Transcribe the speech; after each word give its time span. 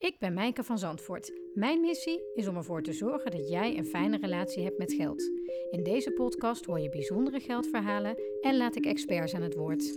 Ik 0.00 0.18
ben 0.18 0.34
Mijke 0.34 0.64
van 0.64 0.78
Zandvoort. 0.78 1.32
Mijn 1.54 1.80
missie 1.80 2.20
is 2.34 2.46
om 2.48 2.56
ervoor 2.56 2.82
te 2.82 2.92
zorgen 2.92 3.30
dat 3.30 3.48
jij 3.48 3.78
een 3.78 3.86
fijne 3.86 4.18
relatie 4.18 4.64
hebt 4.64 4.78
met 4.78 4.92
geld. 4.92 5.22
In 5.70 5.82
deze 5.82 6.12
podcast 6.12 6.64
hoor 6.64 6.80
je 6.80 6.88
bijzondere 6.88 7.40
geldverhalen 7.40 8.16
en 8.40 8.56
laat 8.56 8.76
ik 8.76 8.86
experts 8.86 9.34
aan 9.34 9.42
het 9.42 9.54
woord. 9.54 9.94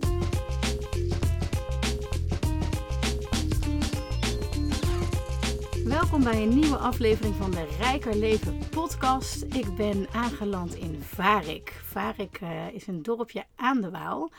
Welkom 6.03 6.23
bij 6.23 6.43
een 6.43 6.59
nieuwe 6.59 6.77
aflevering 6.77 7.35
van 7.35 7.51
de 7.51 7.75
Rijker 7.79 8.15
Leven 8.15 8.57
podcast. 8.69 9.41
Ik 9.43 9.75
ben 9.75 10.07
aangeland 10.13 10.75
in 10.75 11.01
Varik. 11.01 11.69
Varik 11.83 12.41
uh, 12.41 12.73
is 12.73 12.87
een 12.87 13.03
dorpje 13.03 13.43
aan 13.55 13.81
de 13.81 13.89
Waal. 13.89 14.31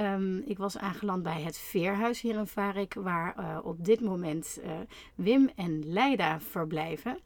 Um, 0.00 0.42
ik 0.46 0.58
was 0.58 0.78
aangeland 0.78 1.22
bij 1.22 1.42
het 1.42 1.58
Veerhuis 1.58 2.20
hier 2.20 2.34
in 2.34 2.46
Varik, 2.46 2.94
waar 2.94 3.34
uh, 3.38 3.58
op 3.62 3.84
dit 3.84 4.00
moment 4.00 4.58
uh, 4.64 4.70
Wim 5.14 5.50
en 5.56 5.92
Leida 5.92 6.40
verblijven. 6.40 7.18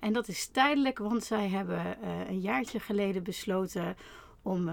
en 0.00 0.12
dat 0.12 0.28
is 0.28 0.46
tijdelijk, 0.46 0.98
want 0.98 1.24
zij 1.24 1.48
hebben 1.48 1.96
een 2.28 2.40
jaartje 2.40 2.80
geleden 2.80 3.22
besloten 3.22 3.96
om 4.42 4.70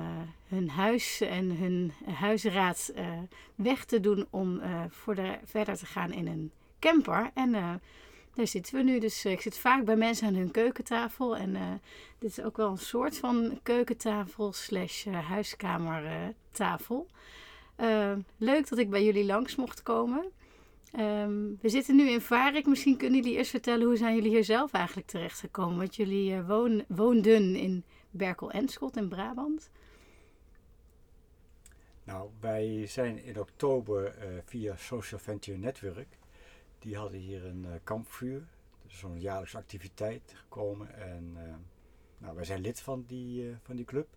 hun 0.48 0.70
huis 0.70 1.22
en 1.22 1.58
hun 1.58 1.94
huisraad 2.14 2.94
weg 3.56 3.86
te 3.86 4.00
doen 4.00 4.28
om 4.30 4.62
voor 4.90 5.16
de, 5.16 5.38
verder 5.46 5.78
te 5.78 5.86
gaan 5.86 6.12
in 6.12 6.28
een 6.28 6.52
camper. 6.80 7.32
En 7.34 7.82
daar 8.34 8.48
zitten 8.48 8.76
we 8.76 8.84
nu. 8.84 9.00
Dus 9.00 9.26
eh, 9.26 9.32
ik 9.32 9.42
zit 9.42 9.58
vaak 9.58 9.86
bij 9.86 9.96
mensen 9.96 10.28
aan 10.28 10.36
hun 10.36 10.52
keukentafel. 10.52 11.38
En 11.38 11.56
uh, 11.56 11.72
dit 12.20 12.30
is 12.30 12.42
ook 12.44 12.58
wel 12.58 12.70
een 12.70 12.78
soort 12.78 13.18
van 13.18 13.60
keukentafel 13.64 14.54
slash 14.54 15.06
uh, 15.06 15.28
huiskamertafel. 15.30 17.08
leuk 18.38 18.70
dat 18.70 18.78
ik 18.78 18.90
bij 18.90 19.04
jullie 19.04 19.26
langs 19.26 19.56
mocht 19.56 19.84
komen. 19.84 20.26
Um, 21.00 21.58
we 21.62 21.70
zitten 21.70 21.96
nu 21.96 22.10
in 22.10 22.22
Varik. 22.22 22.66
Misschien 22.66 22.98
kunnen 22.98 23.22
jullie 23.22 23.38
eerst 23.38 23.52
vertellen 23.52 23.86
hoe 23.86 23.98
zijn 23.98 24.16
jullie 24.16 24.30
hier 24.30 24.44
zelf 24.44 24.72
eigenlijk 24.72 25.08
terechtgekomen? 25.08 25.78
Want 25.78 25.96
jullie 25.96 26.42
woon, 26.42 26.84
woonden 26.88 27.56
in 27.56 27.84
Berkel-Enschot 28.12 28.98
in 28.98 29.08
Brabant. 29.08 29.70
Nou, 32.04 32.30
wij 32.40 32.88
zijn 32.88 33.24
in 33.24 33.40
oktober 33.40 34.16
via 34.46 34.76
Social 34.78 35.20
Venture 35.20 35.58
Network 35.58 36.08
die 36.84 36.98
hadden 36.98 37.20
hier 37.20 37.46
een 37.46 37.64
uh, 37.64 37.74
kampvuur, 37.84 38.44
zo'n 38.88 39.20
jaarlijkse 39.20 39.58
activiteit 39.58 40.34
gekomen. 40.36 40.96
En 40.96 41.34
uh, 41.38 41.54
nou, 42.18 42.36
wij 42.36 42.46
zijn 42.46 42.62
lid 42.62 42.80
van 42.80 43.04
die, 43.08 43.44
uh, 43.44 43.56
van 43.62 43.76
die 43.76 43.86
club. 43.86 44.08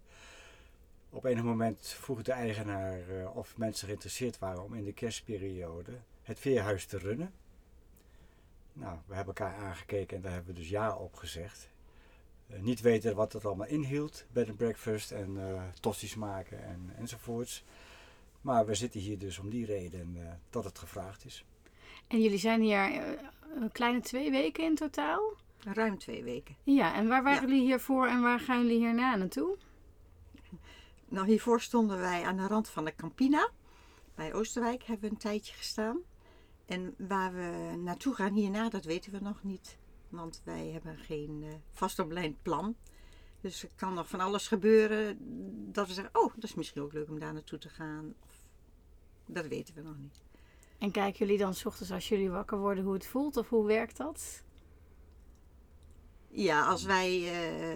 Op 1.10 1.24
enig 1.24 1.42
moment 1.42 1.88
vroeg 1.88 2.22
de 2.22 2.32
eigenaar 2.32 3.30
of 3.34 3.56
mensen 3.56 3.86
geïnteresseerd 3.86 4.38
waren 4.38 4.64
om 4.64 4.74
in 4.74 4.84
de 4.84 4.92
kerstperiode 4.92 5.92
het 6.22 6.38
veerhuis 6.38 6.86
te 6.86 6.98
runnen. 6.98 7.32
Nou, 8.72 8.98
we 9.06 9.14
hebben 9.14 9.34
elkaar 9.34 9.56
aangekeken 9.56 10.16
en 10.16 10.22
daar 10.22 10.32
hebben 10.32 10.54
we 10.54 10.60
dus 10.60 10.68
ja 10.68 10.96
op 10.96 11.14
gezegd. 11.14 11.68
niet 12.46 12.80
weten 12.80 13.16
wat 13.16 13.32
het 13.32 13.44
allemaal 13.44 13.66
inhield, 13.66 14.26
bed 14.32 14.48
and 14.48 14.56
breakfast 14.56 15.10
en 15.10 15.36
uh, 15.36 15.62
tosti's 15.80 16.14
maken 16.14 16.64
en, 16.64 16.92
enzovoorts. 16.96 17.64
Maar 18.40 18.66
we 18.66 18.74
zitten 18.74 19.00
hier 19.00 19.18
dus 19.18 19.38
om 19.38 19.50
die 19.50 19.66
reden 19.66 20.16
dat 20.50 20.64
het 20.64 20.78
gevraagd 20.78 21.24
is. 21.24 21.44
En 22.06 22.20
jullie 22.20 22.38
zijn 22.38 22.60
hier 22.60 22.78
eh, 22.78 23.12
een 23.60 23.72
kleine 23.72 24.00
twee 24.00 24.30
weken 24.30 24.64
in 24.64 24.74
totaal? 24.74 25.34
Ruim 25.58 25.98
twee 25.98 26.24
weken. 26.24 26.56
Ja, 26.62 26.94
en 26.94 27.08
waar 27.08 27.22
waren 27.22 27.48
jullie 27.48 27.64
hiervoor 27.64 28.06
en 28.06 28.22
waar 28.22 28.40
gaan 28.40 28.62
jullie 28.62 28.78
hierna 28.78 29.16
naartoe? 29.16 29.56
Nou, 31.08 31.26
hiervoor 31.26 31.60
stonden 31.60 31.98
wij 31.98 32.22
aan 32.22 32.36
de 32.36 32.46
rand 32.46 32.68
van 32.68 32.84
de 32.84 32.94
Campina. 32.94 33.50
Bij 34.14 34.34
Oosterwijk 34.34 34.82
hebben 34.82 35.08
we 35.08 35.14
een 35.14 35.20
tijdje 35.20 35.54
gestaan. 35.54 35.98
En 36.66 36.94
waar 36.98 37.32
we 37.32 37.76
naartoe 37.76 38.14
gaan 38.14 38.32
hierna, 38.32 38.68
dat 38.68 38.84
weten 38.84 39.12
we 39.12 39.18
nog 39.20 39.42
niet. 39.42 39.78
Want 40.08 40.40
wij 40.44 40.66
hebben 40.66 40.98
geen 40.98 41.42
uh, 42.22 42.32
plan. 42.42 42.76
Dus 43.40 43.62
er 43.62 43.70
kan 43.76 43.94
nog 43.94 44.08
van 44.08 44.20
alles 44.20 44.48
gebeuren 44.48 45.18
dat 45.72 45.86
we 45.86 45.92
zeggen, 45.92 46.20
oh, 46.20 46.34
dat 46.34 46.44
is 46.44 46.54
misschien 46.54 46.82
ook 46.82 46.92
leuk 46.92 47.08
om 47.08 47.18
daar 47.18 47.32
naartoe 47.32 47.58
te 47.58 47.68
gaan. 47.68 48.14
Of, 48.24 48.44
dat 49.26 49.46
weten 49.46 49.74
we 49.74 49.82
nog 49.82 49.98
niet. 49.98 50.22
En 50.78 50.90
kijken 50.90 51.18
jullie 51.26 51.38
dan 51.38 51.54
s 51.54 51.66
ochtends 51.66 51.92
als 51.92 52.08
jullie 52.08 52.30
wakker 52.30 52.58
worden 52.58 52.84
hoe 52.84 52.94
het 52.94 53.06
voelt 53.06 53.36
of 53.36 53.48
hoe 53.48 53.66
werkt 53.66 53.96
dat? 53.96 54.44
Ja, 56.28 56.66
als 56.66 56.84
wij, 56.84 57.20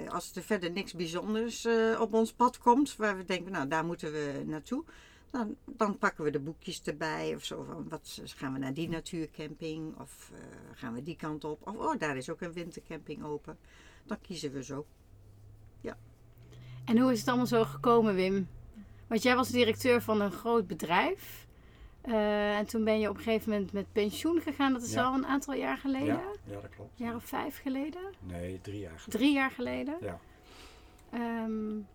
uh, 0.02 0.10
als 0.10 0.32
er 0.34 0.42
verder 0.42 0.70
niks 0.70 0.94
bijzonders 0.94 1.64
uh, 1.66 2.00
op 2.00 2.14
ons 2.14 2.32
pad 2.32 2.58
komt, 2.58 2.96
waar 2.96 3.16
we 3.16 3.24
denken, 3.24 3.52
nou 3.52 3.68
daar 3.68 3.84
moeten 3.84 4.12
we 4.12 4.42
naartoe, 4.46 4.84
dan, 5.30 5.56
dan 5.64 5.98
pakken 5.98 6.24
we 6.24 6.30
de 6.30 6.40
boekjes 6.40 6.82
erbij 6.82 7.34
of 7.34 7.44
zo. 7.44 7.62
Van 7.62 7.88
wat 7.88 8.20
gaan 8.24 8.52
we 8.52 8.58
naar 8.58 8.74
die 8.74 8.88
natuurcamping 8.88 9.98
of 10.00 10.30
uh, 10.32 10.38
gaan 10.74 10.94
we 10.94 11.02
die 11.02 11.16
kant 11.16 11.44
op? 11.44 11.66
Of 11.66 11.76
oh, 11.76 11.98
daar 11.98 12.16
is 12.16 12.30
ook 12.30 12.40
een 12.40 12.52
wintercamping 12.52 13.24
open. 13.24 13.58
Dan 14.06 14.20
kiezen 14.20 14.52
we 14.52 14.64
zo. 14.64 14.86
Ja. 15.80 15.98
En 16.84 16.98
hoe 16.98 17.12
is 17.12 17.18
het 17.18 17.28
allemaal 17.28 17.46
zo 17.46 17.64
gekomen, 17.64 18.14
Wim? 18.14 18.48
Want 19.06 19.22
jij 19.22 19.36
was 19.36 19.48
directeur 19.48 20.02
van 20.02 20.20
een 20.20 20.32
groot 20.32 20.66
bedrijf. 20.66 21.48
Uh, 22.04 22.58
en 22.58 22.66
toen 22.66 22.84
ben 22.84 23.00
je 23.00 23.08
op 23.08 23.16
een 23.16 23.22
gegeven 23.22 23.50
moment 23.50 23.72
met 23.72 23.92
pensioen 23.92 24.40
gegaan. 24.40 24.72
Dat 24.72 24.82
is 24.82 24.96
al 24.96 25.14
een 25.14 25.26
aantal 25.26 25.54
jaar 25.54 25.76
geleden. 25.76 26.06
Ja, 26.06 26.22
ja 26.44 26.60
dat 26.60 26.70
klopt. 26.70 26.90
Een 26.98 27.04
jaar 27.04 27.14
of 27.14 27.24
vijf 27.24 27.60
geleden? 27.60 28.02
Nee, 28.20 28.60
drie 28.60 28.80
jaar 28.80 28.98
geleden. 28.98 29.20
Drie 29.20 29.32
jaar 29.32 29.50
geleden? 29.50 29.96
Ja. 30.00 30.18
Um, 31.44 31.86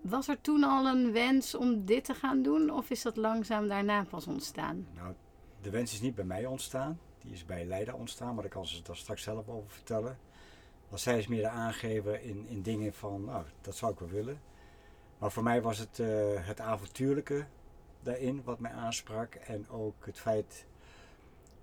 was 0.00 0.28
er 0.28 0.40
toen 0.40 0.64
al 0.64 0.86
een 0.86 1.12
wens 1.12 1.54
om 1.54 1.84
dit 1.84 2.04
te 2.04 2.14
gaan 2.14 2.42
doen? 2.42 2.70
Of 2.70 2.90
is 2.90 3.02
dat 3.02 3.16
langzaam 3.16 3.68
daarna 3.68 4.04
pas 4.04 4.26
ontstaan? 4.26 4.86
Nou, 4.94 5.14
de 5.60 5.70
wens 5.70 5.92
is 5.92 6.00
niet 6.00 6.14
bij 6.14 6.24
mij 6.24 6.46
ontstaan. 6.46 6.98
Die 7.18 7.32
is 7.32 7.44
bij 7.44 7.64
Leida 7.64 7.94
ontstaan. 7.94 8.34
Maar 8.34 8.42
daar 8.42 8.52
kan 8.52 8.66
ze 8.66 8.82
daar 8.82 8.96
straks 8.96 9.22
zelf 9.22 9.48
over 9.48 9.70
vertellen. 9.70 10.18
Want 10.88 11.00
zij 11.00 11.18
is 11.18 11.26
meer 11.26 11.42
de 11.42 11.48
aangever 11.48 12.22
in, 12.22 12.46
in 12.48 12.62
dingen 12.62 12.94
van, 12.94 13.24
nou, 13.24 13.44
dat 13.60 13.76
zou 13.76 13.92
ik 13.92 13.98
wel 13.98 14.08
willen. 14.08 14.40
Maar 15.18 15.32
voor 15.32 15.42
mij 15.42 15.62
was 15.62 15.78
het 15.78 15.98
uh, 15.98 16.08
het 16.34 16.60
avontuurlijke 16.60 17.46
daarin 18.02 18.42
wat 18.44 18.58
mij 18.58 18.72
aansprak. 18.72 19.34
En 19.34 19.68
ook 19.68 20.06
het 20.06 20.18
feit 20.18 20.66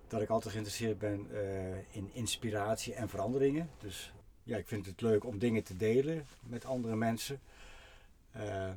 dat 0.08 0.22
ik 0.22 0.30
altijd 0.30 0.54
geïnteresseerd 0.54 1.00
ben 1.00 1.28
uh, 1.32 1.96
in 1.96 2.10
inspiratie 2.14 2.94
en 2.94 3.10
veranderingen. 3.10 3.70
Dus 3.80 4.14
ja, 4.44 4.58
ik 4.58 4.68
vind 4.68 4.86
het 4.86 5.02
leuk 5.02 5.26
om 5.26 5.38
dingen 5.38 5.64
te 5.64 5.78
delen 5.78 6.26
met 6.40 6.66
andere 6.66 6.96
mensen. 6.96 7.40
Uh, 8.36 8.68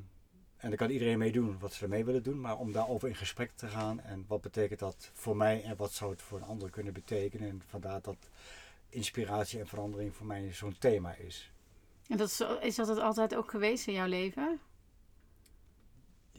en 0.56 0.68
daar 0.68 0.76
kan 0.76 0.90
iedereen 0.90 1.18
mee 1.18 1.32
doen 1.32 1.58
wat 1.58 1.72
ze 1.72 1.82
ermee 1.82 2.04
willen 2.04 2.22
doen. 2.22 2.40
Maar 2.40 2.58
om 2.58 2.72
daarover 2.72 3.08
in 3.08 3.14
gesprek 3.14 3.50
te 3.54 3.66
gaan. 3.66 4.00
En 4.00 4.24
wat 4.28 4.40
betekent 4.40 4.78
dat 4.78 5.10
voor 5.12 5.36
mij 5.36 5.62
en 5.62 5.76
wat 5.76 5.92
zou 5.92 6.10
het 6.10 6.22
voor 6.22 6.38
een 6.38 6.44
ander 6.44 6.70
kunnen 6.70 6.92
betekenen. 6.92 7.48
En 7.48 7.62
vandaar 7.66 8.00
dat 8.02 8.16
inspiratie 8.88 9.60
en 9.60 9.66
verandering 9.66 10.14
voor 10.14 10.26
mij 10.26 10.52
zo'n 10.52 10.76
thema 10.78 11.14
is. 11.14 11.50
En 12.08 12.16
dat 12.16 12.28
is, 12.28 12.40
is 12.60 12.74
dat 12.74 12.88
het 12.88 12.98
altijd 12.98 13.34
ook 13.34 13.50
geweest 13.50 13.86
in 13.86 13.92
jouw 13.92 14.06
leven? 14.06 14.60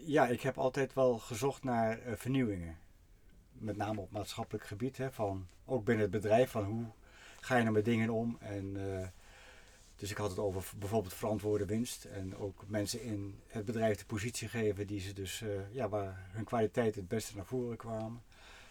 Ja, 0.06 0.28
ik 0.28 0.42
heb 0.42 0.58
altijd 0.58 0.94
wel 0.94 1.18
gezocht 1.18 1.64
naar 1.64 2.08
uh, 2.08 2.14
vernieuwingen. 2.16 2.78
Met 3.52 3.78
name 3.78 4.00
op 4.00 4.12
maatschappelijk 4.12 4.66
gebied. 4.66 4.98
Hè, 4.98 5.12
van, 5.12 5.48
ook 5.66 5.84
binnen 5.86 6.04
het 6.04 6.22
bedrijf, 6.22 6.52
van 6.52 6.64
hoe 6.64 6.86
ga 7.40 7.56
je 7.56 7.62
nou 7.62 7.76
met 7.76 7.86
dingen 7.86 8.10
om. 8.10 8.38
En, 8.40 8.76
uh, 8.78 9.08
dus 9.96 10.12
ik 10.12 10.18
had 10.18 10.30
het 10.30 10.40
over 10.40 10.64
bijvoorbeeld 10.78 11.14
verantwoorde 11.14 11.66
winst. 11.66 12.06
En 12.06 12.38
ook 12.38 12.64
mensen 12.68 13.02
in 13.02 13.42
het 13.48 13.66
bedrijf 13.66 13.98
de 13.98 14.06
positie 14.06 14.48
geven 14.48 14.88
die 14.88 15.00
ze 15.00 15.14
dus, 15.14 15.42
uh, 15.42 15.50
ja, 15.72 15.90
waar 15.90 16.28
hun 16.32 16.44
kwaliteit 16.44 16.96
het 16.96 17.08
beste 17.08 17.36
naar 17.36 17.46
voren 17.46 17.78
kwamen. 17.78 18.24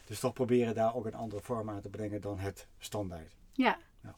Dus 0.05 0.21
toch 0.21 0.33
proberen 0.33 0.75
daar 0.75 0.95
ook 0.95 1.07
een 1.07 1.15
andere 1.15 1.43
vorm 1.43 1.71
aan 1.71 1.81
te 1.81 1.89
brengen 1.89 2.21
dan 2.21 2.39
het 2.39 2.67
standaard. 2.79 3.37
Ja. 3.53 3.79
ja. 4.03 4.15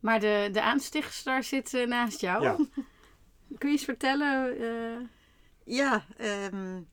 Maar 0.00 0.20
de, 0.20 0.48
de 0.52 0.62
aanstichter 0.62 1.42
zit 1.42 1.86
naast 1.86 2.20
jou. 2.20 2.42
Ja. 2.42 2.56
Kun 3.58 3.68
je 3.68 3.76
eens 3.76 3.84
vertellen 3.84 4.58
ja, 5.64 6.04
um, 6.52 6.88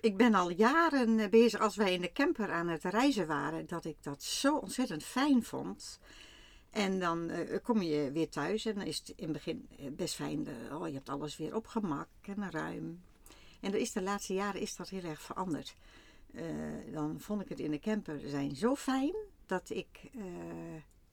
ik, 0.00 0.16
ben 0.16 0.34
al 0.34 0.50
jaren 0.50 1.30
bezig 1.30 1.60
als 1.60 1.76
wij 1.76 1.92
in 1.92 2.00
de 2.00 2.12
camper 2.12 2.52
aan 2.52 2.68
het 2.68 2.84
reizen 2.84 3.26
waren, 3.26 3.66
dat 3.66 3.84
ik 3.84 3.96
dat 4.00 4.22
zo 4.22 4.56
ontzettend 4.56 5.04
fijn 5.04 5.42
vond. 5.42 6.00
En 6.70 6.98
dan 6.98 7.30
uh, 7.30 7.56
kom 7.62 7.82
je 7.82 8.10
weer 8.12 8.28
thuis 8.28 8.64
en 8.64 8.74
dan 8.74 8.84
is 8.84 8.98
het 8.98 9.08
in 9.08 9.24
het 9.24 9.32
begin 9.32 9.68
eh, 9.78 9.86
best 9.90 10.14
fijn. 10.14 10.48
Oh, 10.72 10.86
je 10.88 10.94
hebt 10.94 11.08
alles 11.08 11.36
weer 11.36 11.54
op 11.54 11.66
gemak 11.66 12.08
en 12.20 12.50
ruim. 12.50 13.02
En 13.60 13.80
is 13.80 13.92
de 13.92 14.02
laatste 14.02 14.34
jaren 14.34 14.60
is 14.60 14.76
dat 14.76 14.88
heel 14.88 15.04
erg 15.04 15.22
veranderd. 15.22 15.74
Dan 16.92 17.20
vond 17.20 17.42
ik 17.42 17.48
het 17.48 17.60
in 17.60 17.70
de 17.70 17.78
camper 17.78 18.20
zijn 18.26 18.56
zo 18.56 18.74
fijn 18.74 19.14
dat 19.46 19.70
ik. 19.70 20.10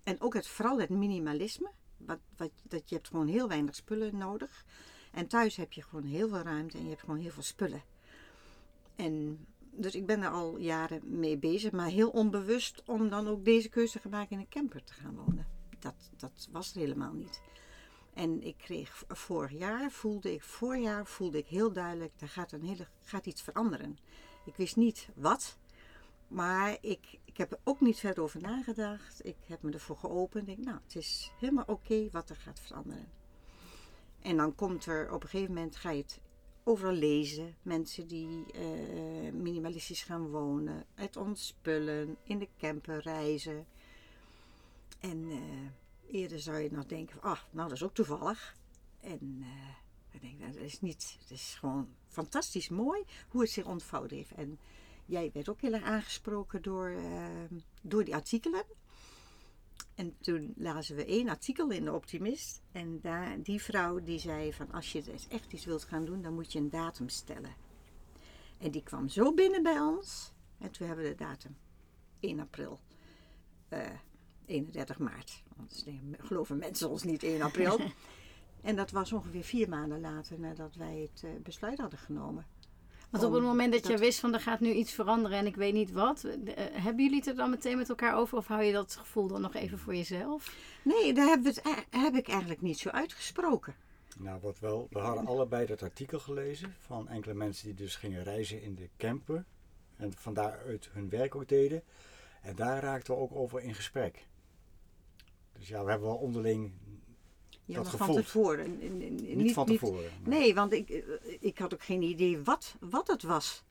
en 0.04 0.22
ook 0.22 0.34
het, 0.34 0.48
vooral 0.48 0.80
het 0.80 0.90
minimalisme. 0.90 1.72
Wat, 1.98 2.20
wat, 2.38 2.52
dat 2.64 2.90
je 2.90 2.96
hebt 2.96 3.08
gewoon 3.08 3.28
heel 3.28 3.48
weinig 3.48 3.76
spullen 3.76 4.18
nodig. 4.18 4.66
En 5.12 5.28
thuis 5.28 5.56
heb 5.56 5.74
je 5.74 5.82
gewoon 5.82 6.06
heel 6.06 6.30
veel 6.30 6.42
ruimte 6.42 6.78
en 6.78 6.84
je 6.84 6.90
hebt 6.90 7.02
gewoon 7.02 7.20
heel 7.20 7.32
veel 7.32 7.44
spullen. 7.44 7.84
En 8.96 9.46
dus 9.72 9.96
ik 9.96 10.06
ben 10.06 10.22
er 10.22 10.30
al 10.30 10.58
jaren 10.58 11.20
mee 11.20 11.38
bezig, 11.38 11.72
maar 11.72 11.88
heel 11.88 12.10
onbewust 12.10 12.84
om 12.86 13.10
dan 13.10 13.28
ook 13.28 13.46
deze 13.46 13.70
keuze 13.70 14.00
te 14.00 14.10
maken 14.10 14.32
in 14.32 14.40
een 14.40 14.50
camper 14.50 14.84
te 14.84 14.94
gaan 14.94 15.16
wonen. 15.16 15.48
Dat, 15.80 16.10
dat 16.18 16.48
was 16.52 16.74
er 16.74 16.80
helemaal 16.80 17.14
niet. 17.14 17.42
En 18.14 18.44
ik 18.44 18.58
kreeg 18.58 19.04
vorig 19.08 19.52
jaar, 19.52 19.92
voelde 19.92 20.34
ik, 20.34 20.44
voorjaar 20.44 21.06
voelde 21.06 21.38
ik 21.38 21.48
heel 21.48 21.72
duidelijk, 21.72 22.14
er 22.20 22.30
gaat, 22.30 22.52
een 22.52 22.64
hele, 22.64 22.88
gaat 23.04 23.26
iets 23.26 23.42
veranderen. 23.42 23.98
Ik 24.46 24.56
wist 24.56 24.76
niet 24.76 25.10
wat, 25.16 25.58
Maar 26.28 26.78
ik, 26.82 27.20
ik 27.26 27.38
heb 27.38 27.52
er 27.52 27.60
ook 27.64 27.82
niet 27.82 28.00
verder 28.00 28.24
over 28.24 28.42
nagedacht. 28.42 29.26
Ik 29.26 29.38
heb 29.46 29.62
me 29.62 29.72
ervoor 29.72 29.98
geopend. 29.98 30.48
Ik 30.48 30.56
denk, 30.56 30.68
nou, 30.68 30.80
het 30.84 30.96
is 30.96 31.32
helemaal 31.40 31.66
oké 31.68 32.10
wat 32.12 32.30
er 32.30 32.36
gaat 32.36 32.60
veranderen. 32.60 33.19
En 34.22 34.38
dan 34.38 34.56
komt 34.56 34.86
er 34.86 35.14
op 35.14 35.24
een 35.24 35.30
gegeven 35.30 35.54
moment, 35.54 35.76
ga 35.76 35.92
je 35.92 36.02
het 36.02 36.20
overal 36.64 36.94
lezen. 36.94 37.56
Mensen 37.62 38.08
die 38.08 38.46
eh, 38.52 39.34
minimalistisch 39.34 40.04
gaan 40.04 40.30
wonen, 40.30 40.86
het 40.94 41.18
ontspullen, 41.18 42.18
in 42.24 42.40
de 42.40 42.48
camper 42.58 43.02
reizen. 43.02 43.66
En 45.00 45.30
eh, 45.30 46.16
eerder 46.16 46.40
zou 46.40 46.58
je 46.58 46.72
nog 46.72 46.86
denken, 46.86 47.22
ah, 47.22 47.40
nou 47.52 47.68
dat 47.68 47.78
is 47.78 47.84
ook 47.84 47.94
toevallig. 47.94 48.56
En 49.00 49.38
uh, 49.40 49.48
ik 50.12 50.22
denk, 50.22 50.40
nou, 50.40 50.52
dat 50.52 50.62
is 50.62 50.82
niet, 50.82 51.16
het 51.20 51.32
is 51.32 51.56
gewoon 51.60 51.88
fantastisch 52.08 52.70
mooi 52.70 53.04
hoe 53.30 53.42
het 53.42 53.50
zich 53.50 53.66
ontvouwd 53.66 54.12
heeft. 54.12 54.32
En 54.32 54.60
jij 55.06 55.30
werd 55.34 55.50
ook 55.50 55.62
heel 55.62 55.74
erg 55.74 55.84
aangesproken 55.84 56.62
door, 56.62 56.94
door 57.82 58.04
die 58.04 58.16
artikelen. 58.16 58.64
En 60.00 60.16
toen 60.20 60.54
lazen 60.58 60.96
we 60.96 61.06
één 61.06 61.30
artikel 61.30 61.70
in 61.70 61.84
de 61.84 61.94
Optimist. 61.94 62.62
En 62.72 63.00
daar, 63.02 63.42
die 63.42 63.62
vrouw 63.62 64.00
die 64.00 64.20
zei 64.20 64.54
van 64.54 64.72
als 64.72 64.92
je 64.92 65.04
dus 65.04 65.28
echt 65.28 65.54
iets 65.54 65.66
wilt 65.66 65.84
gaan 65.84 66.06
doen, 66.06 66.22
dan 66.22 66.34
moet 66.34 66.52
je 66.52 66.60
een 66.60 66.70
datum 66.70 67.10
stellen. 67.10 67.56
En 68.58 68.72
die 68.72 68.84
kwam 68.84 69.10
zo 69.10 69.34
binnen 69.34 69.64
bij 69.64 69.80
ons. 69.80 70.34
En 70.58 70.72
toen 70.72 70.88
hebben 70.88 71.06
we 71.06 71.12
de 71.12 71.24
datum 71.24 71.58
1 72.20 72.40
april. 72.40 72.80
Uh, 73.70 73.86
eh, 73.86 74.00
31 74.46 75.00
maart. 75.00 75.44
Want 75.56 75.86
geloven 76.18 76.58
mensen 76.58 76.90
ons 76.90 77.04
niet 77.04 77.24
1 77.24 77.42
april. 77.42 77.80
en 78.62 78.76
dat 78.76 78.92
was 78.92 79.14
ongeveer 79.14 79.44
vier 79.44 79.70
maanden 79.70 80.02
later 80.02 80.40
nadat 80.40 80.76
wij 80.76 81.10
het 81.12 81.22
uh, 81.24 81.32
besluit 81.44 81.78
hadden 81.78 82.00
genomen. 82.00 82.46
Want 83.10 83.24
op 83.24 83.34
het 83.34 83.44
moment 83.44 83.72
dat, 83.74 83.88
je 83.88 83.98
wist 83.98 84.20
van 84.20 84.34
er 84.34 84.40
gaat 84.40 84.60
nu 84.60 84.72
iets 84.72 84.94
veranderen 84.94 85.38
en 85.38 85.46
ik 85.46 85.56
weet 85.56 85.74
niet 85.74 85.92
wat, 85.92 86.24
uh, 86.24 86.34
hebben 86.72 87.04
jullie 87.04 87.18
het 87.18 87.28
er 87.28 87.36
dan 87.36 87.50
meteen 87.50 87.78
met 87.78 87.90
elkaar 87.90 88.16
over 88.16 88.38
of 88.38 88.48
hou 88.48 88.64
je 88.64 88.72
dat 88.72 88.96
gevoel 88.96 89.28
dan 89.28 89.42
nog 89.42 89.56
even 89.56 89.80
voor 89.80 89.96
jezelf? 89.96 90.56
Nee, 90.84 91.14
daar 91.14 91.28
heb, 91.28 91.44
het, 91.44 91.58
e-, 91.58 91.98
heb 91.98 92.16
ik 92.16 92.28
eigenlijk 92.28 92.62
niet 92.62 92.80
zo 92.80 92.90
uitgesproken. 92.90 93.76
Nou, 94.18 94.40
wat 94.42 94.60
wel, 94.60 94.88
we 94.90 95.00
hadden 95.00 95.26
allebei 95.26 95.66
dat 95.66 95.84
artikel 95.84 96.20
gelezen 96.20 96.76
van 96.80 97.08
enkele 97.08 97.34
mensen 97.34 97.66
die 97.66 97.76
dus 97.76 97.96
gingen 97.96 98.24
reizen 98.24 98.62
in 98.62 98.76
de 98.76 98.90
camper 98.98 99.46
en 99.96 100.14
van 100.14 100.34
daaruit 100.34 100.90
hun 100.92 101.10
werk 101.10 101.36
ook 101.36 101.48
deden. 101.48 101.84
En 102.42 102.56
daar 102.56 102.84
raakten 102.84 103.14
we 103.14 103.20
ook 103.20 103.36
over 103.36 103.62
in 103.62 103.76
gesprek. 103.76 104.28
Dus 105.58 105.68
ja, 105.68 105.84
we 105.84 105.90
hebben 105.90 106.08
wel 106.08 106.18
onderling 106.18 106.72
ja, 107.70 107.84
dat 107.84 107.90
van 107.90 108.14
tevoren. 108.14 108.98
Niet, 108.98 109.36
niet 109.36 109.54
van 109.54 109.66
tevoren. 109.66 110.12
nee, 110.24 110.54
want 110.54 110.74
ik, 110.74 110.90
eh, 110.90 111.38
ik 111.40 111.58
had 111.58 111.74
ook 111.74 111.84
geen 111.84 112.02
idee 112.02 112.44
wat, 112.44 112.76
wat 112.80 113.08
het 113.08 113.24
was. 113.24 113.64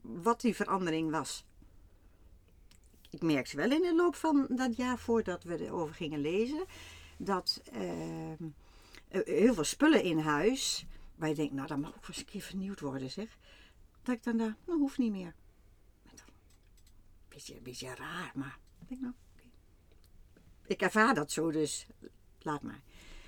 Wat 0.00 0.40
die 0.40 0.54
verandering 0.54 1.10
was. 1.10 1.44
Ik 3.10 3.22
merkte 3.22 3.56
wel 3.56 3.70
in 3.70 3.82
de 3.82 3.94
loop 3.94 4.14
van 4.14 4.46
dat 4.50 4.76
jaar 4.76 4.98
voordat 4.98 5.42
we 5.42 5.64
erover 5.64 5.94
gingen 5.94 6.20
lezen, 6.20 6.64
dat 7.16 7.62
uh, 7.74 8.48
heel 9.08 9.54
veel 9.54 9.64
spullen 9.64 10.02
in 10.02 10.18
huis, 10.18 10.86
waar 11.14 11.28
je 11.28 11.34
denkt, 11.34 11.52
nou 11.52 11.66
dat 11.66 11.78
mag 11.78 11.96
ook 11.96 12.08
eens 12.08 12.18
een 12.18 12.24
keer 12.24 12.42
vernieuwd 12.42 12.80
worden 12.80 13.10
zeg. 13.10 13.38
Dat 14.02 14.14
ik 14.14 14.22
dan 14.22 14.36
dacht, 14.36 14.56
nou 14.66 14.78
hoeft 14.78 14.98
niet 14.98 15.12
meer. 15.12 15.34
Beetje, 17.28 17.60
beetje 17.60 17.94
raar, 17.94 18.32
maar 18.34 18.58
ik 18.80 18.88
denk 18.88 19.00
nou, 19.00 19.14
Ik 20.66 20.82
ervaar 20.82 21.14
dat 21.14 21.32
zo, 21.32 21.50
dus 21.50 21.86
laat 22.46 22.62
maar. 22.62 22.80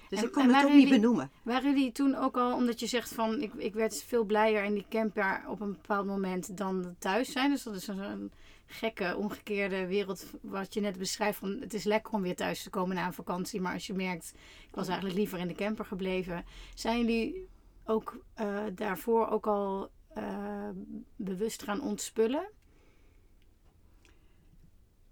Dus 0.09 0.23
ik 0.23 0.32
kon 0.32 0.49
het 0.49 0.65
ook 0.65 0.73
niet 0.73 0.88
benoemen. 0.88 1.31
Waren 1.43 1.75
jullie 1.75 1.93
toen 1.93 2.15
ook 2.15 2.37
al, 2.37 2.55
omdat 2.55 2.81
je 2.81 2.87
zegt 2.87 3.15
van 3.15 3.41
ik, 3.41 3.53
ik 3.55 3.75
werd 3.75 4.03
veel 4.03 4.25
blijer 4.25 4.65
in 4.65 4.75
die 4.75 4.87
camper 4.88 5.43
op 5.49 5.61
een 5.61 5.73
bepaald 5.73 6.06
moment 6.06 6.56
dan 6.56 6.94
thuis 6.99 7.32
zijn. 7.32 7.50
Dus 7.50 7.62
dat 7.62 7.75
is 7.75 7.87
een 7.87 8.32
gekke, 8.67 9.17
omgekeerde 9.17 9.87
wereld 9.87 10.26
wat 10.41 10.75
je 10.75 10.81
net 10.81 10.99
beschrijft. 10.99 11.38
Van, 11.38 11.61
het 11.61 11.75
is 11.75 11.85
lekker 11.85 12.12
om 12.12 12.23
weer 12.23 12.37
thuis 12.37 12.62
te 12.62 12.70
komen 12.70 12.97
na 12.97 13.06
een 13.06 13.12
vakantie. 13.12 13.61
Maar 13.61 13.73
als 13.73 13.87
je 13.87 13.94
merkt, 13.94 14.32
ik 14.69 14.75
was 14.75 14.88
eigenlijk 14.88 15.19
liever 15.19 15.38
in 15.38 15.49
de 15.49 15.55
camper 15.55 15.85
gebleven. 15.85 16.44
Zijn 16.75 16.99
jullie 16.99 17.49
ook 17.85 18.25
uh, 18.41 18.59
daarvoor 18.75 19.29
ook 19.29 19.47
al 19.47 19.91
uh, 20.17 20.69
bewust 21.17 21.62
gaan 21.62 21.81
ontspullen? 21.81 22.49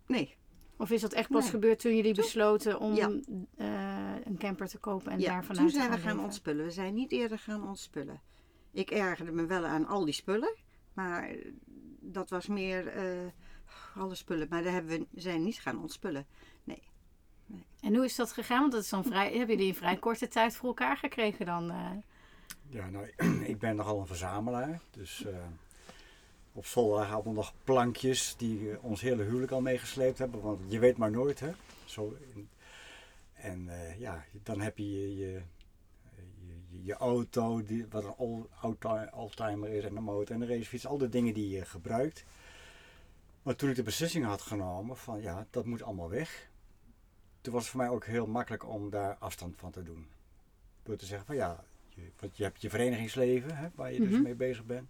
Nee. 0.07 0.35
Of 0.79 0.91
is 0.91 1.01
dat 1.01 1.13
echt 1.13 1.29
pas 1.29 1.51
gebeurd 1.51 1.81
toen 1.81 1.97
jullie 1.97 2.15
besloten 2.15 2.79
om 2.79 2.95
ja. 2.95 3.09
uh, 3.59 3.86
een 4.27 4.39
camper 4.39 4.69
te 4.69 4.79
kopen 4.79 5.13
en 5.13 5.21
ja, 5.21 5.33
daar 5.33 5.45
vanuit 5.45 5.71
toen 5.71 5.81
zijn 5.81 5.91
we 5.91 5.99
gaan 5.99 6.21
ontspullen. 6.21 6.65
We 6.65 6.71
zijn 6.71 6.95
niet 6.95 7.13
eerder 7.13 7.39
gaan 7.39 7.69
ontspullen. 7.69 8.21
Ik 8.73 8.91
ergerde 8.91 9.33
me 9.33 9.47
wel 9.47 9.65
aan 9.65 9.87
al 9.87 10.05
die 10.05 10.15
spullen. 10.15 10.55
Maar 10.93 11.35
dat 12.01 12.31
was 12.31 12.47
meer 12.47 12.97
uh, 12.97 13.31
alle 13.97 14.15
spullen. 14.15 14.47
Maar 14.51 14.63
daar 14.63 14.73
hebben 14.73 14.99
we, 14.99 15.21
zijn 15.21 15.43
niet 15.43 15.61
gaan 15.61 15.81
ontspullen. 15.81 16.27
Nee. 16.65 16.83
nee. 17.47 17.67
En 17.81 17.95
hoe 17.95 18.05
is 18.05 18.17
dat 18.17 18.33
gegaan? 18.33 18.61
Want 18.61 18.73
dat 18.73 18.83
is 18.83 18.89
dan 18.89 19.05
vrij, 19.05 19.29
hebben 19.33 19.57
jullie 19.57 19.73
in 19.73 19.75
vrij 19.75 19.97
korte 19.97 20.29
tijd 20.29 20.57
voor 20.57 20.69
elkaar 20.69 20.97
gekregen 20.97 21.47
dan? 21.47 21.71
Uh... 21.71 21.91
Ja, 22.69 22.91
nou, 22.91 23.11
ik 23.53 23.59
ben 23.59 23.77
nogal 23.77 24.01
een 24.01 24.07
verzamelaar. 24.07 24.81
Dus 24.91 25.27
op 26.57 26.67
zolder 26.67 27.05
hadden 27.05 27.33
we 27.33 27.39
nog 27.39 27.53
plankjes 27.65 28.35
die 28.37 28.71
eh, 28.71 28.85
ons 28.85 29.01
hele 29.01 29.23
huwelijk 29.23 29.53
al 29.53 29.61
meegesleept 29.61 30.19
hebben. 30.19 30.41
Want 30.41 30.61
je 30.69 30.79
weet 30.79 30.97
maar 30.97 31.11
nooit, 31.11 31.41
hè. 31.41 31.51
Zo 31.85 32.17
en 33.47 33.67
uh, 33.67 33.99
ja, 33.99 34.25
dan 34.43 34.61
heb 34.61 34.79
je 34.79 35.17
je, 35.17 35.17
je, 35.17 35.43
je, 36.83 36.95
auto, 36.95 37.63
die, 37.63 37.87
wat 37.91 38.05
een 38.05 39.13
oldtimer 39.13 39.69
is, 39.69 39.85
en 39.85 39.97
een 39.97 40.03
motor 40.03 40.35
en 40.35 40.41
een 40.41 40.49
racefiets. 40.49 40.87
Al 40.87 40.99
die 40.99 41.09
dingen 41.09 41.35
die 41.35 41.49
je 41.49 41.65
gebruikt. 41.65 42.25
Maar 43.43 43.57
toen 43.57 43.71
ik 43.71 43.77
de 43.77 43.83
beslissing 43.83 44.25
had 44.25 44.41
genomen 44.41 44.97
van 44.97 45.21
ja, 45.21 45.47
dat 45.51 45.65
moet 45.65 45.83
allemaal 45.83 46.09
weg. 46.09 46.51
Toen 47.41 47.53
was 47.53 47.63
het 47.63 47.71
voor 47.71 47.81
mij 47.81 47.91
ook 47.91 48.05
heel 48.05 48.27
makkelijk 48.27 48.69
om 48.69 48.91
daar 48.91 49.17
afstand 49.19 49.57
van 49.57 49.71
te 49.71 49.83
doen. 49.83 50.07
Door 50.83 50.97
te 50.97 51.07
zeggen 51.07 51.27
van 51.27 51.37
ja, 51.37 51.65
je, 51.89 52.11
want 52.21 52.37
je 52.37 52.43
hebt 52.43 52.63
je 52.63 52.71
verenigingsleven 52.71 53.57
hè, 53.57 53.69
waar 53.75 53.93
je 53.93 54.01
dus 54.01 54.13
mhm. 54.13 54.23
mee 54.23 54.35
bezig 54.35 54.65
bent. 54.65 54.89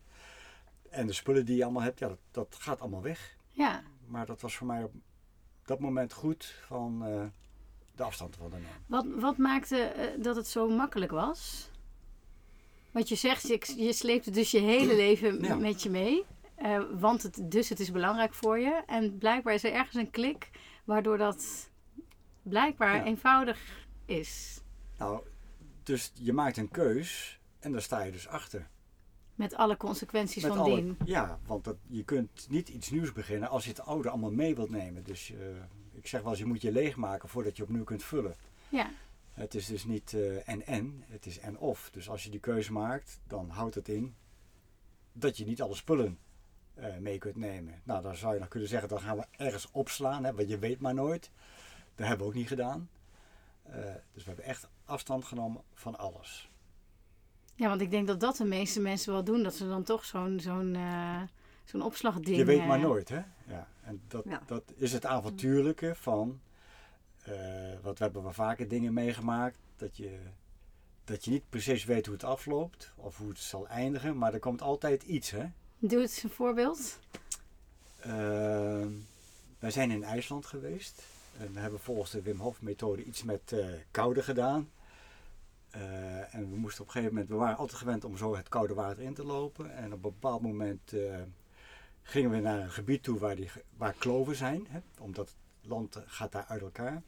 En 0.91 1.07
de 1.07 1.13
spullen 1.13 1.45
die 1.45 1.57
je 1.57 1.65
allemaal 1.65 1.83
hebt, 1.83 1.99
ja, 1.99 2.09
dat, 2.09 2.19
dat 2.31 2.57
gaat 2.59 2.81
allemaal 2.81 3.03
weg. 3.03 3.37
Ja. 3.51 3.83
Maar 4.07 4.27
dat 4.27 4.41
was 4.41 4.57
voor 4.57 4.67
mij 4.67 4.83
op 4.83 4.93
dat 5.65 5.79
moment 5.79 6.13
goed 6.13 6.45
van 6.67 7.09
uh, 7.09 7.25
de 7.97 8.03
afstand 8.03 8.37
van 8.37 8.51
nemen. 8.51 8.69
Wat, 8.87 9.07
wat 9.21 9.37
maakte 9.37 9.93
uh, 9.97 10.25
dat 10.25 10.37
het 10.37 10.49
zo 10.49 10.69
makkelijk 10.69 11.13
was? 11.13 11.71
Want 12.91 13.09
je 13.09 13.15
zegt, 13.15 13.49
je, 13.49 13.85
je 13.85 13.93
sleept 13.93 14.35
dus 14.35 14.51
je 14.51 14.61
hele 14.61 14.97
leven 14.97 15.61
met 15.61 15.83
je 15.83 15.91
mee. 15.91 16.25
Uh, 16.63 16.83
want 16.99 17.23
het, 17.23 17.41
dus 17.43 17.69
het 17.69 17.81
is 17.81 17.91
belangrijk 17.91 18.35
voor 18.35 18.59
je. 18.59 18.83
En 18.87 19.19
blijkbaar 19.19 19.55
is 19.55 19.65
er 19.65 19.73
ergens 19.73 19.95
een 19.95 20.11
klik 20.11 20.51
waardoor 20.85 21.19
dat 21.19 21.71
blijkbaar 22.43 22.97
ja. 22.97 23.05
eenvoudig 23.05 23.87
is. 24.05 24.61
Nou, 24.99 25.21
dus 25.83 26.13
je 26.15 26.33
maakt 26.33 26.57
een 26.57 26.71
keus 26.71 27.41
en 27.59 27.73
daar 27.73 27.83
sta 27.83 28.03
je 28.03 28.13
dus 28.13 28.29
achter. 28.29 28.69
Met 29.35 29.55
alle 29.55 29.77
consequenties 29.77 30.45
van 30.45 30.59
alle, 30.59 30.75
dien. 30.75 30.97
Ja, 31.05 31.39
want 31.47 31.65
dat, 31.65 31.77
je 31.87 32.05
kunt 32.05 32.47
niet 32.49 32.69
iets 32.69 32.91
nieuws 32.91 33.13
beginnen 33.13 33.49
als 33.49 33.65
je 33.65 33.71
het 33.71 33.81
oude 33.81 34.09
allemaal 34.09 34.33
mee 34.33 34.55
wilt 34.55 34.71
nemen. 34.71 35.05
Dus 35.05 35.31
uh, 35.31 35.39
ik 36.07 36.13
zeg 36.13 36.21
wel 36.21 36.31
eens, 36.31 36.41
je 36.41 36.47
moet 36.47 36.63
je 36.63 36.73
leegmaken 36.73 37.29
voordat 37.29 37.57
je 37.57 37.63
opnieuw 37.63 37.85
kunt 37.85 38.05
vullen. 38.05 38.35
Ja. 38.69 38.91
Het 39.33 39.55
is 39.55 39.67
dus 39.67 39.85
niet 39.85 40.13
uh, 40.13 40.49
en 40.49 40.67
en, 40.67 41.05
het 41.07 41.27
is 41.27 41.39
en 41.39 41.59
of. 41.59 41.91
Dus 41.93 42.09
als 42.09 42.25
je 42.25 42.31
die 42.31 42.41
keuze 42.41 42.73
maakt, 42.73 43.21
dan 43.27 43.49
houdt 43.49 43.75
het 43.75 43.89
in 43.89 44.15
dat 45.13 45.37
je 45.37 45.45
niet 45.45 45.63
alle 45.63 45.75
spullen 45.75 46.19
uh, 46.79 46.97
mee 46.97 47.19
kunt 47.19 47.37
nemen. 47.37 47.81
Nou, 47.85 48.03
dan 48.03 48.17
zou 48.17 48.35
je 48.35 48.41
nog 48.41 48.49
kunnen 48.49 48.69
zeggen, 48.69 48.89
dan 48.89 49.01
gaan 49.01 49.17
we 49.17 49.25
ergens 49.37 49.71
opslaan, 49.71 50.25
hè, 50.25 50.35
want 50.35 50.49
je 50.49 50.59
weet 50.59 50.81
maar 50.81 50.95
nooit. 50.95 51.31
Dat 51.95 52.07
hebben 52.07 52.27
we 52.27 52.33
ook 52.33 52.39
niet 52.39 52.49
gedaan. 52.49 52.89
dus 54.13 54.25
we 54.25 54.27
hebben 54.27 54.45
echt 54.45 54.69
afstand 54.85 55.25
genomen 55.25 55.63
van 55.75 55.99
alles. 55.99 56.51
Ja, 57.55 57.69
want 57.69 57.81
ik 57.81 57.91
denk 57.91 58.07
dat 58.07 58.21
dat 58.21 58.37
de 58.37 58.45
meeste 58.45 58.81
mensen 58.81 59.13
wel 59.13 59.25
doen. 59.25 59.43
Dat 59.43 59.55
ze 59.55 59.69
dan 59.69 59.83
toch 59.83 60.05
zo'n 60.05 60.41
zo'n 60.41 60.77
zo'n 61.65 61.83
opslagding... 61.83 62.37
Je 62.37 62.45
weet 62.45 62.67
maar 62.67 62.81
nooit, 62.81 63.09
hè? 63.09 63.23
Ja. 63.47 63.69
En 63.87 64.03
dat, 64.09 64.25
dat 64.47 64.63
is 64.75 64.93
het 64.93 65.07
avontuurlijke 65.07 65.95
van... 65.95 66.41
Uh, 67.29 67.35
wat 67.83 67.99
we 67.99 68.05
hebben 68.05 68.25
we 68.25 68.33
vaker 68.33 68.69
dingen 68.69 68.93
meegemaakt. 68.93 69.59
Dat 69.77 69.97
je, 69.97 70.19
dat 71.05 71.25
je 71.25 71.31
niet 71.31 71.49
precies 71.49 71.85
weet 71.85 72.07
hoe 72.07 72.15
het 72.15 72.25
afloopt. 72.25 72.93
Of 72.97 73.17
hoe 73.17 73.29
het 73.29 73.39
zal 73.39 73.69
eindigen. 73.69 74.19
Maar 74.19 74.35
er 74.35 74.39
komt 74.39 74.63
altijd 74.63 75.03
iets, 75.03 75.31
hè? 75.31 75.47
Doe 75.79 76.01
het 76.01 76.11
eens 76.11 76.23
een 76.23 76.31
voorbeeld. 76.31 76.99
Uh, 78.07 78.87
wij 79.59 79.71
zijn 79.71 79.91
in 79.91 80.05
IJsland 80.05 80.47
geweest. 80.47 81.03
En 81.39 81.53
we 81.53 81.61
hebben 81.61 81.81
volgens 81.81 82.11
de 82.11 82.23
Wim 82.23 82.41
Hof 82.41 82.63
methode 82.63 83.05
iets 83.05 83.23
met 83.23 83.55
koude 83.91 84.23
gedaan. 84.23 84.71
Uh, 85.77 86.35
en 86.35 86.51
we 86.51 86.57
moesten 86.57 86.81
op 86.81 86.87
een 86.87 86.93
gegeven 86.93 87.15
moment, 87.15 87.33
we 87.33 87.37
waren 87.39 87.57
altijd 87.57 87.79
gewend 87.79 88.05
om 88.05 88.17
zo 88.17 88.37
het 88.37 88.49
koude 88.49 88.75
water 88.75 89.03
in 89.03 89.15
te 89.15 89.25
lopen. 89.25 89.77
En 89.77 89.87
op 89.87 89.93
een 89.93 90.01
bepaald 90.01 90.43
moment 90.43 90.93
uh, 90.93 91.17
gingen 92.07 92.31
we 92.31 92.41
naar 92.41 92.61
een 92.61 92.71
gebied 92.71 93.03
toe 93.03 93.19
waar, 93.19 93.37
die, 93.37 93.51
waar 93.77 93.95
kloven 93.99 94.37
zijn, 94.37 94.67
hè, 94.69 94.79
omdat 94.99 95.27
het 95.27 95.71
land 95.71 96.01
gaat 96.07 96.33
daar 96.33 96.45
uit 96.49 96.63
elkaar. 96.63 97.03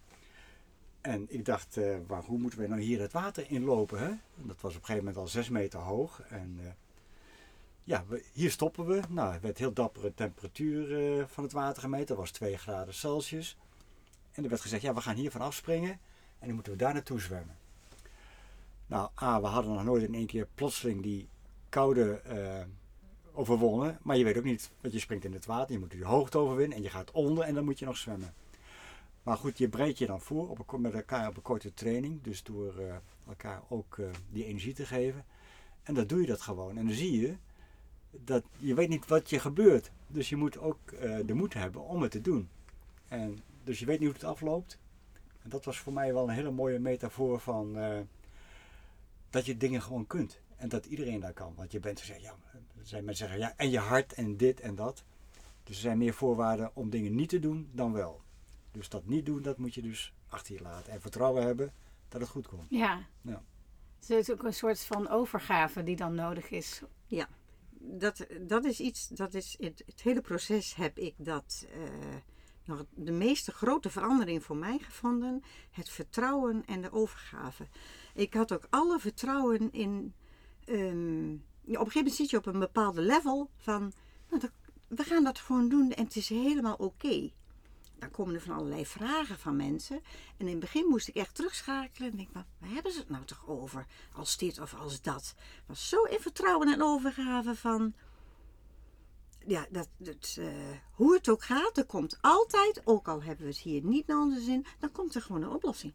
En 1.00 1.26
ik 1.28 1.44
dacht, 1.44 1.76
uh, 1.76 1.96
waar, 2.06 2.22
hoe 2.22 2.38
moeten 2.38 2.58
we 2.58 2.66
nou 2.66 2.80
hier 2.80 3.00
het 3.00 3.12
water 3.12 3.50
inlopen? 3.50 3.98
Hè? 3.98 4.10
Dat 4.34 4.60
was 4.60 4.74
op 4.74 4.80
een 4.80 4.86
gegeven 4.86 4.96
moment 4.96 5.16
al 5.16 5.28
zes 5.28 5.48
meter 5.48 5.80
hoog. 5.80 6.20
En 6.20 6.76
ja, 7.88 8.04
we, 8.08 8.24
hier 8.32 8.50
stoppen 8.50 8.86
we. 8.86 9.00
Nou, 9.08 9.34
er 9.34 9.40
werd 9.40 9.58
heel 9.58 9.72
dappere 9.72 10.14
temperatuur 10.14 11.16
eh, 11.18 11.24
van 11.26 11.44
het 11.44 11.52
water 11.52 11.82
gemeten. 11.82 12.06
Dat 12.06 12.16
was 12.16 12.30
2 12.30 12.56
graden 12.56 12.94
Celsius. 12.94 13.56
En 14.32 14.42
er 14.42 14.48
werd 14.48 14.62
gezegd, 14.62 14.82
ja, 14.82 14.94
we 14.94 15.00
gaan 15.00 15.16
hier 15.16 15.30
van 15.30 15.40
afspringen. 15.40 15.90
En 16.38 16.46
dan 16.46 16.54
moeten 16.54 16.72
we 16.72 16.78
daar 16.78 16.92
naartoe 16.92 17.20
zwemmen. 17.20 17.56
Nou, 18.86 19.10
A, 19.22 19.40
we 19.40 19.46
hadden 19.46 19.72
nog 19.72 19.84
nooit 19.84 20.02
in 20.02 20.14
één 20.14 20.26
keer 20.26 20.48
plotseling 20.54 21.02
die 21.02 21.28
koude 21.68 22.20
eh, 22.20 22.64
overwonnen. 23.38 23.98
Maar 24.02 24.16
je 24.16 24.24
weet 24.24 24.38
ook 24.38 24.44
niet, 24.44 24.70
want 24.80 24.94
je 24.94 25.00
springt 25.00 25.24
in 25.24 25.32
het 25.32 25.46
water. 25.46 25.72
Je 25.72 25.78
moet 25.78 25.90
die 25.90 26.04
hoogte 26.04 26.38
overwinnen 26.38 26.76
en 26.76 26.82
je 26.82 26.90
gaat 26.90 27.10
onder 27.10 27.44
en 27.44 27.54
dan 27.54 27.64
moet 27.64 27.78
je 27.78 27.84
nog 27.84 27.96
zwemmen. 27.96 28.34
Maar 29.22 29.36
goed, 29.36 29.58
je 29.58 29.68
breidt 29.68 29.98
je 29.98 30.06
dan 30.06 30.20
voor 30.20 30.48
op 30.48 30.72
een, 30.72 30.80
met 30.80 30.94
elkaar 30.94 31.28
op 31.28 31.36
een 31.36 31.42
korte 31.42 31.74
training. 31.74 32.22
Dus 32.22 32.42
door 32.42 32.78
eh, 32.78 32.96
elkaar 33.28 33.62
ook 33.68 33.98
eh, 33.98 34.06
die 34.30 34.44
energie 34.44 34.74
te 34.74 34.86
geven. 34.86 35.24
En 35.82 35.94
dan 35.94 36.06
doe 36.06 36.20
je 36.20 36.26
dat 36.26 36.40
gewoon. 36.40 36.78
En 36.78 36.86
dan 36.86 36.94
zie 36.94 37.20
je 37.20 37.36
dat 38.10 38.44
je 38.58 38.74
weet 38.74 38.88
niet 38.88 39.06
wat 39.06 39.30
je 39.30 39.38
gebeurt. 39.38 39.90
Dus 40.06 40.28
je 40.28 40.36
moet 40.36 40.58
ook 40.58 40.90
eh, 40.90 41.18
de 41.26 41.34
moed 41.34 41.54
hebben 41.54 41.82
om 41.82 42.02
het 42.02 42.10
te 42.10 42.20
doen. 42.20 42.48
En, 43.08 43.38
dus 43.64 43.78
je 43.78 43.86
weet 43.86 43.98
niet 43.98 44.08
hoe 44.08 44.18
het 44.18 44.28
afloopt. 44.28 44.78
En 45.42 45.50
dat 45.50 45.64
was 45.64 45.78
voor 45.78 45.92
mij 45.92 46.12
wel 46.12 46.28
een 46.28 46.34
hele 46.34 46.50
mooie 46.50 46.78
metafoor 46.78 47.40
van 47.40 47.76
dat 49.30 49.46
je 49.46 49.56
dingen 49.56 49.82
gewoon 49.82 50.06
kunt. 50.06 50.40
En 50.56 50.68
dat 50.68 50.86
iedereen 50.86 51.20
daar 51.20 51.32
kan. 51.32 51.52
Want 51.56 51.72
je 51.72 51.80
bent 51.80 52.00
gezegd, 52.00 52.20
ja, 52.20 52.34
zijn 52.82 53.04
mensen 53.04 53.28
zeggen, 53.28 53.46
ja, 53.46 53.54
en 53.56 53.70
je 53.70 53.78
hart 53.78 54.12
en 54.12 54.36
dit 54.36 54.60
en 54.60 54.74
dat. 54.74 55.04
Dus 55.62 55.76
er 55.76 55.82
zijn 55.82 55.98
meer 55.98 56.14
voorwaarden 56.14 56.70
om 56.74 56.90
dingen 56.90 57.14
niet 57.14 57.28
te 57.28 57.38
doen 57.38 57.68
dan 57.72 57.92
wel. 57.92 58.20
Dus 58.70 58.88
dat 58.88 59.06
niet 59.06 59.26
doen, 59.26 59.42
dat 59.42 59.58
moet 59.58 59.74
je 59.74 59.82
dus 59.82 60.12
achter 60.28 60.54
je 60.54 60.60
laten. 60.62 60.92
En 60.92 61.00
vertrouwen 61.00 61.42
hebben 61.42 61.72
dat 62.08 62.20
het 62.20 62.30
goed 62.30 62.48
komt. 62.48 62.66
Ja. 62.68 63.06
Ja. 63.22 63.42
Dus 63.98 64.08
het 64.08 64.18
is 64.18 64.30
ook 64.30 64.42
een 64.42 64.54
soort 64.54 64.80
van 64.80 65.08
overgave 65.08 65.82
die 65.82 65.96
dan 65.96 66.14
nodig 66.14 66.50
is. 66.50 66.82
Ja, 67.06 67.28
dat, 67.78 68.26
dat 68.40 68.64
is 68.64 68.80
iets, 68.80 69.08
dat 69.08 69.34
is 69.34 69.56
het, 69.60 69.82
het 69.86 70.02
hele 70.02 70.20
proces 70.20 70.74
heb 70.74 70.98
ik 70.98 71.14
dat 71.16 71.66
eh, 71.72 71.80
nog 72.64 72.84
de 72.94 73.12
meeste 73.12 73.52
grote 73.52 73.90
verandering 73.90 74.44
voor 74.44 74.56
mij 74.56 74.78
gevonden. 74.78 75.42
Het 75.70 75.88
vertrouwen 75.88 76.64
en 76.66 76.82
de 76.82 76.92
overgave. 76.92 77.66
Ik 78.14 78.34
had 78.34 78.52
ook 78.52 78.66
alle 78.70 78.98
vertrouwen 78.98 79.72
in. 79.72 80.14
ehm, 80.64 81.36
op 81.76 81.86
een 81.86 81.92
gegeven 81.92 81.98
moment 81.98 82.14
zit 82.14 82.30
je 82.30 82.36
op 82.36 82.46
een 82.46 82.58
bepaalde 82.58 83.00
level 83.00 83.50
van. 83.56 83.92
Nou, 84.30 84.42
we 84.88 85.04
gaan 85.04 85.24
dat 85.24 85.38
gewoon 85.38 85.68
doen 85.68 85.92
en 85.92 86.04
het 86.04 86.16
is 86.16 86.28
helemaal 86.28 86.74
oké. 86.74 87.30
Dan 87.98 88.10
komen 88.10 88.34
er 88.34 88.40
van 88.40 88.56
allerlei 88.56 88.86
vragen 88.86 89.38
van 89.38 89.56
mensen. 89.56 89.96
En 90.36 90.46
in 90.46 90.50
het 90.50 90.60
begin 90.60 90.86
moest 90.86 91.08
ik 91.08 91.14
echt 91.14 91.34
terugschakelen. 91.34 92.10
En 92.10 92.16
denk, 92.16 92.32
maar 92.32 92.46
waar 92.58 92.70
hebben 92.70 92.92
ze 92.92 92.98
het 92.98 93.08
nou 93.08 93.24
toch 93.24 93.48
over? 93.48 93.86
Als 94.12 94.36
dit 94.36 94.60
of 94.60 94.74
als 94.74 95.02
dat. 95.02 95.34
Maar 95.66 95.76
zo 95.76 96.02
in 96.02 96.20
vertrouwen 96.20 96.72
en 96.72 96.82
overgave 96.82 97.54
van. 97.54 97.94
Ja, 99.46 99.66
dat, 99.70 99.88
eh, 100.38 100.46
hoe 100.92 101.14
het 101.14 101.28
ook 101.28 101.44
gaat, 101.44 101.78
er 101.78 101.84
komt 101.84 102.18
altijd, 102.20 102.80
ook 102.84 103.08
al 103.08 103.22
hebben 103.22 103.44
we 103.44 103.50
het 103.50 103.60
hier 103.60 103.84
niet 103.84 104.06
naar 104.06 104.20
onze 104.20 104.40
zin, 104.40 104.66
dan 104.78 104.92
komt 104.92 105.14
er 105.14 105.22
gewoon 105.22 105.42
een 105.42 105.50
oplossing. 105.50 105.92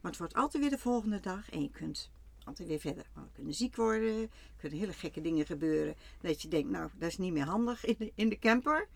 Maar 0.00 0.10
het 0.10 0.20
wordt 0.20 0.34
altijd 0.34 0.62
weer 0.62 0.72
de 0.72 0.78
volgende 0.78 1.20
dag 1.20 1.50
en 1.50 1.62
je 1.62 1.70
kunt 1.70 2.10
altijd 2.46 2.68
weer 2.68 2.80
verder. 2.80 3.06
We 3.14 3.20
kunnen 3.32 3.54
ziek 3.54 3.76
worden, 3.76 4.20
er 4.20 4.28
kunnen 4.56 4.78
hele 4.78 4.92
gekke 4.92 5.20
dingen 5.20 5.46
gebeuren. 5.46 5.94
Dat 6.20 6.42
je 6.42 6.48
denkt, 6.48 6.70
nou, 6.70 6.90
dat 6.98 7.08
is 7.08 7.18
niet 7.18 7.32
meer 7.32 7.44
handig 7.44 7.84
in 7.84 7.94
de, 7.98 8.12
in 8.14 8.28
de 8.28 8.38
camper. 8.38 8.88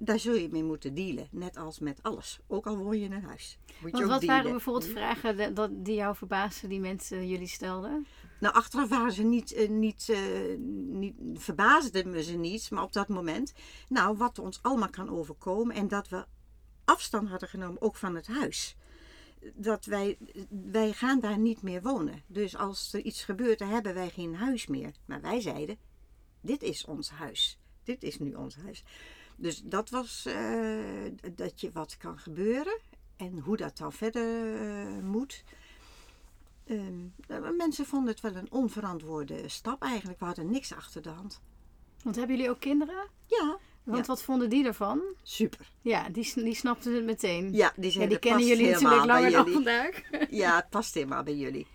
Daar 0.00 0.18
zul 0.18 0.34
je 0.34 0.48
mee 0.50 0.64
moeten 0.64 0.94
dealen, 0.94 1.28
net 1.30 1.56
als 1.56 1.78
met 1.78 2.02
alles. 2.02 2.40
Ook 2.46 2.66
al 2.66 2.76
woon 2.76 2.98
je 2.98 3.04
in 3.04 3.12
een 3.12 3.24
huis. 3.24 3.58
Moet 3.82 3.90
Want 3.90 4.04
wat 4.04 4.24
waren 4.24 4.50
bijvoorbeeld 4.50 4.90
vragen 4.90 5.54
die 5.84 5.94
jou 5.94 6.16
verbaasden, 6.16 6.68
die 6.68 6.80
mensen 6.80 7.28
jullie 7.28 7.48
stelden? 7.48 8.06
Nou, 8.40 8.54
achteraf 8.54 8.88
waren 8.88 9.12
ze 9.12 9.22
niet, 9.22 9.52
eh, 9.52 9.68
niet, 9.68 10.08
eh, 10.08 10.18
niet, 10.88 11.14
verbaasden 11.34 12.10
me 12.10 12.22
ze 12.22 12.36
niet, 12.36 12.70
maar 12.70 12.82
op 12.82 12.92
dat 12.92 13.08
moment. 13.08 13.52
Nou, 13.88 14.16
wat 14.16 14.38
ons 14.38 14.62
allemaal 14.62 14.90
kan 14.90 15.10
overkomen 15.10 15.74
en 15.74 15.88
dat 15.88 16.08
we 16.08 16.24
afstand 16.84 17.28
hadden 17.28 17.48
genomen, 17.48 17.82
ook 17.82 17.96
van 17.96 18.14
het 18.14 18.26
huis. 18.26 18.76
Dat 19.54 19.84
wij, 19.84 20.18
wij 20.48 20.92
gaan 20.92 21.20
daar 21.20 21.38
niet 21.38 21.62
meer 21.62 21.82
wonen. 21.82 22.22
Dus 22.26 22.56
als 22.56 22.92
er 22.92 23.00
iets 23.00 23.24
gebeurt, 23.24 23.58
dan 23.58 23.68
hebben 23.68 23.94
wij 23.94 24.10
geen 24.10 24.34
huis 24.34 24.66
meer. 24.66 24.92
Maar 25.04 25.20
wij 25.20 25.40
zeiden, 25.40 25.78
dit 26.40 26.62
is 26.62 26.84
ons 26.84 27.10
huis. 27.10 27.58
Dit 27.82 28.02
is 28.02 28.18
nu 28.18 28.34
ons 28.34 28.56
huis. 28.56 28.84
Dus 29.36 29.62
dat 29.64 29.90
was 29.90 30.26
eh, 30.26 31.12
dat 31.34 31.60
je 31.60 31.70
wat 31.72 31.96
kan 31.96 32.18
gebeuren 32.18 32.78
en 33.16 33.38
hoe 33.38 33.56
dat 33.56 33.76
dan 33.76 33.92
verder 33.92 34.54
eh, 34.60 35.02
moet. 35.02 35.44
Ehm, 36.64 37.06
eh, 37.26 37.50
mensen 37.56 37.86
vonden 37.86 38.10
het 38.10 38.20
wel 38.20 38.36
een 38.36 38.52
onverantwoorde 38.52 39.48
stap 39.48 39.82
eigenlijk. 39.82 40.18
We 40.18 40.24
hadden 40.24 40.50
niks 40.50 40.72
achter 40.72 41.02
de 41.02 41.08
hand. 41.08 41.40
Want 42.02 42.16
hebben 42.16 42.36
jullie 42.36 42.50
ook 42.50 42.60
kinderen? 42.60 43.08
Ja, 43.26 43.58
Want 43.88 44.06
Ja. 44.06 44.12
wat 44.12 44.22
vonden 44.22 44.50
die 44.50 44.66
ervan? 44.66 45.00
super. 45.22 45.70
Ja, 45.82 46.08
die, 46.08 46.32
die 46.34 46.54
snapten 46.54 46.94
het 46.94 47.04
meteen. 47.04 47.52
Ja, 47.52 47.72
die, 47.76 47.84
Ja, 47.84 47.90
zijn, 47.90 48.08
die 48.08 48.18
dat 48.18 48.18
kennen 48.18 48.46
jullie 48.46 48.70
natuurlijk 48.70 49.04
langer 49.04 49.30
dan 49.30 49.48
vandaag. 49.48 50.02
Ja, 50.30 50.56
het 50.56 50.68
past 50.76 50.94
helemaal 50.94 51.22
bij 51.22 51.36
jullie. 51.36 51.66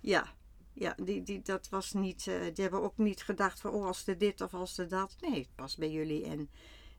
Ja, 0.00 0.26
ja 0.72 0.94
die, 1.02 1.22
die, 1.22 1.42
dat 1.42 1.68
was 1.68 1.92
niet, 1.92 2.26
eh, 2.26 2.34
die 2.40 2.62
hebben 2.62 2.82
ook 2.82 2.96
niet 2.98 3.22
gedacht 3.22 3.60
van 3.60 3.70
oh 3.70 3.86
als 3.86 4.06
er 4.06 4.18
dit 4.18 4.40
of 4.40 4.54
als 4.54 4.78
er 4.78 4.88
dat. 4.88 5.16
Nee, 5.20 5.38
het 5.38 5.54
past 5.54 5.78
bij 5.78 5.90
jullie 5.90 6.24
en 6.24 6.50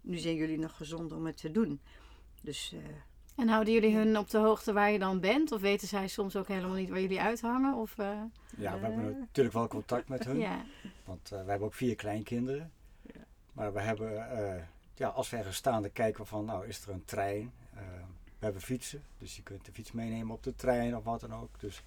nu 0.01 0.17
zijn 0.17 0.35
jullie 0.35 0.59
nog 0.59 0.77
gezond 0.77 1.11
om 1.11 1.25
het 1.25 1.37
te 1.37 1.51
doen. 1.51 1.81
Dus 2.41 2.73
eh, 2.73 2.79
En 3.35 3.47
houden 3.47 3.73
jullie 3.73 3.95
hun 3.95 4.17
op 4.17 4.29
de 4.29 4.37
hoogte 4.37 4.73
waar 4.73 4.91
je 4.91 4.99
dan 4.99 5.19
bent? 5.19 5.51
Of 5.51 5.61
weten 5.61 5.87
zij 5.87 6.07
soms 6.07 6.35
ook 6.35 6.47
helemaal 6.47 6.75
niet 6.75 6.89
waar 6.89 7.01
jullie 7.01 7.21
uithangen? 7.21 7.75
Of, 7.75 7.97
eh, 7.97 8.21
Ja, 8.57 8.79
we 8.79 8.85
hebben 8.85 9.17
natuurlijk 9.19 9.55
wel 9.55 9.67
contact 9.67 10.07
met 10.09 10.25
hun. 10.25 10.39
ja. 10.49 10.65
Want 11.05 11.31
eh, 11.31 11.43
we 11.43 11.49
hebben 11.49 11.67
ook 11.67 11.73
vier 11.73 11.95
kleinkinderen. 11.95 12.71
Maar 13.53 13.73
we 13.73 13.79
hebben, 13.79 14.31
eh, 14.31 14.63
ja, 14.93 15.07
als 15.07 15.29
we 15.29 15.37
ergens 15.37 15.57
staan, 15.57 15.91
kijken 15.91 16.21
we 16.21 16.27
van, 16.27 16.45
nou, 16.45 16.67
is 16.67 16.85
er 16.85 16.93
een 16.93 17.05
trein? 17.05 17.53
Eh, 17.73 17.81
we 18.25 18.49
hebben 18.49 18.61
fietsen, 18.61 19.03
dus 19.17 19.35
je 19.35 19.43
kunt 19.43 19.65
de 19.65 19.71
fiets 19.71 19.91
meenemen 19.91 20.35
op 20.35 20.43
de 20.43 20.55
trein 20.55 20.97
of 20.97 21.03
wat 21.03 21.19
dan 21.19 21.33
ook. 21.33 21.59
Dus 21.59 21.83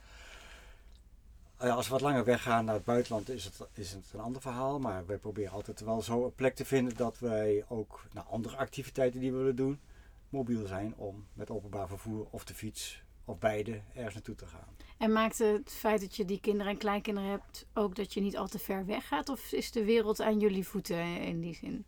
eh, 1.57 1.77
als 1.77 1.87
we 1.87 1.93
wat 1.93 2.01
langer 2.01 2.25
weggaan 2.25 2.65
naar 2.65 2.75
het 2.75 2.85
buitenland, 2.85 3.29
is 3.29 3.45
het, 3.45 3.61
is 3.73 3.93
het 3.93 4.05
een 4.13 4.21
ander 4.21 4.43
verhaal. 4.43 4.79
Maar 4.79 5.07
wij 5.07 5.19
proberen 5.19 5.53
altijd 5.53 5.81
wel 5.81 6.03
zo 6.03 6.25
een 6.25 6.35
plek 6.35 6.55
te 6.55 6.65
vinden 6.65 6.97
dat 6.97 7.19
wij 7.19 7.65
ook 7.69 8.05
naar 8.13 8.25
andere 8.25 8.57
activiteiten 8.57 9.21
die 9.21 9.33
we 9.33 9.37
willen 9.37 9.57
doen, 9.57 9.81
mobiel 10.29 10.67
zijn 10.67 10.95
om 10.97 11.27
met 11.33 11.51
openbaar 11.51 11.89
vervoer 11.89 12.27
of 12.31 12.45
de 12.45 12.55
fiets 12.55 13.03
of 13.25 13.39
beide 13.39 13.81
ergens 13.95 14.15
naartoe 14.15 14.35
te 14.35 14.47
gaan. 14.47 14.76
En 14.97 15.13
maakt 15.13 15.39
het 15.39 15.73
feit 15.73 16.01
dat 16.01 16.17
je 16.17 16.25
die 16.25 16.41
kinderen 16.41 16.73
en 16.73 16.79
kleinkinderen 16.79 17.31
hebt 17.31 17.67
ook 17.75 17.95
dat 17.95 18.15
je 18.15 18.21
niet 18.21 18.37
al 18.37 18.49
te 18.49 18.59
ver 18.59 18.87
weg 18.87 19.09
gaat? 19.09 19.29
Of 19.29 19.53
is 19.53 19.71
de 19.71 19.85
wereld 19.85 20.21
aan 20.21 20.39
jullie 20.39 20.67
voeten 20.67 21.21
in 21.21 21.41
die 21.41 21.55
zin? 21.55 21.85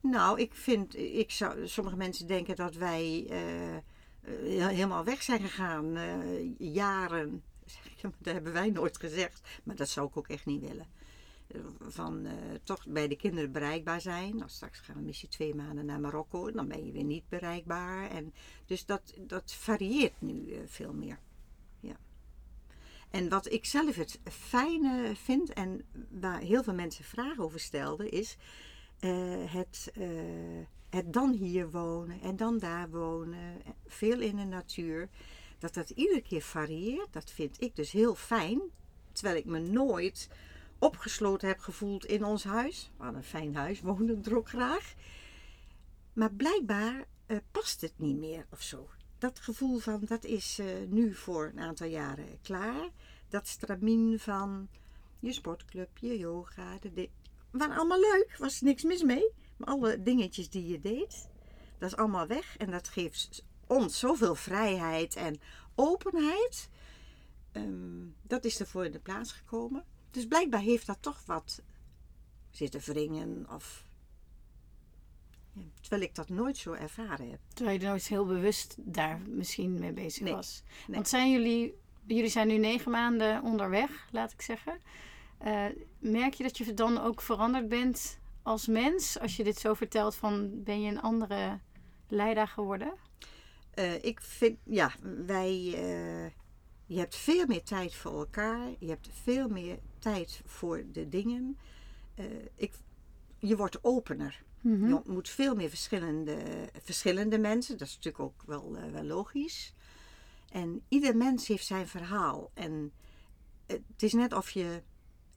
Nou, 0.00 0.40
ik 0.40 0.54
vind, 0.54 0.96
ik 0.96 1.30
zou, 1.30 1.68
sommige 1.68 1.96
mensen 1.96 2.26
denken 2.26 2.56
dat 2.56 2.74
wij 2.74 3.26
eh, 3.28 3.76
eh, 3.76 3.82
helemaal 4.66 5.04
weg 5.04 5.22
zijn 5.22 5.40
gegaan, 5.40 5.96
eh, 5.96 6.74
jaren. 6.74 7.42
Dat 8.18 8.32
hebben 8.32 8.52
wij 8.52 8.70
nooit 8.70 8.98
gezegd, 8.98 9.48
maar 9.64 9.76
dat 9.76 9.88
zou 9.88 10.08
ik 10.08 10.16
ook 10.16 10.28
echt 10.28 10.46
niet 10.46 10.60
willen. 10.60 10.86
Van 11.78 12.26
toch 12.62 12.86
bij 12.86 13.08
de 13.08 13.16
kinderen 13.16 13.52
bereikbaar 13.52 14.00
zijn. 14.00 14.36
Nou, 14.36 14.48
straks 14.48 14.78
gaan 14.78 14.96
we 14.96 15.02
misschien 15.02 15.28
twee 15.28 15.54
maanden 15.54 15.86
naar 15.86 16.00
Marokko, 16.00 16.52
dan 16.52 16.68
ben 16.68 16.86
je 16.86 16.92
weer 16.92 17.04
niet 17.04 17.28
bereikbaar. 17.28 18.10
En, 18.10 18.34
dus 18.66 18.86
dat, 18.86 19.14
dat 19.18 19.52
varieert 19.52 20.20
nu 20.20 20.62
veel 20.66 20.92
meer. 20.92 21.18
En 23.10 23.28
wat 23.28 23.52
ik 23.52 23.64
zelf 23.64 23.96
het 23.96 24.20
fijne 24.30 25.12
vind 25.14 25.52
en 25.52 25.84
waar 26.10 26.40
heel 26.40 26.62
veel 26.62 26.74
mensen 26.74 27.04
vragen 27.04 27.44
over 27.44 27.60
stelden, 27.60 28.10
is 28.10 28.36
eh, 28.98 29.52
het, 29.52 29.90
eh, 29.94 30.08
het 30.90 31.12
dan 31.12 31.32
hier 31.32 31.70
wonen 31.70 32.20
en 32.20 32.36
dan 32.36 32.58
daar 32.58 32.90
wonen, 32.90 33.62
veel 33.86 34.20
in 34.20 34.36
de 34.36 34.44
natuur, 34.44 35.08
dat 35.58 35.74
dat 35.74 35.90
iedere 35.90 36.20
keer 36.20 36.42
varieert, 36.42 37.12
dat 37.12 37.30
vind 37.30 37.62
ik 37.62 37.76
dus 37.76 37.90
heel 37.90 38.14
fijn. 38.14 38.60
Terwijl 39.12 39.36
ik 39.36 39.44
me 39.44 39.58
nooit 39.58 40.28
opgesloten 40.78 41.48
heb 41.48 41.58
gevoeld 41.58 42.04
in 42.04 42.24
ons 42.24 42.44
huis. 42.44 42.90
Hadden 42.96 43.16
een 43.16 43.24
fijn 43.24 43.56
huis, 43.56 43.80
woonden 43.80 44.24
er 44.24 44.36
ook 44.36 44.48
graag. 44.48 44.94
Maar 46.12 46.32
blijkbaar 46.32 47.04
eh, 47.26 47.36
past 47.50 47.80
het 47.80 47.92
niet 47.96 48.16
meer 48.16 48.46
of 48.50 48.62
zo. 48.62 48.88
Dat 49.20 49.40
gevoel 49.40 49.78
van 49.78 50.04
dat 50.04 50.24
is 50.24 50.58
eh, 50.58 50.66
nu 50.88 51.14
voor 51.14 51.46
een 51.52 51.60
aantal 51.60 51.86
jaren 51.86 52.38
klaar. 52.42 52.88
Dat 53.28 53.48
stramien 53.48 54.18
van 54.18 54.68
je 55.18 55.32
sportclub, 55.32 55.98
je 55.98 56.18
yoga, 56.18 56.78
de, 56.94 57.08
waren 57.50 57.76
allemaal 57.76 58.00
leuk, 58.00 58.36
was 58.38 58.60
niks 58.60 58.82
mis 58.82 59.02
mee. 59.02 59.30
Maar 59.56 59.68
alle 59.68 60.02
dingetjes 60.02 60.50
die 60.50 60.66
je 60.66 60.80
deed, 60.80 61.28
dat 61.78 61.90
is 61.90 61.96
allemaal 61.96 62.26
weg. 62.26 62.56
En 62.56 62.70
dat 62.70 62.88
geeft 62.88 63.44
ons 63.66 63.98
zoveel 63.98 64.34
vrijheid 64.34 65.16
en 65.16 65.40
openheid. 65.74 66.68
Ehm, 67.52 68.06
dat 68.22 68.44
is 68.44 68.60
ervoor 68.60 68.84
in 68.84 68.92
de 68.92 69.00
plaats 69.00 69.32
gekomen. 69.32 69.84
Dus 70.10 70.26
blijkbaar 70.26 70.60
heeft 70.60 70.86
dat 70.86 70.98
toch 71.00 71.22
wat 71.26 71.62
zitten 72.50 72.80
wringen. 72.80 73.46
Of... 73.50 73.84
Terwijl 75.80 76.02
ik 76.02 76.14
dat 76.14 76.28
nooit 76.28 76.56
zo 76.56 76.72
ervaren 76.72 77.30
heb. 77.30 77.40
Terwijl 77.54 77.80
je 77.80 77.86
nooit 77.86 78.06
heel 78.06 78.26
bewust 78.26 78.74
daar 78.78 79.20
misschien 79.28 79.78
mee 79.78 79.92
bezig 79.92 80.22
Nee, 80.22 80.34
was. 80.34 80.62
nee. 80.86 80.94
Want 80.96 81.08
zijn 81.08 81.30
jullie, 81.30 81.74
jullie 82.06 82.28
zijn 82.30 82.48
nu 82.48 82.58
negen 82.58 82.90
maanden 82.90 83.42
onderweg, 83.42 84.08
laat 84.12 84.32
ik 84.32 84.42
zeggen. 84.42 84.80
Eh, 85.38 85.64
merk 85.98 86.34
je 86.34 86.42
dat 86.42 86.58
je 86.58 86.74
dan 86.74 87.00
ook 87.00 87.20
veranderd 87.20 87.68
bent 87.68 88.18
als 88.42 88.66
mens? 88.66 89.18
Als 89.18 89.36
je 89.36 89.44
dit 89.44 89.58
zo 89.58 89.74
vertelt, 89.74 90.14
van 90.16 90.62
ben 90.62 90.82
je 90.82 90.90
een 90.90 91.00
andere 91.00 91.58
leider 92.08 92.48
geworden? 92.48 92.92
Eh, 93.70 94.04
ik 94.04 94.20
vind, 94.20 94.58
ja, 94.64 94.92
wij, 95.26 95.72
eh, 95.74 96.30
je 96.86 96.98
hebt 96.98 97.16
veel 97.16 97.46
meer 97.46 97.62
tijd 97.62 97.94
voor 97.94 98.12
elkaar. 98.18 98.68
Je 98.78 98.88
hebt 98.88 99.08
veel 99.22 99.48
meer 99.48 99.78
tijd 99.98 100.42
voor 100.44 100.84
de 100.92 101.08
dingen. 101.08 101.58
Ik, 102.56 102.72
je 103.38 103.56
wordt 103.56 103.84
opener. 103.84 104.42
Mhm. 104.60 104.88
Je 104.88 104.94
ontmoet 104.94 105.28
veel 105.28 105.54
meer 105.54 105.68
verschillende, 105.68 106.68
verschillende 106.82 107.38
mensen. 107.38 107.78
Dat 107.78 107.88
is 107.88 107.94
natuurlijk 107.94 108.24
ook 108.24 108.42
wel, 108.46 108.76
eh, 108.76 108.90
wel 108.92 109.04
logisch. 109.04 109.74
En 110.50 110.82
ieder 110.88 111.16
mens 111.16 111.46
heeft 111.46 111.66
zijn 111.66 111.88
verhaal. 111.88 112.50
En 112.54 112.92
het 113.66 114.02
is 114.02 114.12
net 114.12 114.32
of 114.32 114.50
je... 114.50 114.82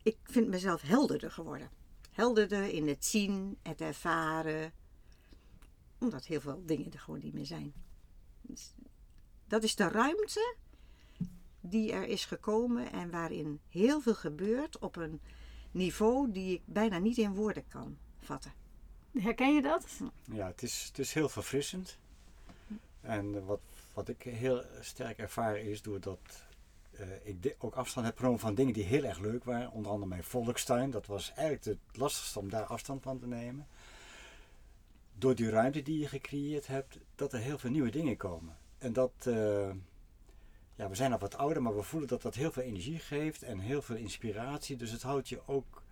Ik 0.03 0.17
vind 0.23 0.47
mezelf 0.47 0.81
helderder 0.81 1.31
geworden. 1.31 1.69
Helderder 2.11 2.63
in 2.63 2.87
het 2.87 3.05
zien, 3.05 3.57
het 3.61 3.81
ervaren. 3.81 4.73
Omdat 5.97 6.25
heel 6.25 6.41
veel 6.41 6.61
dingen 6.65 6.91
er 6.91 6.99
gewoon 6.99 7.19
niet 7.23 7.33
meer 7.33 7.45
zijn. 7.45 7.73
Dus 8.41 8.73
dat 9.47 9.63
is 9.63 9.75
de 9.75 9.87
ruimte 9.87 10.55
die 11.61 11.91
er 11.91 12.07
is 12.07 12.25
gekomen 12.25 12.91
en 12.91 13.09
waarin 13.11 13.59
heel 13.69 14.01
veel 14.01 14.15
gebeurt 14.15 14.79
op 14.79 14.95
een 14.95 15.21
niveau 15.71 16.31
die 16.31 16.53
ik 16.53 16.61
bijna 16.65 16.97
niet 16.97 17.17
in 17.17 17.35
woorden 17.35 17.67
kan 17.67 17.97
vatten. 18.19 18.53
Herken 19.19 19.55
je 19.55 19.61
dat? 19.61 19.85
Ja, 20.23 20.47
het 20.47 20.63
is, 20.63 20.83
het 20.87 20.99
is 20.99 21.13
heel 21.13 21.29
verfrissend. 21.29 21.97
En 23.01 23.35
eh, 23.35 23.45
wat, 23.45 23.61
wat 23.93 24.09
ik 24.09 24.21
heel 24.21 24.63
sterk 24.79 25.17
ervaar 25.17 25.57
is 25.57 25.81
doordat 25.81 26.43
eh, 26.91 27.07
ik 27.23 27.55
ook 27.57 27.75
afstand 27.75 28.05
heb 28.05 28.17
genomen 28.17 28.39
van 28.39 28.55
dingen 28.55 28.73
die 28.73 28.83
heel 28.83 29.03
erg 29.03 29.19
leuk 29.19 29.43
waren. 29.43 29.71
Onder 29.71 29.91
andere 29.91 30.09
mijn 30.09 30.23
volkstuin. 30.23 30.91
Dat 30.91 31.05
was 31.05 31.33
eigenlijk 31.35 31.65
het 31.65 31.97
lastigste 31.97 32.39
om 32.39 32.49
daar 32.49 32.65
afstand 32.65 33.03
van 33.03 33.19
te 33.19 33.27
nemen. 33.27 33.67
Door 35.17 35.35
die 35.35 35.49
ruimte 35.49 35.81
die 35.81 35.99
je 35.99 36.07
gecreëerd 36.07 36.67
hebt, 36.67 36.97
dat 37.15 37.33
er 37.33 37.39
heel 37.39 37.57
veel 37.57 37.69
nieuwe 37.69 37.89
dingen 37.89 38.17
komen. 38.17 38.57
En 38.77 38.93
dat, 38.93 39.13
eh, 39.19 39.69
ja, 40.75 40.89
we 40.89 40.95
zijn 40.95 41.13
al 41.13 41.19
wat 41.19 41.37
ouder, 41.37 41.61
maar 41.61 41.75
we 41.75 41.83
voelen 41.83 42.09
dat 42.09 42.21
dat 42.21 42.35
heel 42.35 42.51
veel 42.51 42.63
energie 42.63 42.99
geeft 42.99 43.43
en 43.43 43.59
heel 43.59 43.81
veel 43.81 43.95
inspiratie. 43.95 44.75
Dus 44.75 44.91
het 44.91 45.01
houdt 45.01 45.29
je 45.29 45.41
ook 45.45 45.82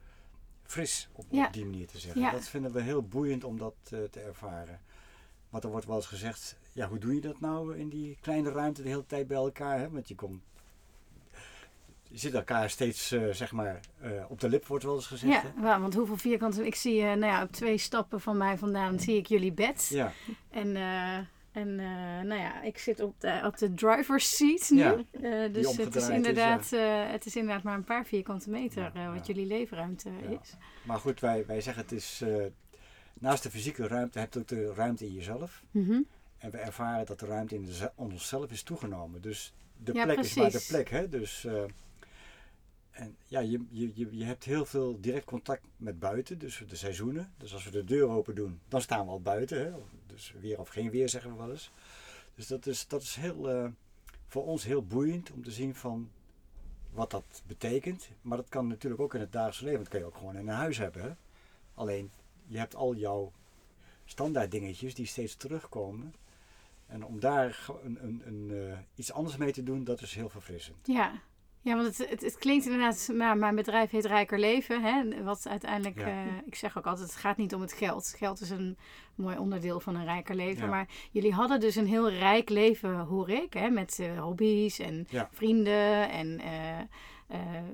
fris, 0.71 1.09
Ja. 1.29 1.45
op 1.45 1.53
die 1.53 1.65
manier 1.65 1.87
te 1.87 1.97
zeggen. 1.99 2.21
Ja. 2.21 2.31
Dat 2.31 2.47
vinden 2.47 2.71
we 2.71 2.81
heel 2.81 3.03
boeiend 3.03 3.43
om 3.43 3.57
dat 3.57 3.75
eh, 3.83 3.99
te 4.11 4.19
ervaren. 4.19 4.79
Want 5.49 5.63
er 5.63 5.69
wordt 5.69 5.85
wel 5.85 5.95
eens 5.95 6.05
gezegd, 6.07 6.57
ja, 6.73 6.87
hoe 6.87 6.97
doe 6.97 7.15
je 7.15 7.21
dat 7.21 7.39
nou 7.39 7.77
in 7.77 7.89
die 7.89 8.17
kleine 8.21 8.51
ruimte 8.51 8.81
de 8.81 8.89
hele 8.89 9.05
tijd 9.05 9.27
bij 9.27 9.37
elkaar? 9.37 9.79
Hè? 9.79 9.89
Want 9.89 10.07
je 10.07 10.15
komt, 10.15 10.41
je 12.03 12.17
zit 12.17 12.33
elkaar 12.33 12.69
steeds, 12.69 13.11
eh, 13.11 13.27
zeg 13.31 13.51
maar, 13.51 13.79
eh, 13.99 14.11
op 14.29 14.39
de 14.39 14.49
lip 14.49 14.65
wordt 14.67 14.83
wel 14.83 14.95
eens 14.95 15.07
gezegd. 15.07 15.33
Ja, 15.33 15.51
hè? 15.55 15.61
wel, 15.61 15.79
want 15.79 15.93
hoeveel 15.93 16.17
vierkante... 16.17 16.65
Ik 16.65 16.75
zie, 16.75 17.01
nou 17.03 17.19
ja, 17.25 17.43
op 17.43 17.51
twee 17.51 17.77
stappen 17.77 18.21
van 18.21 18.37
mij 18.37 18.57
vandaan 18.57 18.99
zie 18.99 19.17
ik 19.17 19.25
jullie 19.27 19.51
bed. 19.53 19.87
Ja, 19.89 20.11
En, 20.49 20.75
en 21.51 21.79
eh, 21.79 21.85
nou 22.27 22.35
ja, 22.41 22.61
ik 22.61 22.77
zit 22.77 22.99
op 22.99 23.15
de, 23.21 23.41
op 23.45 23.57
de 23.57 23.73
driver's 23.73 24.35
seat 24.37 24.69
nu. 24.69 24.77
Ja, 24.79 24.91
Eh, 25.11 25.53
dus 25.53 25.77
het 25.77 25.95
is, 25.95 26.03
is, 26.03 26.09
inderdaad, 26.09 26.71
eh, 26.73 27.11
het 27.11 27.25
is 27.25 27.35
inderdaad 27.35 27.63
maar 27.63 27.75
een 27.75 27.83
paar 27.83 28.05
vierkante 28.05 28.49
meter 28.49 28.91
Ja, 28.93 29.13
wat 29.13 29.27
ja. 29.27 29.33
jullie 29.33 29.47
leefruimte 29.49 30.09
is. 30.41 30.53
maar 30.83 30.99
goed, 30.99 31.19
wij, 31.19 31.45
wij 31.45 31.61
zeggen 31.61 31.83
het 31.83 31.91
is, 31.91 32.23
naast 33.13 33.43
de 33.43 33.49
fysieke 33.49 33.87
ruimte 33.87 34.19
heb 34.19 34.33
je 34.33 34.39
ook 34.39 34.47
de 34.47 34.73
ruimte 34.73 35.05
in 35.05 35.13
jezelf. 35.13 35.63
Mhm. 35.71 36.01
En 36.37 36.51
we 36.51 36.57
ervaren 36.57 37.05
dat 37.05 37.19
de 37.19 37.25
ruimte 37.25 37.55
in, 37.55 37.65
de, 37.65 37.73
ze- 37.73 37.91
in 37.97 38.03
onszelf 38.11 38.51
is 38.51 38.63
toegenomen. 38.63 39.21
Dus 39.21 39.53
de 39.77 39.91
plek 39.91 40.19
is 40.19 40.33
maar 40.35 40.51
de 40.51 40.65
plek. 40.67 40.89
Hè? 40.89 41.09
Dus, 41.09 41.47
en 42.91 43.15
ja, 43.25 43.39
je, 43.39 43.65
je, 43.69 43.91
je, 43.93 44.07
je 44.17 44.23
hebt 44.23 44.43
heel 44.43 44.65
veel 44.65 44.97
direct 45.01 45.25
contact 45.25 45.61
met 45.77 45.99
buiten, 45.99 46.37
dus 46.39 46.63
de 46.67 46.75
seizoenen. 46.75 47.31
Dus 47.37 47.53
als 47.53 47.63
we 47.63 47.71
de 47.71 47.83
deur 47.83 48.07
open 48.07 48.35
doen, 48.35 48.59
dan 48.67 48.81
staan 48.81 49.05
we 49.05 49.11
al 49.11 49.21
buiten. 49.21 49.59
Hè? 49.65 49.71
Dus 50.21 50.41
weer 50.41 50.59
of 50.59 50.69
geen 50.69 50.89
weer 50.89 51.09
zeggen 51.09 51.31
we 51.31 51.37
wel 51.37 51.51
eens. 51.51 51.71
Dus 52.35 52.47
dat 52.47 52.65
is, 52.65 52.87
dat 52.87 53.01
is 53.01 53.15
heel, 53.15 53.49
eh, 53.49 53.69
voor 54.27 54.45
ons 54.45 54.63
heel 54.63 54.85
boeiend 54.85 55.31
om 55.31 55.43
te 55.43 55.51
zien 55.51 55.75
van 55.75 56.09
wat 56.91 57.11
dat 57.11 57.41
betekent. 57.47 58.09
Maar 58.21 58.37
dat 58.37 58.49
kan 58.49 58.67
natuurlijk 58.67 59.01
ook 59.01 59.13
in 59.13 59.19
het 59.19 59.31
dagelijks 59.31 59.61
leven. 59.61 59.79
Dat 59.79 59.87
kan 59.87 59.99
je 59.99 60.05
ook 60.05 60.17
gewoon 60.17 60.35
in 60.35 60.47
een 60.47 60.55
huis 60.55 60.77
hebben. 60.77 61.17
Alleen, 61.73 62.11
je 62.47 62.57
hebt 62.57 62.75
al 62.75 62.95
jouw 62.95 63.31
standaard 64.05 64.51
dingetjes 64.51 64.95
die 64.95 65.05
steeds 65.05 65.35
terugkomen. 65.35 66.13
En 66.87 67.05
om 67.05 67.19
daar 67.19 67.65
een, 67.83 68.03
een, 68.03 68.21
een, 68.25 68.71
eh, 68.71 68.77
iets 68.95 69.11
anders 69.11 69.37
mee 69.37 69.51
te 69.51 69.63
doen, 69.63 69.83
dat 69.83 70.01
is 70.01 70.15
heel 70.15 70.29
verfrissend. 70.29 70.87
Ja. 70.87 71.21
Ja, 71.61 71.75
want 71.75 71.97
het, 71.97 72.09
het, 72.09 72.21
het 72.21 72.37
klinkt 72.37 72.65
inderdaad, 72.65 73.09
maar 73.13 73.37
mijn 73.37 73.55
bedrijf 73.55 73.89
heet 73.91 74.05
Rijker 74.05 74.39
Leven. 74.39 74.83
Hè? 74.83 75.23
Wat 75.23 75.47
uiteindelijk, 75.47 75.99
Ja. 75.99 76.05
eh, 76.05 76.25
ik 76.45 76.55
zeg 76.55 76.77
ook 76.77 76.85
altijd, 76.87 77.07
het 77.09 77.17
gaat 77.17 77.37
niet 77.37 77.53
om 77.55 77.61
het 77.61 77.73
geld. 77.73 78.13
Geld 78.17 78.41
is 78.41 78.49
een 78.49 78.77
mooi 79.15 79.37
onderdeel 79.37 79.79
van 79.79 79.95
een 79.95 80.05
rijker 80.05 80.35
leven. 80.35 80.63
Ja. 80.63 80.69
Maar 80.69 80.87
jullie 81.11 81.33
hadden 81.33 81.59
dus 81.59 81.75
een 81.75 81.87
heel 81.87 82.09
rijk 82.11 82.49
leven, 82.49 82.95
hoor 82.99 83.29
ik. 83.29 83.53
Hè? 83.53 83.69
Met 83.69 83.99
eh, 83.99 84.19
hobby's 84.21 84.79
en 84.79 85.07
Ja. 85.09 85.29
vrienden 85.31 86.09
en... 86.09 86.39
eh, 86.39 86.49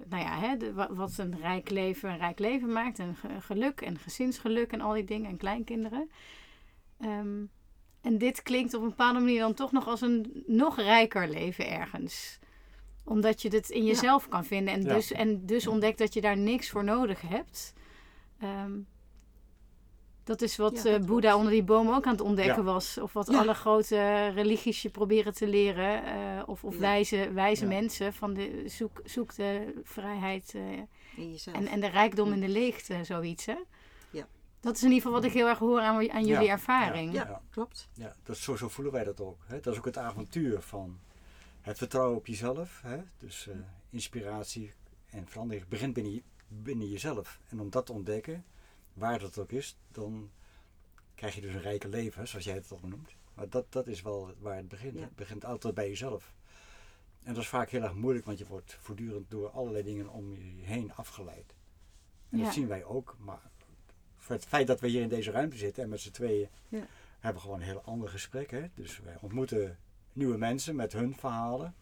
nou 0.09 0.23
ja, 0.23 0.39
hè, 0.39 0.57
de- 0.57 0.73
wat 0.89 1.17
een 1.17 1.37
rijk 1.39 1.69
leven 1.69 2.09
een 2.09 2.17
rijk 2.17 2.39
leven 2.39 2.71
maakt. 2.71 2.99
En 2.99 3.15
ge- 3.15 3.41
geluk 3.41 3.81
en 3.81 3.97
gezinsgeluk 3.99 4.71
en 4.71 4.81
al 4.81 4.93
die 4.93 5.03
dingen 5.03 5.29
en 5.29 5.37
kleinkinderen. 5.37 6.09
Ehm, 6.99 7.43
en 8.01 8.17
dit 8.17 8.43
klinkt 8.43 8.73
op 8.73 8.81
een 8.81 8.89
bepaalde 8.89 9.19
manier 9.19 9.39
dan 9.39 9.53
toch 9.53 9.71
nog 9.71 9.87
als 9.87 10.01
een 10.01 10.43
nog 10.47 10.75
rijker 10.77 11.29
leven 11.29 11.69
ergens. 11.69 12.39
Omdat 13.07 13.41
je 13.41 13.49
het 13.49 13.69
in 13.69 13.81
Ja. 13.81 13.87
jezelf 13.87 14.27
kan 14.27 14.45
vinden 14.45 14.73
en 14.73 14.81
Ja. 14.81 14.93
dus, 14.93 15.11
en 15.11 15.45
dus 15.45 15.67
ontdekt 15.67 15.97
dat 15.97 16.13
je 16.13 16.21
daar 16.21 16.37
niks 16.37 16.69
voor 16.69 16.83
nodig 16.83 17.21
hebt. 17.21 17.73
Ehm, 18.39 18.71
dat 20.23 20.41
is 20.41 20.57
wat 20.57 20.83
Ja, 20.83 20.93
eh, 20.95 21.05
Boeddha 21.05 21.35
onder 21.37 21.51
die 21.51 21.63
boom 21.63 21.89
ook 21.89 22.05
aan 22.05 22.11
het 22.11 22.21
ontdekken 22.21 22.55
Ja. 22.65 22.71
was. 22.71 22.97
Of 22.97 23.13
wat 23.13 23.27
Ja. 23.31 23.37
alle 23.39 23.53
grote 23.53 24.27
religies 24.27 24.81
je 24.81 24.89
proberen 24.89 25.33
te 25.33 25.47
leren. 25.47 26.03
eh, 26.05 26.43
of 26.45 26.63
of 26.63 26.73
Ja. 26.73 26.79
wijze, 26.79 27.31
wijze 27.33 27.61
Ja. 27.63 27.67
mensen 27.67 28.13
van 28.13 28.33
de 28.33 28.63
zoek, 28.65 29.01
zoek 29.03 29.35
de 29.35 29.73
vrijheid 29.83 30.53
eh, 30.55 30.61
In 31.15 31.31
jezelf. 31.31 31.55
en, 31.57 31.67
en 31.67 31.79
de 31.79 31.87
rijkdom 31.87 32.33
in 32.33 32.39
de 32.39 32.47
leegte, 32.49 33.03
zoiets 33.03 33.45
hè? 33.45 33.55
Ja. 34.11 34.27
Dat 34.59 34.75
is 34.75 34.81
in 34.83 34.87
ieder 34.91 35.03
geval 35.03 35.11
wat 35.21 35.29
ik 35.29 35.33
heel 35.37 35.47
erg 35.47 35.59
hoor 35.59 35.79
aan, 35.79 36.11
aan 36.11 36.25
jullie 36.25 36.45
Ja. 36.45 36.51
ervaring. 36.51 37.13
ja, 37.13 37.25
Ja. 37.27 37.41
klopt. 37.51 37.89
Ja, 37.93 38.13
dat, 38.23 38.37
zo, 38.37 38.55
zo 38.55 38.67
voelen 38.67 38.93
wij 38.93 39.03
dat 39.03 39.21
ook. 39.21 39.43
Hè? 39.47 39.59
Dat 39.59 39.73
is 39.73 39.79
ook 39.79 39.85
het 39.85 39.97
avontuur 39.97 40.61
van 40.61 40.99
het 41.67 41.77
vertrouwen 41.77 42.17
op 42.17 42.27
jezelf. 42.27 42.81
Hè? 42.81 42.97
Dus 43.17 43.47
eh, 43.47 43.55
inspiratie 43.89 44.73
en 45.09 45.27
verandering 45.27 45.67
begint 45.67 45.93
binnen, 45.93 46.13
je- 46.13 46.23
binnen 46.47 46.89
jezelf. 46.89 47.39
En 47.49 47.59
om 47.59 47.69
dat 47.69 47.85
te 47.85 47.91
ontdekken, 47.93 48.45
waar 48.93 49.19
dat 49.19 49.37
ook 49.37 49.51
is, 49.51 49.77
dan 49.91 50.29
krijg 51.15 51.35
je 51.35 51.41
dus 51.41 51.53
een 51.53 51.61
rijke 51.61 51.87
leven, 51.87 52.27
zoals 52.27 52.45
jij 52.45 52.53
het 52.55 52.71
al 52.71 52.79
noemt. 52.87 53.15
Maar 53.33 53.49
dat, 53.49 53.71
dat 53.71 53.87
is 53.87 54.01
wel 54.01 54.33
waar 54.39 54.55
het 54.55 54.67
begint. 54.67 54.93
Ja. 54.93 55.01
Het 55.01 55.15
begint 55.15 55.45
altijd 55.45 55.73
bij 55.73 55.87
jezelf. 55.87 56.33
En 57.23 57.33
dat 57.33 57.43
is 57.43 57.49
vaak 57.49 57.69
heel 57.69 57.81
erg 57.81 57.93
moeilijk, 57.93 58.25
want 58.25 58.37
je 58.37 58.45
wordt 58.47 58.77
voortdurend 58.79 59.29
door 59.31 59.49
allerlei 59.49 59.83
dingen 59.83 60.09
om 60.09 60.35
je 60.35 60.63
heen 60.65 60.93
afgeleid. 60.93 61.55
En 62.29 62.37
Ja. 62.37 62.43
dat 62.43 62.53
zien 62.53 62.67
wij 62.67 62.83
ook. 62.83 63.15
Maar 63.19 63.41
voor 64.17 64.35
het 64.35 64.45
feit 64.45 64.67
dat 64.67 64.79
we 64.79 64.87
hier 64.87 65.01
in 65.01 65.09
deze 65.09 65.31
ruimte 65.31 65.57
zitten 65.57 65.83
en 65.83 65.89
met 65.89 65.99
z'n 66.01 66.11
tweeën 66.11 66.49
Ja. 66.69 66.85
hebben 67.19 67.33
we 67.33 67.47
gewoon 67.47 67.59
een 67.59 67.65
heel 67.67 67.81
ander 67.81 68.09
gesprek. 68.09 68.51
Hè? 68.51 68.67
Dus 68.73 68.99
wij 68.99 69.17
ontmoeten 69.21 69.77
nieuwe 70.17 70.37
mensen 70.37 70.75
met 70.75 70.93
hun 70.93 71.15
verhalen. 71.17 71.75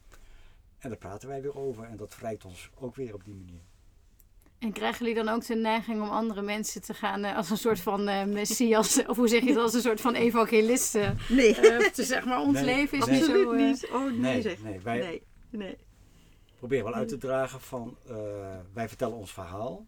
En 0.77 0.89
daar 0.89 0.97
praten 0.97 1.27
wij 1.29 1.41
weer 1.41 1.57
over. 1.57 1.83
En 1.83 1.97
dat 1.97 2.13
verrijkt 2.13 2.45
ons 2.45 2.69
ook 2.79 2.95
weer 2.95 3.13
op 3.13 3.23
die 3.23 3.33
manier. 3.35 3.61
En 4.59 4.71
krijgen 4.71 5.05
jullie 5.05 5.23
dan 5.23 5.33
ook 5.33 5.45
de 5.45 5.55
neiging 5.55 6.01
om 6.01 6.09
andere 6.09 6.41
mensen 6.41 6.81
te 6.81 6.93
gaan 6.93 7.23
eh, 7.23 7.35
als 7.35 7.49
een 7.49 7.57
soort 7.57 7.79
van 7.79 8.07
eh, 8.07 8.25
messias, 8.25 9.05
of 9.05 9.17
hoe 9.17 9.27
zeg 9.27 9.41
je 9.43 9.53
dat, 9.53 9.63
als 9.63 9.73
een 9.73 9.81
soort 9.81 10.01
van 10.01 10.13
evangelist 10.13 10.95
eh, 10.95 11.09
Nee, 11.29 11.53
te 11.91 12.03
zeg 12.03 12.25
maar, 12.25 12.39
ons 12.41 12.53
Nee, 12.53 12.65
leven 12.65 12.97
is 12.97 13.05
nee. 13.05 13.15
niet 13.15 13.25
zo... 13.25 13.31
absoluut 13.31 13.59
eh, 13.59 13.67
niet. 13.67 13.89
Oh 13.91 14.03
nee, 14.05 14.19
Nee, 14.19 14.41
zeg. 14.41 14.63
nee, 14.63 14.79
wij- 14.79 14.99
nee, 14.99 15.23
nee. 15.49 15.77
Proberen 16.57 16.85
wel 16.85 16.93
uit 16.93 17.07
te 17.07 17.17
dragen 17.17 17.61
van 17.61 17.97
eh, 18.07 18.15
wij 18.73 18.87
vertellen 18.87 19.15
ons 19.17 19.31
verhaal. 19.33 19.85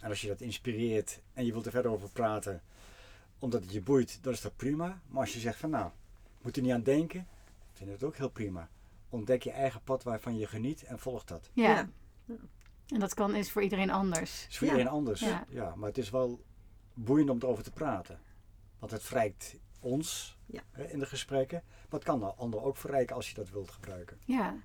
En 0.00 0.08
als 0.08 0.20
je 0.20 0.28
dat 0.28 0.40
inspireert 0.40 1.20
en 1.32 1.44
je 1.46 1.52
wilt 1.52 1.66
er 1.66 1.72
verder 1.72 1.90
over 1.90 2.10
praten, 2.10 2.62
omdat 3.38 3.62
het 3.62 3.72
je 3.72 3.80
boeit, 3.80 4.18
dan 4.22 4.32
is 4.32 4.40
dat 4.40 4.56
prima. 4.56 5.00
Maar 5.08 5.20
als 5.20 5.32
je 5.34 5.40
zegt 5.40 5.58
van 5.58 5.70
nou, 5.70 5.90
moet 6.42 6.56
er 6.56 6.62
niet 6.62 6.72
aan 6.72 6.82
denken, 6.82 7.26
vind 7.86 7.94
ik 7.94 8.00
het 8.00 8.04
ook 8.04 8.16
heel 8.16 8.30
prima. 8.30 8.68
Ontdek 9.08 9.42
je 9.42 9.50
eigen 9.50 9.82
pad 9.82 10.02
waarvan 10.02 10.38
je 10.38 10.46
geniet 10.46 10.82
en 10.82 10.98
volg 10.98 11.24
dat. 11.24 11.50
ja. 11.54 11.88
Ja. 12.26 12.36
en 12.86 13.00
dat 13.00 13.14
kan, 13.14 13.34
is 13.34 13.50
voor 13.50 13.62
iedereen 13.62 13.90
anders. 13.90 14.46
Is 14.48 14.58
voor 14.58 14.66
Ja. 14.66 14.72
iedereen 14.72 14.92
anders. 14.92 15.20
Ja. 15.20 15.44
Ja. 15.48 15.74
maar 15.74 15.88
het 15.88 15.98
is 15.98 16.10
wel 16.10 16.44
boeiend 16.94 17.30
om 17.30 17.38
erover 17.40 17.64
te 17.64 17.70
praten. 17.72 18.20
Want 18.78 18.92
het 18.92 19.02
verrijkt 19.02 19.56
ons 19.80 20.38
Ja. 20.46 20.62
hè, 20.70 20.84
in 20.84 20.98
de 20.98 21.06
gesprekken. 21.06 21.62
Maar 21.66 22.00
het 22.00 22.04
kan 22.08 22.20
de 22.20 22.34
ander 22.34 22.62
ook 22.62 22.76
verrijken 22.76 23.16
als 23.16 23.28
je 23.28 23.34
dat 23.34 23.50
wilt 23.50 23.70
gebruiken. 23.70 24.18
Ja, 24.24 24.56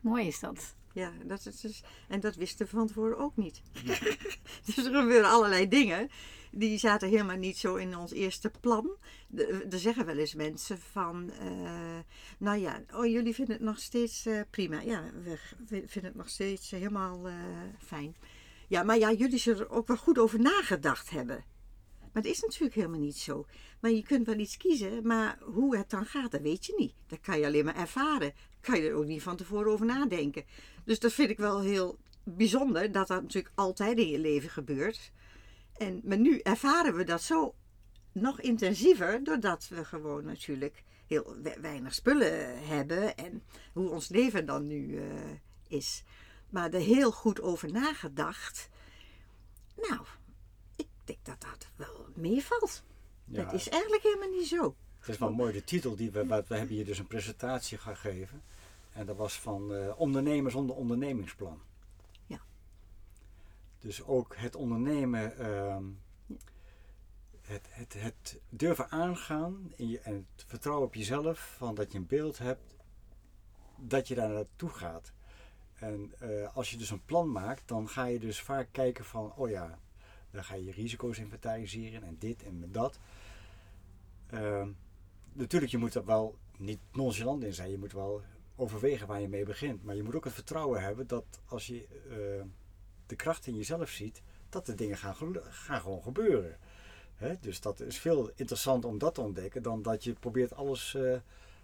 mooi 0.00 0.26
is 0.26 0.40
dat. 0.40 0.76
Ja, 0.92 1.12
dat 1.24 1.46
is 1.46 1.60
dus, 1.60 1.82
en 2.08 2.20
dat 2.20 2.34
wisten 2.34 2.66
we 2.66 2.72
van 2.72 2.86
tevoren 2.86 3.18
ook 3.18 3.36
niet. 3.36 3.62
dus 4.66 4.76
er 4.76 4.94
gebeuren 4.94 5.30
allerlei 5.30 5.68
dingen. 5.68 6.10
Die 6.52 6.78
zaten 6.78 7.08
helemaal 7.08 7.36
niet 7.36 7.56
zo 7.56 7.74
in 7.74 7.96
ons 7.96 8.12
eerste 8.12 8.50
plan. 8.60 8.96
Er 9.70 9.78
zeggen 9.78 10.06
wel 10.06 10.16
eens 10.16 10.34
mensen 10.34 10.78
van, 10.78 11.30
eh, 11.30 11.98
nou 12.38 12.58
ja, 12.58 12.80
oh, 12.94 13.06
jullie 13.06 13.34
vinden 13.34 13.54
het 13.54 13.64
nog 13.64 13.78
steeds 13.78 14.26
eh, 14.26 14.40
prima. 14.50 14.80
Ja, 14.80 15.04
we, 15.22 15.38
we 15.68 15.82
vinden 15.86 16.10
het 16.10 16.14
nog 16.14 16.28
steeds 16.28 16.70
helemaal 16.70 17.28
eh, 17.28 17.34
fijn. 17.78 18.16
Ja, 18.68 18.82
maar 18.82 18.98
ja, 18.98 19.12
jullie 19.12 19.38
zullen 19.38 19.60
er 19.60 19.70
ook 19.70 19.88
wel 19.88 19.96
goed 19.96 20.18
over 20.18 20.40
nagedacht 20.40 21.10
hebben. 21.10 21.44
Maar 22.12 22.22
dat 22.22 22.32
is 22.32 22.40
natuurlijk 22.40 22.74
helemaal 22.74 23.00
niet 23.00 23.16
zo. 23.16 23.46
Maar 23.80 23.90
je 23.90 24.02
kunt 24.02 24.26
wel 24.26 24.38
iets 24.38 24.56
kiezen, 24.56 25.06
maar 25.06 25.38
hoe 25.40 25.76
het 25.76 25.90
dan 25.90 26.06
gaat, 26.06 26.30
dat 26.30 26.40
weet 26.40 26.66
je 26.66 26.74
niet. 26.76 26.94
Dat 27.06 27.20
kan 27.20 27.38
je 27.38 27.46
alleen 27.46 27.64
maar 27.64 27.76
ervaren. 27.76 28.32
Kan 28.60 28.80
je 28.80 28.88
er 28.88 28.94
ook 28.94 29.06
niet 29.06 29.22
van 29.22 29.36
tevoren 29.36 29.72
over 29.72 29.86
nadenken. 29.86 30.44
Dus 30.84 30.98
dat 30.98 31.12
vind 31.12 31.30
ik 31.30 31.38
wel 31.38 31.60
heel 31.60 31.98
bijzonder, 32.24 32.92
dat 32.92 33.08
dat 33.08 33.22
natuurlijk 33.22 33.54
altijd 33.54 33.98
in 33.98 34.08
je 34.08 34.18
leven 34.18 34.50
gebeurt. 34.50 35.12
En, 35.76 36.00
maar 36.04 36.18
nu 36.18 36.38
ervaren 36.38 36.96
we 36.96 37.04
dat 37.04 37.22
zo 37.22 37.54
nog 38.12 38.40
intensiever, 38.40 39.24
doordat 39.24 39.68
we 39.68 39.84
gewoon 39.84 40.24
natuurlijk 40.24 40.82
heel 41.06 41.36
weinig 41.60 41.94
spullen 41.94 42.66
hebben 42.66 43.16
en 43.16 43.42
hoe 43.72 43.90
ons 43.90 44.08
leven 44.08 44.46
dan 44.46 44.66
nu 44.66 44.86
uh, 44.86 45.04
is. 45.68 46.02
Maar 46.50 46.70
er 46.70 46.80
heel 46.80 47.12
goed 47.12 47.40
over 47.40 47.72
nagedacht. 47.72 48.68
Nou, 49.76 50.00
denk 51.04 51.24
dat 51.24 51.40
dat 51.40 51.68
wel 51.76 52.06
meevalt. 52.14 52.82
Ja, 53.24 53.44
dat 53.44 53.52
is 53.52 53.68
eigenlijk 53.68 54.02
helemaal 54.02 54.28
niet 54.28 54.46
zo. 54.46 54.74
Het 54.98 55.08
is 55.08 55.18
wel 55.18 55.32
mooi, 55.32 55.52
de 55.52 55.64
titel 55.64 55.96
die 55.96 56.10
we, 56.10 56.26
we 56.26 56.34
hebben 56.34 56.68
hier 56.68 56.84
dus 56.84 56.98
een 56.98 57.06
presentatie 57.06 57.78
gegeven. 57.78 58.42
En 58.92 59.06
dat 59.06 59.16
was 59.16 59.38
van 59.38 59.72
uh, 59.72 60.00
ondernemers 60.00 60.54
zonder 60.54 60.76
ondernemingsplan. 60.76 61.60
Ja. 62.26 62.40
Dus 63.78 64.02
ook 64.02 64.36
het 64.36 64.56
ondernemen, 64.56 65.34
uh, 65.40 65.76
het, 67.40 67.66
het, 67.70 67.94
het 67.98 68.40
durven 68.48 68.90
aangaan 68.90 69.72
in 69.76 69.88
je, 69.88 70.00
en 70.00 70.26
het 70.34 70.44
vertrouwen 70.46 70.86
op 70.86 70.94
jezelf, 70.94 71.54
van 71.56 71.74
dat 71.74 71.92
je 71.92 71.98
een 71.98 72.06
beeld 72.06 72.38
hebt, 72.38 72.74
dat 73.76 74.08
je 74.08 74.14
daar 74.14 74.28
naartoe 74.28 74.70
gaat. 74.70 75.12
En 75.74 76.14
uh, 76.22 76.56
als 76.56 76.70
je 76.70 76.76
dus 76.76 76.90
een 76.90 77.04
plan 77.04 77.32
maakt, 77.32 77.68
dan 77.68 77.88
ga 77.88 78.04
je 78.04 78.18
dus 78.18 78.40
vaak 78.40 78.68
kijken 78.72 79.04
van, 79.04 79.32
oh 79.36 79.48
ja, 79.48 79.78
dan 80.30 80.44
ga 80.44 80.54
je 80.54 80.72
risico's 80.72 81.18
inventariseren 81.18 82.02
en 82.02 82.16
dit 82.18 82.42
en 82.42 82.68
dat. 82.72 82.98
Uh, 84.34 84.66
natuurlijk, 85.32 85.72
je 85.72 85.78
moet 85.78 85.94
er 85.94 86.04
wel 86.04 86.38
niet 86.58 86.80
nonchalant 86.92 87.44
in 87.44 87.54
zijn. 87.54 87.70
Je 87.70 87.78
moet 87.78 87.92
wel 87.92 88.22
overwegen 88.56 89.06
waar 89.06 89.20
je 89.20 89.28
mee 89.28 89.44
begint. 89.44 89.84
Maar 89.84 89.96
je 89.96 90.02
moet 90.02 90.14
ook 90.14 90.24
het 90.24 90.32
vertrouwen 90.32 90.82
hebben 90.82 91.06
dat 91.06 91.24
als 91.46 91.66
je 91.66 91.86
uh, 92.08 92.44
de 93.06 93.16
kracht 93.16 93.46
in 93.46 93.56
jezelf 93.56 93.88
ziet, 93.88 94.22
dat 94.48 94.66
de 94.66 94.74
dingen 94.74 94.96
gaan, 94.96 95.14
gaan 95.48 95.80
gewoon 95.80 96.02
gebeuren. 96.02 96.58
Hè? 97.14 97.34
Dus 97.40 97.60
dat 97.60 97.80
is 97.80 97.98
veel 97.98 98.30
interessanter 98.34 98.90
om 98.90 98.98
dat 98.98 99.14
te 99.14 99.20
ontdekken 99.20 99.62
dan 99.62 99.82
dat 99.82 100.04
je 100.04 100.12
probeert 100.12 100.54
alles 100.54 100.94
uh, 100.94 101.16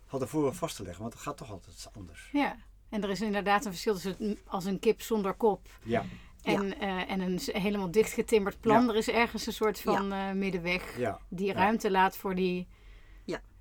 van 0.07 0.19
tevoren 0.19 0.55
vast 0.55 0.77
te 0.77 0.83
leggen. 0.83 1.03
Want 1.03 1.15
het 1.15 1.23
gaat 1.23 1.37
toch 1.37 1.51
altijd 1.51 1.89
anders. 1.93 2.29
Ja, 2.33 2.57
en 2.89 3.03
er 3.03 3.11
is 3.11 3.21
inderdaad 3.21 3.65
een 3.65 3.71
verschil 3.71 3.95
tussen 3.95 4.39
als 4.47 4.65
een 4.65 4.79
kip 4.79 5.01
zonder 5.01 5.35
kop. 5.35 5.69
Ja. 5.83 6.05
En, 6.47 6.67
ja. 6.69 6.75
uh, 6.81 7.11
en 7.11 7.21
een 7.21 7.39
helemaal 7.45 7.91
dichtgetimmerd 7.91 8.61
plan. 8.61 8.83
Ja. 8.83 8.89
Er 8.89 8.97
is 8.97 9.09
ergens 9.09 9.47
een 9.47 9.53
soort 9.53 9.81
van 9.81 10.13
uh, 10.13 10.33
middenweg 10.33 10.99
die 11.29 11.53
ruimte 11.53 11.91
laat 11.91 12.17
voor 12.17 12.35
die 12.35 12.67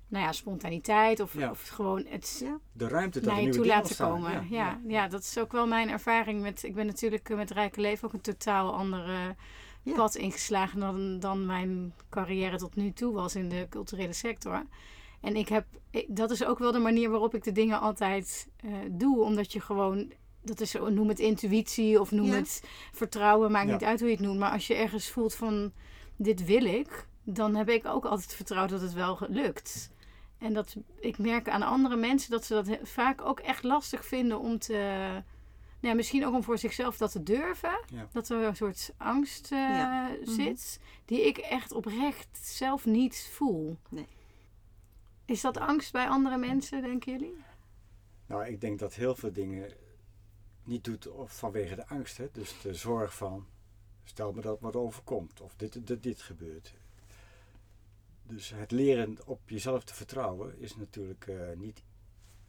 nou 0.08 0.24
ja, 0.24 0.32
spontaniteit 0.32 1.20
of, 1.20 1.36
of 1.36 1.68
gewoon 1.68 2.04
het 2.08 2.44
de 2.72 2.88
ruimte 2.88 3.20
naar 3.20 3.40
je 3.40 3.50
toe 3.50 3.66
laten 3.66 3.96
komen. 3.96 4.32
Ja, 4.32 4.44
ja, 4.50 4.80
ja, 4.86 5.08
dat 5.08 5.20
is 5.20 5.38
ook 5.38 5.52
wel 5.52 5.66
mijn 5.66 5.88
ervaring 5.88 6.42
met. 6.42 6.62
Ik 6.62 6.74
ben 6.74 6.86
natuurlijk 6.86 7.28
met 7.28 7.50
Rijke 7.50 7.80
Leven 7.80 8.08
ook 8.08 8.14
een 8.14 8.20
totaal 8.20 8.74
andere 8.74 9.36
pad 9.94 10.14
ingeslagen 10.14 10.80
dan, 10.80 11.20
dan 11.20 11.46
mijn 11.46 11.94
carrière 12.10 12.56
tot 12.56 12.76
nu 12.76 12.92
toe 12.92 13.12
was 13.12 13.34
in 13.34 13.48
de 13.48 13.66
culturele 13.70 14.12
sector. 14.12 14.62
En 15.20 15.36
ik 15.36 15.48
heb, 15.48 15.66
dat 16.08 16.30
is 16.30 16.44
ook 16.44 16.58
wel 16.58 16.72
de 16.72 16.78
manier 16.78 17.10
waarop 17.10 17.34
ik 17.34 17.44
de 17.44 17.52
dingen 17.52 17.80
altijd 17.80 18.48
uh, 18.64 18.72
doe, 18.90 19.22
omdat 19.22 19.52
je 19.52 19.60
gewoon 19.60 20.12
dat 20.46 20.60
is, 20.60 20.72
noem 20.72 21.08
het 21.08 21.18
intuïtie 21.18 22.00
of 22.00 22.10
noem 22.10 22.26
ja. 22.26 22.34
het 22.34 22.62
vertrouwen, 22.92 23.50
maakt 23.50 23.66
ja. 23.66 23.72
niet 23.72 23.84
uit 23.84 24.00
hoe 24.00 24.08
je 24.08 24.14
het 24.14 24.24
noemt. 24.24 24.38
Maar 24.38 24.52
als 24.52 24.66
je 24.66 24.74
ergens 24.74 25.10
voelt 25.10 25.34
van 25.34 25.72
dit 26.16 26.44
wil 26.44 26.64
ik, 26.64 27.06
dan 27.22 27.54
heb 27.54 27.68
ik 27.68 27.86
ook 27.86 28.04
altijd 28.04 28.34
vertrouwd 28.34 28.68
dat 28.68 28.80
het 28.80 28.92
wel 28.92 29.18
lukt. 29.28 29.90
En 30.38 30.52
dat 30.52 30.76
ik 31.00 31.18
merk 31.18 31.48
aan 31.48 31.62
andere 31.62 31.96
mensen 31.96 32.30
dat 32.30 32.44
ze 32.44 32.54
dat 32.54 32.78
vaak 32.82 33.22
ook 33.22 33.40
echt 33.40 33.62
lastig 33.62 34.06
vinden 34.06 34.40
om 34.40 34.58
te. 34.58 35.22
Nou, 35.80 35.96
misschien 35.96 36.26
ook 36.26 36.34
om 36.34 36.42
voor 36.42 36.58
zichzelf 36.58 36.96
dat 36.96 37.12
te 37.12 37.22
durven. 37.22 37.78
Ja. 37.92 38.08
Dat 38.12 38.28
er 38.28 38.42
een 38.42 38.56
soort 38.56 38.92
angst 38.96 39.52
uh, 39.52 39.58
ja. 39.58 40.10
zit, 40.22 40.36
mm 40.36 40.44
-hmm. 40.44 41.02
die 41.04 41.26
ik 41.26 41.38
echt 41.38 41.72
oprecht 41.72 42.38
zelf 42.42 42.84
niet 42.84 43.28
voel. 43.32 43.76
Nee. 43.88 44.06
Is 45.24 45.40
dat 45.40 45.58
angst 45.58 45.92
bij 45.92 46.08
andere 46.08 46.36
mensen, 46.36 46.82
denken 46.82 47.12
jullie? 47.12 47.36
Nou, 48.26 48.46
ik 48.46 48.60
denk 48.60 48.78
dat 48.78 48.94
heel 48.94 49.14
veel 49.14 49.32
dingen 49.32 49.72
niet 50.66 50.84
doet 50.84 51.08
vanwege 51.24 51.74
de 51.74 51.86
angst. 51.86 52.16
Hè? 52.16 52.28
Dus 52.32 52.60
de 52.62 52.74
zorg 52.74 53.14
van, 53.14 53.46
stel 54.04 54.32
me 54.32 54.40
dat 54.40 54.60
wat 54.60 54.76
overkomt 54.76 55.40
of 55.40 55.54
dit, 55.56 55.86
dit, 55.86 56.02
dit 56.02 56.22
gebeurt. 56.22 56.74
Dus 58.22 58.50
het 58.50 58.70
leren 58.70 59.18
op 59.24 59.40
jezelf 59.48 59.84
te 59.84 59.94
vertrouwen 59.94 60.58
is 60.58 60.76
natuurlijk 60.76 61.26
uh, 61.26 61.52
niet 61.56 61.82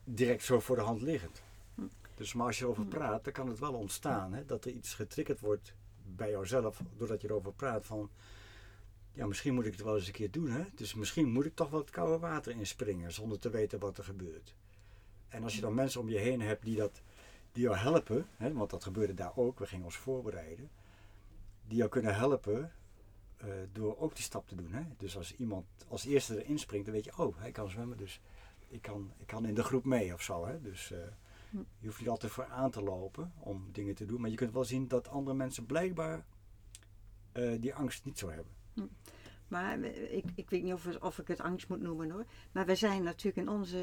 direct 0.03 0.43
zo 0.43 0.59
voor 0.59 0.75
de 0.75 0.81
hand 0.81 1.01
liggend. 1.01 1.41
Hm. 1.75 1.81
Dus 2.15 2.33
maar 2.33 2.45
als 2.45 2.57
je 2.57 2.63
erover 2.63 2.85
praat, 2.85 3.23
dan 3.23 3.33
kan 3.33 3.47
het 3.47 3.59
wel 3.59 3.73
ontstaan 3.73 4.33
hè, 4.33 4.45
dat 4.45 4.65
er 4.65 4.71
iets 4.71 4.93
getriggerd 4.93 5.39
wordt 5.39 5.73
bij 6.15 6.29
jouzelf, 6.29 6.81
doordat 6.97 7.21
je 7.21 7.27
erover 7.27 7.53
praat 7.53 7.85
van, 7.85 8.09
ja, 9.13 9.25
misschien 9.25 9.53
moet 9.53 9.65
ik 9.65 9.71
het 9.71 9.83
wel 9.83 9.95
eens 9.95 10.07
een 10.07 10.13
keer 10.13 10.31
doen. 10.31 10.49
Hè? 10.49 10.63
Dus 10.75 10.93
misschien 10.93 11.31
moet 11.31 11.45
ik 11.45 11.55
toch 11.55 11.69
wel 11.69 11.79
het 11.79 11.89
koude 11.89 12.19
water 12.19 12.51
inspringen 12.51 13.11
zonder 13.11 13.39
te 13.39 13.49
weten 13.49 13.79
wat 13.79 13.97
er 13.97 14.03
gebeurt. 14.03 14.55
En 15.27 15.43
als 15.43 15.55
je 15.55 15.61
dan 15.61 15.73
mensen 15.73 16.01
om 16.01 16.09
je 16.09 16.17
heen 16.17 16.41
hebt 16.41 16.63
die, 16.63 16.75
dat, 16.75 17.01
die 17.57 17.65
jou 17.65 17.77
helpen, 17.77 18.27
hè, 18.35 18.53
want 18.53 18.69
dat 18.69 18.83
gebeurde 18.83 19.13
daar 19.13 19.31
ook, 19.35 19.59
we 19.59 19.65
gingen 19.65 19.85
ons 19.85 19.97
voorbereiden, 19.97 20.69
die 21.67 21.77
jou 21.77 21.89
kunnen 21.89 22.15
helpen 22.15 22.71
uh, 23.43 23.47
door 23.71 23.97
ook 23.97 24.15
die 24.15 24.23
stap 24.23 24.47
te 24.47 24.55
doen. 24.55 24.71
Hè? 24.71 24.83
Dus 24.97 25.17
als 25.17 25.35
iemand 25.35 25.65
als 25.87 26.05
eerste 26.05 26.43
erin 26.43 26.59
springt, 26.59 26.85
dan 26.85 26.95
weet 26.95 27.05
je, 27.05 27.17
oh, 27.17 27.37
hij 27.37 27.51
kan 27.51 27.69
zwemmen, 27.69 27.97
dus 27.97 28.21
ik 28.67 28.81
kan, 28.81 29.11
ik 29.17 29.27
kan 29.27 29.45
in 29.45 29.53
de 29.53 29.63
groep 29.63 29.85
mee 29.85 30.13
of 30.13 30.21
zo. 30.21 30.45
Hè? 30.45 30.61
Dus 30.61 30.91
uh, 30.91 30.97
hm. 31.49 31.57
je 31.79 31.85
hoeft 31.87 31.99
niet 31.99 32.09
altijd 32.09 32.31
voor 32.31 32.45
aan 32.45 32.71
te 32.71 32.83
lopen 32.83 33.33
om 33.39 33.69
dingen 33.71 33.95
te 33.95 34.05
doen, 34.05 34.21
maar 34.21 34.29
je 34.29 34.35
kunt 34.35 34.53
wel 34.53 34.65
zien 34.65 34.87
dat 34.87 35.07
andere 35.07 35.35
mensen 35.35 35.65
blijkbaar 35.65 36.25
uh, 37.33 37.61
die 37.61 37.73
angst 37.73 38.05
niet 38.05 38.17
zo 38.17 38.29
hebben. 38.29 38.53
Hm. 38.73 38.81
Maar 39.47 39.79
ik, 39.79 40.23
ik 40.35 40.49
weet 40.49 40.63
niet 40.63 40.73
of, 40.73 40.97
of 40.99 41.19
ik 41.19 41.27
het 41.27 41.41
angst 41.41 41.67
moet 41.67 41.81
noemen 41.81 42.09
hoor. 42.09 42.25
Maar 42.51 42.65
we 42.65 42.75
zijn 42.75 43.03
natuurlijk 43.03 43.47
in 43.47 43.53
onze 43.53 43.79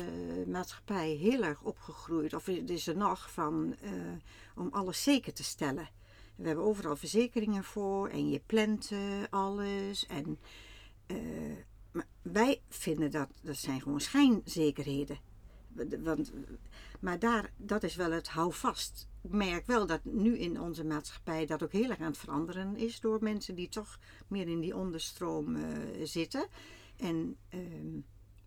maatschappij 0.46 1.10
heel 1.10 1.42
erg 1.42 1.62
opgegroeid. 1.62 2.34
Of 2.34 2.48
is 2.48 2.86
er 2.86 2.96
nog 2.96 3.30
van 3.32 3.76
om 4.54 4.68
alles 4.70 5.02
zeker 5.02 5.32
te 5.32 5.44
stellen. 5.44 5.88
We 6.36 6.46
hebben 6.46 6.64
overal 6.64 6.96
verzekeringen 6.96 7.64
voor 7.64 8.08
en 8.08 8.28
je 8.28 8.40
plant 8.46 8.90
uh, 8.90 9.22
alles. 9.30 10.06
En, 10.06 10.38
wij 12.22 12.60
vinden 12.68 13.10
dat, 13.10 13.28
dat 13.42 13.56
zijn 13.56 13.80
gewoon 13.80 14.00
schijnzekerheden. 14.00 15.18
Want, 16.02 16.32
maar 17.00 17.18
daar, 17.18 17.50
dat 17.56 17.82
is 17.82 17.96
wel 17.96 18.10
het 18.10 18.28
houvast. 18.28 19.08
Ik 19.22 19.32
merk 19.32 19.66
wel 19.66 19.86
dat 19.86 20.00
nu 20.04 20.38
in 20.38 20.60
onze 20.60 20.84
maatschappij 20.84 21.46
dat 21.46 21.62
ook 21.62 21.72
heel 21.72 21.90
erg 21.90 22.00
aan 22.00 22.06
het 22.06 22.18
veranderen 22.18 22.76
is 22.76 23.00
door 23.00 23.18
mensen 23.20 23.54
die 23.54 23.68
toch 23.68 23.98
meer 24.28 24.48
in 24.48 24.60
die 24.60 24.76
onderstroom 24.76 25.56
uh, 25.56 25.64
zitten. 26.02 26.46
En 26.96 27.36
ehm, 27.48 27.98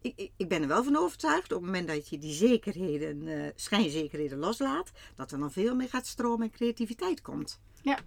ik, 0.02 0.32
ik, 0.38 0.50
ben 0.50 0.62
er 0.62 0.68
wel 0.68 0.84
van 0.84 0.96
overtuigd, 0.96 1.52
op 1.52 1.62
het 1.62 1.66
moment 1.66 1.88
dat 1.88 2.10
je 2.10 2.18
die 2.18 2.34
zekerheden, 2.34 3.22
uh, 3.22 3.48
schijnzekerheden 3.56 4.38
loslaat, 4.38 4.92
dat 5.16 5.32
er 5.32 5.40
dan 5.40 5.52
veel 5.52 5.76
meer 5.76 5.90
gaat 5.90 6.08
stromen 6.08 6.46
en 6.46 6.52
creativiteit 6.52 7.22
komt. 7.22 7.60
Ja, 7.82 8.00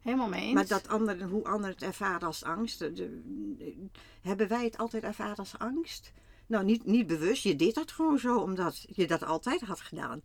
helemaal 0.00 0.28
mee 0.28 0.42
eens. 0.42 0.54
Maar 0.54 0.66
dat 0.66 0.88
anderen, 0.88 1.28
hoe 1.28 1.44
anderen 1.44 1.74
het 1.74 1.82
ervaren 1.82 2.26
als 2.26 2.44
angst, 2.44 2.78
de, 2.78 2.92
de, 2.92 3.86
hebben 4.20 4.48
wij 4.48 4.64
het 4.64 4.78
altijd 4.78 5.02
ervaren 5.02 5.36
als 5.36 5.58
angst? 5.58 6.12
Nou, 6.50 6.64
niet, 6.64 6.84
niet 6.84 7.06
bewust, 7.06 7.42
je 7.42 7.56
deed 7.56 7.74
dat 7.74 7.92
gewoon 7.92 8.18
zo, 8.18 8.38
omdat 8.38 8.86
je 8.88 9.06
dat 9.06 9.22
altijd 9.22 9.60
had 9.60 9.80
gedaan. 9.80 10.22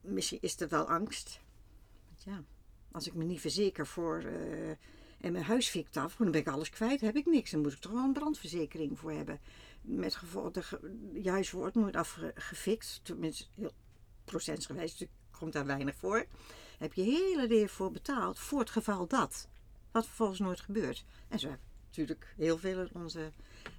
Misschien 0.00 0.38
is 0.40 0.58
het 0.58 0.70
wel 0.70 0.88
angst. 0.88 1.40
Ja, 2.24 2.42
als 2.92 3.06
ik 3.06 3.14
me 3.14 3.24
niet 3.24 3.40
verzeker 3.40 3.86
voor... 3.86 4.22
Uh, 4.22 4.70
en 5.20 5.32
mijn 5.32 5.44
huis 5.44 5.68
fikt 5.68 5.96
af, 5.96 6.16
dan 6.16 6.30
ben 6.30 6.40
ik 6.40 6.48
alles 6.48 6.70
kwijt, 6.70 7.00
heb 7.00 7.16
ik 7.16 7.26
niks. 7.26 7.50
Dan 7.50 7.60
moet 7.60 7.72
ik 7.72 7.78
toch 7.78 7.92
wel 7.92 8.04
een 8.04 8.12
brandverzekering 8.12 8.98
voor 8.98 9.12
hebben. 9.12 9.40
Met 9.82 10.14
gevolg, 10.14 10.78
huis 11.24 11.50
wordt 11.50 11.74
nooit 11.74 11.96
afgefikt, 11.96 13.00
tenminste 13.02 13.44
heel 13.54 13.72
procentsgewijs, 14.24 14.96
dus 14.96 15.08
komt 15.30 15.52
daar 15.52 15.66
weinig 15.66 15.94
voor. 15.94 16.26
Heb 16.78 16.92
je 16.92 17.02
hele 17.02 17.46
leven 17.46 17.74
voor 17.74 17.90
betaald 17.90 18.38
voor 18.38 18.58
het 18.58 18.70
geval 18.70 19.06
dat. 19.06 19.48
Wat 19.90 20.06
vervolgens 20.06 20.38
nooit 20.38 20.60
gebeurt. 20.60 21.04
En 21.28 21.38
zo 21.38 21.48
hebben 21.48 21.66
natuurlijk 21.86 22.34
heel 22.36 22.58
veel 22.58 22.80
in 22.80 22.90
onze 22.94 23.32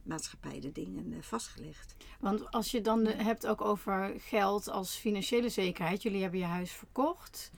maatschappij 0.04 0.60
de 0.60 0.72
dingen 0.72 1.12
uh, 1.12 1.18
vastgelegd. 1.22 1.96
Want 2.20 2.52
als 2.52 2.72
je 2.72 2.82
dan 2.82 3.06
hebt 3.06 3.48
ook 3.48 3.62
over 3.62 4.14
geld 4.18 4.70
als 4.70 4.96
financiële 4.96 5.50
zekerheid. 5.50 6.02
Jullie 6.02 6.22
hebben 6.22 6.40
je 6.40 6.46
huis 6.46 6.72
verkocht. 6.72 7.52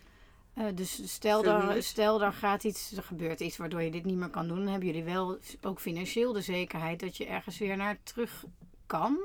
Uh, 0.57 0.65
dus 0.75 1.13
stel 1.13 1.43
daar, 1.43 1.83
stel 1.83 2.17
daar 2.17 2.33
gaat 2.33 2.63
iets, 2.63 2.91
er 2.97 3.03
gebeurt 3.03 3.39
iets 3.39 3.57
waardoor 3.57 3.81
je 3.81 3.91
dit 3.91 4.05
niet 4.05 4.17
meer 4.17 4.29
kan 4.29 4.47
doen. 4.47 4.57
Dan 4.57 4.67
hebben 4.67 4.87
jullie 4.87 5.03
wel 5.03 5.37
ook 5.61 5.79
financieel 5.79 6.33
de 6.33 6.41
zekerheid 6.41 6.99
dat 6.99 7.17
je 7.17 7.25
ergens 7.25 7.57
weer 7.57 7.77
naar 7.77 7.97
terug 8.03 8.45
kan. 8.85 9.19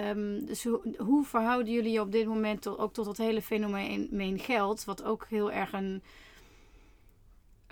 Um, 0.00 0.46
dus 0.46 0.64
hoe, 0.64 0.94
hoe, 0.98 1.24
verhouden 1.24 1.72
jullie 1.72 1.92
je 1.92 2.00
op 2.00 2.12
dit 2.12 2.26
moment 2.26 2.62
tot, 2.62 2.78
ook 2.78 2.92
tot 2.92 3.06
het 3.06 3.16
hele 3.16 3.42
fenomeen 3.42 4.38
geld, 4.38 4.84
wat 4.84 5.02
ook 5.02 5.26
heel 5.28 5.52
erg 5.52 5.72
een, 5.72 6.02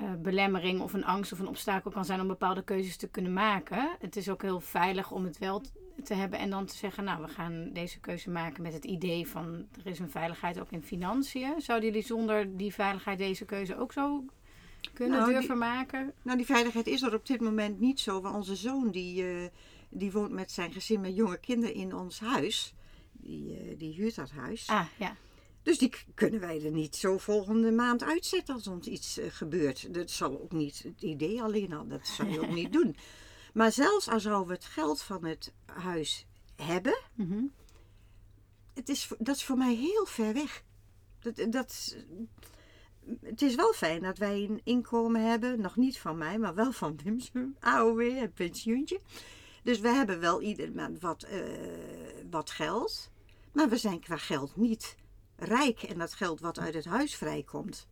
eh, 0.03 0.13
belemmering 0.23 0.81
of 0.81 0.93
een 0.93 1.05
angst 1.05 1.33
of 1.33 1.39
een 1.39 1.47
obstakel 1.49 1.91
kan 1.91 2.05
zijn 2.05 2.21
om 2.21 2.27
bepaalde 2.27 2.63
keuzes 2.65 2.97
te 2.97 3.09
kunnen 3.09 3.33
maken. 3.33 3.97
Het 4.01 4.17
is 4.17 4.29
ook 4.29 4.43
heel 4.43 4.61
veilig 4.61 5.11
om 5.11 5.25
het 5.25 5.39
wel 5.39 5.63
te 6.05 6.15
hebben 6.15 6.39
en 6.39 6.51
dan 6.51 6.67
te 6.67 6.77
zeggen, 6.77 7.05
nou, 7.05 7.23
we 7.23 7.29
gaan 7.29 7.71
deze 7.73 8.01
keuze 8.01 8.31
maken 8.31 8.63
met 8.63 8.73
het 8.73 8.85
idee 8.85 9.29
van 9.29 9.67
er 9.85 9.91
is 9.91 9.99
een 9.99 10.11
veiligheid 10.11 10.61
ook 10.61 10.71
in 10.71 10.83
financiën. 10.83 11.61
Zouden 11.61 11.89
jullie 11.89 12.07
zonder 12.07 12.57
die 12.57 12.75
veiligheid 12.75 13.19
deze 13.19 13.45
keuze 13.45 13.77
ook 13.79 13.93
zo 13.93 14.25
kunnen 14.93 15.19
Nou, 15.19 15.31
die- 15.31 15.39
durven 15.39 15.59
maken? 15.59 16.13
Nou, 16.23 16.37
die 16.37 16.47
veiligheid 16.47 16.87
is 16.87 17.03
er 17.03 17.15
op 17.15 17.27
dit 17.27 17.41
moment 17.41 17.81
niet 17.81 18.01
zo. 18.01 18.21
Want 18.21 18.35
onze 18.35 18.57
zoon 18.57 18.91
die, 18.91 19.25
eh, 19.27 19.49
die 19.89 20.13
woont 20.13 20.31
met 20.33 20.51
zijn 20.53 20.73
gezin 20.73 21.01
met 21.01 21.17
jonge 21.17 21.39
kinderen 21.39 21.75
in 21.75 21.95
ons 21.95 22.21
huis. 22.21 22.75
Die, 23.13 23.57
eh, 23.59 23.79
die 23.79 23.95
huurt 23.95 24.15
dat 24.15 24.31
huis. 24.31 24.67
Ah, 24.69 24.87
ja. 24.99 25.17
Dus 25.63 25.79
die 25.79 25.93
kunnen 26.15 26.41
wij 26.41 26.65
er 26.65 26.71
niet 26.71 26.97
zo 26.97 27.19
volgende 27.19 27.71
maand 27.71 28.03
uitzetten 28.03 28.55
als 28.55 28.67
ons 28.67 28.87
iets 28.87 29.19
eh, 29.19 29.27
gebeurt. 29.31 29.95
Dat 29.95 30.11
zal 30.11 30.41
ook 30.41 30.53
niet 30.53 30.83
het 30.83 31.03
idee 31.03 31.43
alleen 31.43 31.73
al, 31.73 31.87
dat 31.87 32.07
zou 32.07 32.29
je 32.31 32.41
ook 32.41 32.55
niet 32.61 32.73
doen. 32.73 32.97
Maar 33.55 33.73
zelfs 33.73 34.09
al 34.09 34.21
zouden 34.21 34.47
we 34.49 34.55
het 34.55 34.65
geld 34.65 35.03
van 35.03 35.25
het 35.25 35.53
huis 35.67 36.27
hebben, 36.57 36.99
Mhm. 37.15 37.45
het 38.75 38.89
is, 38.89 39.09
dat 39.19 39.37
is 39.37 39.45
voor 39.45 39.57
mij 39.57 39.75
heel 39.75 40.07
ver 40.07 40.33
weg. 40.33 40.65
Dat, 41.21 41.53
dat, 41.53 41.97
het 43.21 43.43
is 43.43 43.55
wel 43.55 43.73
fijn 43.73 44.03
dat 44.03 44.19
wij 44.19 44.45
een 44.45 44.61
inkomen 44.65 45.29
hebben, 45.31 45.61
nog 45.61 45.77
niet 45.77 45.99
van 45.99 46.19
mij, 46.19 46.39
maar 46.39 46.55
wel 46.55 46.73
van 46.73 46.99
Wim's 47.05 47.31
AOW 47.61 48.01
en 48.01 48.33
pensioentje. 48.33 49.01
Dus 49.63 49.81
we 49.81 49.89
hebben 49.89 50.21
wel 50.21 50.41
ieder 50.43 50.73
maand 50.73 51.01
wat, 51.01 51.23
eh, 51.23 51.41
wat 52.31 52.51
geld, 52.51 53.11
maar 53.53 53.69
we 53.69 53.77
zijn 53.77 54.01
qua 54.01 54.17
geld 54.17 54.57
niet 54.57 54.97
rijk. 55.37 55.83
En 55.83 55.99
dat 55.99 56.13
geld 56.13 56.41
wat 56.41 56.59
uit 56.59 56.75
het 56.75 56.85
huis 56.85 57.15
vrijkomt, 57.15 57.87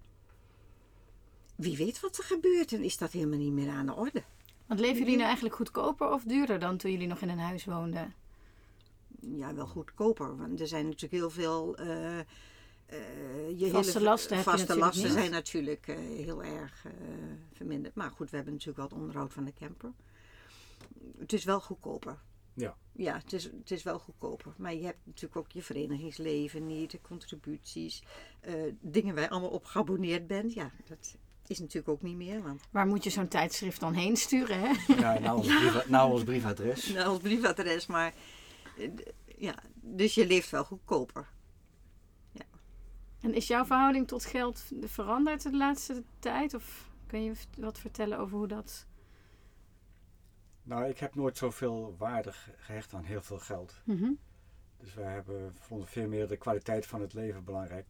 wie 1.55 1.77
weet 1.77 2.01
wat 2.01 2.19
er 2.19 2.25
gebeurt 2.25 2.73
en 2.73 2.83
is 2.83 2.99
dat 2.99 3.13
helemaal 3.13 3.39
niet 3.39 3.53
meer 3.53 3.71
aan 3.71 3.87
de 3.87 3.95
orde. 3.95 4.23
Want 4.67 4.81
leven 4.81 4.99
jullie 4.99 5.15
nou 5.15 5.25
eigenlijk 5.27 5.55
goedkoper 5.55 6.11
of 6.13 6.23
duurder 6.23 6.59
dan 6.59 6.77
toen 6.77 6.91
jullie 6.91 7.07
nog 7.07 7.21
in 7.21 7.29
een 7.29 7.39
huis 7.39 7.65
woonden? 7.65 8.15
ja, 9.21 9.55
wel 9.55 9.67
goedkoper. 9.67 10.37
Want 10.37 10.61
er 10.61 10.67
zijn 10.69 10.85
natuurlijk 10.85 11.13
heel 11.13 11.31
veel. 11.31 11.77
eh, 11.77 12.19
eh, 12.19 12.27
je 13.57 13.71
Vaste 13.71 13.93
hele, 13.93 14.05
lasten 14.05 14.43
Vaste 14.43 14.79
lasten 14.79 15.05
niet. 15.05 15.13
zijn 15.13 15.31
natuurlijk 15.31 15.89
eh, 15.89 15.97
heel 15.97 16.43
erg 16.43 16.85
verminderd. 17.53 17.95
Maar 17.95 18.11
goed, 18.11 18.31
we 18.31 18.37
hebben 18.37 18.53
natuurlijk 18.55 18.79
wel 18.79 18.89
het 18.89 18.99
onderhoud 18.99 19.33
van 19.33 19.45
de 19.45 19.53
camper. 19.53 19.93
Het 21.19 21.33
is 21.33 21.45
wel 21.45 21.61
goedkoper. 21.61 22.19
Ja. 22.55 22.77
Ja, 22.93 23.15
het 23.15 23.33
is, 23.33 23.45
het 23.45 23.71
is 23.71 23.83
wel 23.83 23.99
goedkoper. 23.99 24.55
Maar 24.57 24.75
je 24.75 24.85
hebt 24.85 24.99
natuurlijk 25.05 25.37
ook 25.37 25.53
je 25.53 25.63
verenigingsleven 25.63 26.67
niet, 26.67 26.91
de 26.91 27.01
contributies, 27.01 28.03
eh, 28.41 28.55
dingen 28.81 29.15
waar 29.15 29.23
je 29.23 29.31
allemaal 29.31 29.51
op 29.51 29.65
geabonneerd 29.65 30.27
bent. 30.27 30.53
Ja, 30.53 30.71
dat 30.89 31.17
is 31.47 31.59
natuurlijk 31.59 31.89
ook 31.89 32.03
niet 32.03 32.17
meer. 32.17 32.43
Want 32.43 32.61
Waar 32.71 32.87
moet 32.87 33.05
je 33.05 33.11
zo'n 33.11 33.29
tijdschrift 33.29 33.81
dan 33.81 33.93
heen 33.93 34.17
sturen? 34.17 34.61
Hè? 34.61 34.95
Ja, 34.95 35.19
nou 35.19 35.37
ons, 35.37 35.47
brief, 35.47 35.89
nou 35.89 36.13
ons 36.13 36.25
briefadres. 36.25 36.89
nou, 36.93 37.07
als 37.07 37.19
briefadres, 37.19 37.87
maar 37.87 38.15
eh, 38.79 38.91
ja, 39.37 39.55
dus 39.75 40.15
je 40.15 40.27
leeft 40.27 40.51
wel 40.51 40.65
goedkoper. 40.65 41.29
En 43.21 43.35
is 43.35 43.47
jouw 43.47 43.65
verhouding 43.65 44.09
tot 44.09 44.25
geld 44.25 44.63
veranderd 44.83 45.43
de 45.43 45.57
laatste 45.57 46.03
tijd? 46.19 46.55
Of 46.55 46.91
kun 47.07 47.23
je 47.23 47.33
wat 47.57 47.79
vertellen 47.79 48.19
over 48.19 48.37
hoe 48.37 48.49
dat... 48.49 48.87
Nou, 50.71 50.89
ik 50.89 50.99
heb 50.99 51.15
nooit 51.15 51.37
zoveel 51.37 51.95
waarde 51.99 52.33
ge- 52.33 52.51
gehecht 52.57 52.93
aan 52.95 53.05
heel 53.05 53.23
veel 53.23 53.39
geld. 53.39 53.75
Mhm. 53.85 54.11
Dus 54.81 54.95
wij 54.95 55.13
hebben, 55.13 55.55
vonden 55.59 55.89
veel 55.89 56.09
meer 56.09 56.29
de 56.29 56.37
kwaliteit 56.37 56.87
van 56.87 57.01
het 57.01 57.13
leven 57.15 57.45
belangrijk. 57.45 57.87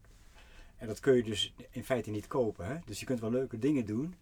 En 0.76 0.86
dat 0.86 1.00
kun 1.00 1.14
je 1.14 1.22
dus 1.22 1.54
in 1.70 1.84
feite 1.84 2.10
niet 2.10 2.26
kopen. 2.26 2.66
Hè? 2.66 2.76
Dus 2.84 3.00
je 3.00 3.06
kunt 3.06 3.20
wel 3.20 3.30
leuke 3.30 3.58
dingen 3.58 3.86
doen. 3.86 4.14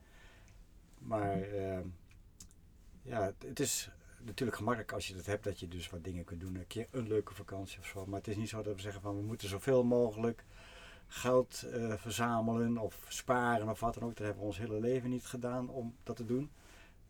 Maar 0.98 1.40
eh, 1.42 1.78
ja, 3.02 3.22
het- 3.22 3.42
het 3.46 3.60
is 3.60 3.90
natuurlijk 4.22 4.56
gemakkelijk 4.56 4.92
als 4.92 5.08
je 5.08 5.14
dat 5.14 5.26
hebt 5.26 5.44
dat 5.44 5.60
je 5.60 5.68
dus 5.68 5.90
wat 5.90 6.04
dingen 6.04 6.24
kunt 6.24 6.40
doen. 6.40 6.54
Een 6.54 6.66
keer 6.66 6.86
een 6.90 7.08
leuke 7.08 7.34
vakantie 7.34 7.78
of 7.78 7.86
zo. 7.86 8.06
Maar 8.06 8.18
het 8.18 8.28
is 8.28 8.36
niet 8.36 8.48
zo 8.48 8.62
dat 8.62 8.74
we 8.74 8.80
zeggen 8.80 9.00
van 9.02 9.16
we 9.16 9.22
moeten 9.22 9.48
zoveel 9.48 9.84
mogelijk 9.84 10.44
geld 11.06 11.62
eh, 11.62 11.94
verzamelen 11.96 12.78
of 12.78 13.06
sparen 13.08 13.68
of 13.68 13.80
wat 13.80 13.94
dan 13.94 14.02
ook. 14.02 14.16
Dat 14.16 14.26
hebben 14.26 14.42
we 14.42 14.48
ons 14.48 14.58
hele 14.58 14.80
leven 14.80 15.10
niet 15.10 15.26
gedaan 15.26 15.68
om 15.68 15.94
dat 16.02 16.16
te 16.16 16.24
doen. 16.24 16.50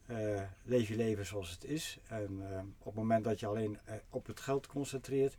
Eh, 0.09 0.40
leef 0.64 0.88
je 0.88 0.97
leven 0.97 1.27
zoals 1.27 1.51
het 1.51 1.64
is. 1.64 1.99
En 2.07 2.38
eh, 2.51 2.59
op 2.79 2.85
het 2.85 2.94
moment 2.94 3.25
dat 3.25 3.40
je 3.40 3.47
alleen 3.47 3.79
eh, 3.85 3.94
op 4.11 4.27
het 4.27 4.40
geld 4.40 4.66
concentreert, 4.66 5.37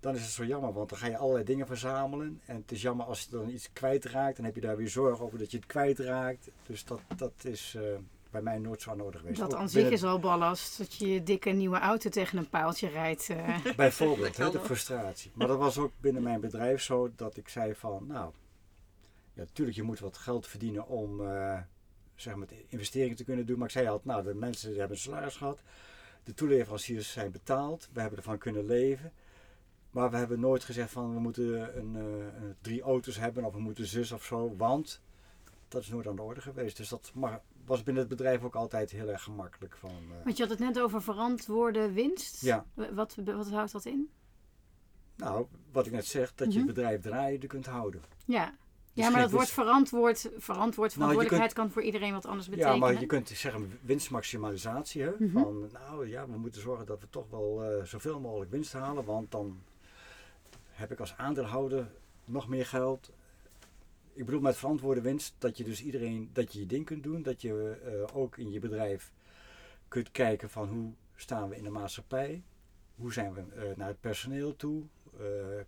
dan 0.00 0.14
is 0.14 0.22
het 0.22 0.30
zo 0.30 0.44
jammer, 0.44 0.72
want 0.72 0.88
dan 0.88 0.98
ga 0.98 1.06
je 1.06 1.16
allerlei 1.16 1.44
dingen 1.44 1.66
verzamelen. 1.66 2.40
En 2.46 2.56
het 2.56 2.72
is 2.72 2.82
jammer 2.82 3.06
als 3.06 3.20
je 3.22 3.30
dan 3.30 3.48
iets 3.48 3.72
kwijtraakt, 3.72 4.36
dan 4.36 4.44
heb 4.44 4.54
je 4.54 4.60
daar 4.60 4.76
weer 4.76 4.88
zorg 4.88 5.20
over 5.20 5.38
dat 5.38 5.50
je 5.50 5.56
het 5.56 5.66
kwijtraakt. 5.66 6.50
Dus 6.66 6.84
dat, 6.84 7.00
dat 7.16 7.32
is 7.42 7.74
eh, 7.76 7.82
bij 8.30 8.42
mij 8.42 8.58
nooit 8.58 8.82
zo 8.82 8.90
aan 8.90 9.00
orde 9.00 9.18
geweest. 9.18 9.38
Dat 9.38 9.54
aan 9.54 9.68
zich 9.68 9.90
is 9.90 10.02
al 10.04 10.18
ballast. 10.18 10.78
Dat 10.78 10.94
je 10.94 11.08
je 11.08 11.22
dikke 11.22 11.50
nieuwe 11.50 11.78
auto 11.78 12.10
tegen 12.10 12.38
een 12.38 12.48
paaltje 12.48 12.88
rijdt. 12.88 13.28
eh. 13.30 13.58
Bijvoorbeeld, 13.76 14.36
hè, 14.36 14.50
de 14.50 14.60
frustratie. 14.60 15.30
Maar 15.34 15.46
dat 15.46 15.58
was 15.58 15.78
ook 15.78 15.92
binnen 16.00 16.22
mijn 16.22 16.40
bedrijf 16.40 16.82
zo 16.82 17.10
dat 17.16 17.36
ik 17.36 17.48
zei 17.48 17.74
van, 17.74 18.06
nou, 18.06 18.32
ja, 19.32 19.40
natuurlijk 19.40 19.76
je 19.76 19.82
moet 19.82 19.98
wat 20.00 20.16
geld 20.16 20.46
verdienen 20.46 20.86
om 20.86 21.26
eh, 21.26 21.58
zeg 22.14 22.34
maar, 22.34 22.46
investeringen 22.68 23.16
te 23.16 23.24
kunnen 23.24 23.46
doen. 23.46 23.56
Maar 23.58 23.66
ik 23.66 23.72
zei 23.72 23.86
altijd, 23.86 24.04
nou, 24.06 24.22
de 24.22 24.34
mensen 24.34 24.68
die 24.70 24.78
hebben 24.78 24.96
een 24.96 25.02
salaris 25.02 25.36
gehad, 25.36 25.62
de 26.24 26.34
toeleveranciers 26.34 27.12
zijn 27.12 27.30
betaald, 27.30 27.88
we 27.92 28.00
hebben 28.00 28.18
ervan 28.18 28.38
kunnen 28.38 28.66
leven. 28.66 29.12
Maar 29.90 30.10
we 30.10 30.16
hebben 30.16 30.40
nooit 30.40 30.64
gezegd 30.64 30.90
van, 30.90 31.14
we 31.14 31.20
moeten 31.20 31.78
een, 31.78 31.96
eh, 31.96 32.42
een- 32.42 32.54
drie 32.60 32.82
auto's 32.82 33.16
hebben 33.16 33.44
of 33.44 33.52
we 33.54 33.60
moeten 33.60 33.86
zus 33.86 34.12
of 34.12 34.24
zo, 34.24 34.54
want 34.56 35.00
dat 35.68 35.82
is 35.82 35.88
nooit 35.88 36.06
aan 36.06 36.16
de 36.16 36.22
orde 36.22 36.40
geweest. 36.40 36.76
Dus 36.76 36.88
dat 36.88 37.10
mag, 37.14 37.40
was 37.64 37.82
binnen 37.82 38.02
het 38.02 38.16
bedrijf 38.16 38.42
ook 38.42 38.54
altijd 38.54 38.90
heel 38.90 39.08
erg 39.08 39.22
gemakkelijk. 39.22 39.76
Van, 39.76 39.90
eh, 39.90 40.24
Want 40.24 40.36
je 40.36 40.42
had 40.42 40.52
het 40.52 40.60
net 40.60 40.80
over 40.80 41.02
verantwoorde 41.02 41.92
winst. 41.92 42.40
ja. 42.42 42.66
Wat, 42.74 43.14
wat 43.24 43.50
houdt 43.50 43.72
dat 43.72 43.84
in? 43.84 44.10
Nou, 45.16 45.46
wat 45.72 45.86
ik 45.86 45.92
net 45.92 46.06
zeg, 46.06 46.34
dat 46.34 46.52
je 46.52 46.58
Mhm. 46.58 46.66
het 46.66 46.76
bedrijf 46.76 47.00
draaiende 47.00 47.46
kunt 47.46 47.66
houden. 47.66 48.02
Ja. 48.26 48.54
Dus 48.94 49.04
Ja, 49.04 49.10
maar 49.10 49.20
dat 49.20 49.30
woord 49.30 49.42
winst- 49.42 49.54
verantwoord, 49.54 50.18
verantwoord 50.38 50.76
Nou, 50.76 50.90
verantwoordelijkheid 50.90 51.52
kan 51.52 51.70
voor 51.70 51.82
iedereen 51.82 52.12
wat 52.12 52.26
anders 52.26 52.48
betekenen. 52.48 52.74
Ja, 52.74 52.80
maar 52.80 53.00
je 53.00 53.06
kunt 53.06 53.28
zeggen 53.28 53.78
winstmaximalisatie. 53.82 55.02
Hè? 55.02 55.10
Mhm. 55.18 55.30
Van, 55.30 55.68
nou 55.72 56.08
ja, 56.08 56.28
we 56.28 56.38
moeten 56.38 56.60
zorgen 56.60 56.86
dat 56.86 57.00
we 57.00 57.06
toch 57.10 57.30
wel 57.30 57.64
eh, 57.64 57.84
zoveel 57.84 58.20
mogelijk 58.20 58.50
winst 58.50 58.72
halen. 58.72 59.04
Want 59.04 59.30
dan 59.30 59.62
heb 60.70 60.92
ik 60.92 61.00
als 61.00 61.16
aandeelhouder 61.16 61.90
nog 62.24 62.48
meer 62.48 62.66
geld. 62.66 63.10
Ik 64.12 64.24
bedoel 64.24 64.40
met 64.40 64.56
verantwoorde 64.56 65.00
winst 65.00 65.34
dat 65.38 65.56
je 65.56 65.64
dus 65.64 65.82
iedereen, 65.82 66.30
dat 66.32 66.52
je 66.52 66.58
je 66.58 66.66
ding 66.66 66.84
kunt 66.84 67.02
doen. 67.02 67.22
Dat 67.22 67.42
je 67.42 67.76
eh, 67.84 68.16
ook 68.16 68.36
in 68.36 68.52
je 68.52 68.60
bedrijf 68.60 69.12
kunt 69.88 70.10
kijken 70.10 70.50
van 70.50 70.68
hoe 70.68 70.92
staan 71.16 71.48
we 71.48 71.56
in 71.56 71.64
de 71.64 71.70
maatschappij. 71.70 72.42
Hoe 72.96 73.12
zijn 73.12 73.34
we 73.34 73.40
eh, 73.40 73.76
naar 73.76 73.88
het 73.88 74.00
personeel 74.00 74.56
toe. 74.56 74.82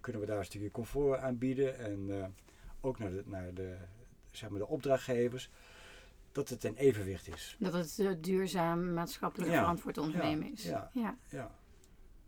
Kunnen 0.00 0.20
we 0.20 0.26
daar 0.26 0.38
een 0.38 0.44
stukje 0.44 0.70
comfort 0.70 1.20
aanbieden. 1.20 1.78
En 1.78 2.34
ook 2.86 2.98
naar 2.98 3.10
de, 3.10 3.22
naar 3.26 3.54
de, 3.54 3.76
zeg 4.30 4.48
maar 4.50 4.58
de 4.58 4.66
opdrachtgevers. 4.68 5.50
Dat 6.32 6.48
het 6.48 6.64
een 6.64 6.76
evenwicht 6.76 7.28
is. 7.28 7.56
Dat 7.58 7.72
het 7.96 8.24
duurzaam, 8.24 8.92
maatschappelijk 8.92 9.50
Ja. 9.52 9.58
verantwoord 9.58 9.98
ondernemen 9.98 10.52
is. 10.52 10.62
Ja. 10.62 10.90
ja. 10.92 11.16
Ja. 11.28 11.50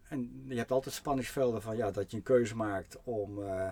En 0.08 0.44
je 0.46 0.56
hebt 0.56 0.70
altijd 0.70 0.94
spanningsvelden 0.94 1.62
van 1.62 1.76
ja, 1.76 1.90
dat 1.90 2.10
je 2.10 2.16
een 2.16 2.22
keuze 2.22 2.56
maakt 2.56 2.98
om 3.04 3.42
eh, 3.42 3.70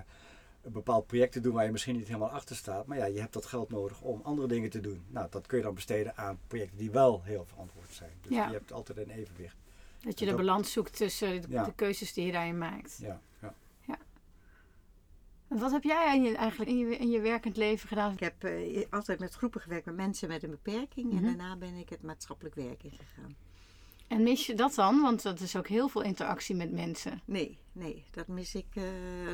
een 0.62 0.72
bepaald 0.72 1.06
project 1.06 1.32
te 1.32 1.40
doen 1.40 1.54
waar 1.54 1.64
je 1.64 1.72
misschien 1.72 1.96
niet 1.96 2.06
helemaal 2.06 2.30
achter 2.30 2.56
staat. 2.56 2.86
Maar 2.86 2.98
ja, 2.98 3.04
je 3.04 3.20
hebt 3.20 3.32
dat 3.32 3.46
geld 3.46 3.70
nodig 3.70 4.00
om 4.00 4.20
andere 4.24 4.48
dingen 4.48 4.70
te 4.70 4.80
doen. 4.80 5.04
Nou, 5.08 5.26
dat 5.30 5.46
kun 5.46 5.58
je 5.58 5.64
dan 5.64 5.74
besteden 5.74 6.16
aan 6.16 6.38
projecten 6.46 6.78
die 6.78 6.90
wel 6.90 7.22
heel 7.22 7.44
verantwoord 7.44 7.92
zijn. 7.92 8.12
Dus 8.20 8.32
Ja. 8.36 8.46
je 8.46 8.52
hebt 8.52 8.72
altijd 8.72 8.98
een 8.98 9.10
evenwicht. 9.10 9.56
Dat 10.00 10.18
je 10.18 10.24
Dat 10.26 10.34
de 10.34 10.40
ook- 10.40 10.46
balans 10.46 10.72
zoekt 10.72 10.96
tussen 10.96 11.50
de, 11.50 11.72
keuzes 11.74 12.12
die 12.12 12.26
je 12.26 12.32
daarin 12.32 12.58
maakt. 12.58 12.98
Ja, 13.00 13.20
Wat 15.48 15.72
heb 15.72 15.82
jij 15.82 16.16
in 16.16 16.22
je- 16.22 16.36
eigenlijk 16.36 16.70
in 16.70 16.78
je, 16.78 16.96
in 16.96 17.10
je 17.10 17.20
werkend 17.20 17.56
leven 17.56 17.88
gedaan? 17.88 18.12
Ik 18.12 18.20
heb 18.20 18.44
eh, 18.44 18.84
altijd 18.90 19.18
met 19.18 19.34
groepen 19.34 19.60
gewerkt 19.60 19.86
met 19.86 19.96
mensen 19.96 20.28
met 20.28 20.42
een 20.42 20.50
beperking. 20.50 21.06
Mhm. 21.12 21.16
En 21.16 21.22
daarna 21.24 21.56
ben 21.56 21.74
ik 21.74 21.88
het 21.88 22.02
maatschappelijk 22.02 22.54
werk 22.54 22.82
ingegaan. 22.82 23.36
En 24.08 24.22
mis 24.22 24.46
je 24.46 24.54
dat 24.54 24.74
dan? 24.74 25.00
Want 25.02 25.22
dat 25.22 25.40
is 25.40 25.56
ook 25.56 25.68
heel 25.68 25.88
veel 25.88 26.02
interactie 26.02 26.54
met 26.54 26.72
mensen. 26.72 27.20
Nee, 27.24 27.58
nee, 27.72 28.04
dat 28.10 28.26
mis 28.28 28.54
ik. 28.54 28.66
eh 28.72 28.82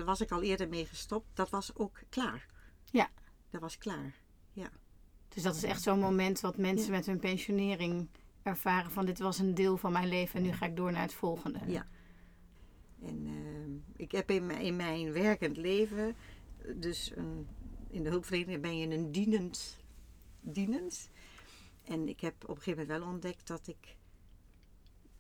was 0.05 0.21
ik 0.21 0.31
al 0.31 0.43
eerder 0.43 0.69
mee 0.69 0.87
gestopt. 0.87 1.27
Dat 1.35 1.51
was 1.51 1.75
ook 1.77 1.99
klaar. 2.09 2.47
Ja. 2.91 3.09
Dat 3.51 3.61
was 3.61 3.79
klaar. 3.79 4.15
Dus 5.29 5.43
dat 5.43 5.55
is 5.57 5.63
echt 5.63 5.83
zo'n 5.83 5.99
moment 5.99 6.41
wat 6.41 6.57
mensen 6.57 6.91
met 6.91 7.07
hun 7.07 7.19
pensionering 7.19 8.09
ervaren 8.43 8.91
van 8.91 9.05
dit 9.07 9.19
was 9.19 9.39
een 9.39 9.55
deel 9.55 9.77
van 9.77 9.93
mijn 9.93 10.09
leven 10.09 10.35
en 10.39 10.43
nu 10.43 10.53
ga 10.53 10.67
ik 10.67 10.77
door 10.77 10.93
naar 10.93 11.03
het 11.03 11.15
volgende. 11.15 11.59
Ja. 11.67 11.87
En 13.05 13.27
eh, 13.27 14.01
ik 14.03 14.13
heb 14.13 14.31
in 14.31 14.47
mijn, 14.47 14.61
in 14.61 14.77
mijn 14.77 15.13
werkend 15.13 15.57
leven, 15.57 16.17
dus 16.77 17.13
een, 17.15 17.47
in 17.91 18.03
de 18.03 18.09
hulpverlening 18.09 18.63
ben 18.63 18.79
je 18.79 18.87
een 18.87 19.13
dienend, 19.13 19.79
dienend. 20.41 21.11
En 21.85 22.09
ik 22.09 22.21
heb 22.21 22.35
op 22.43 22.57
een 22.57 22.63
gegeven 22.63 22.83
moment 22.83 22.99
wel 23.01 23.13
ontdekt 23.13 23.47
dat 23.47 23.67
ik 23.67 23.97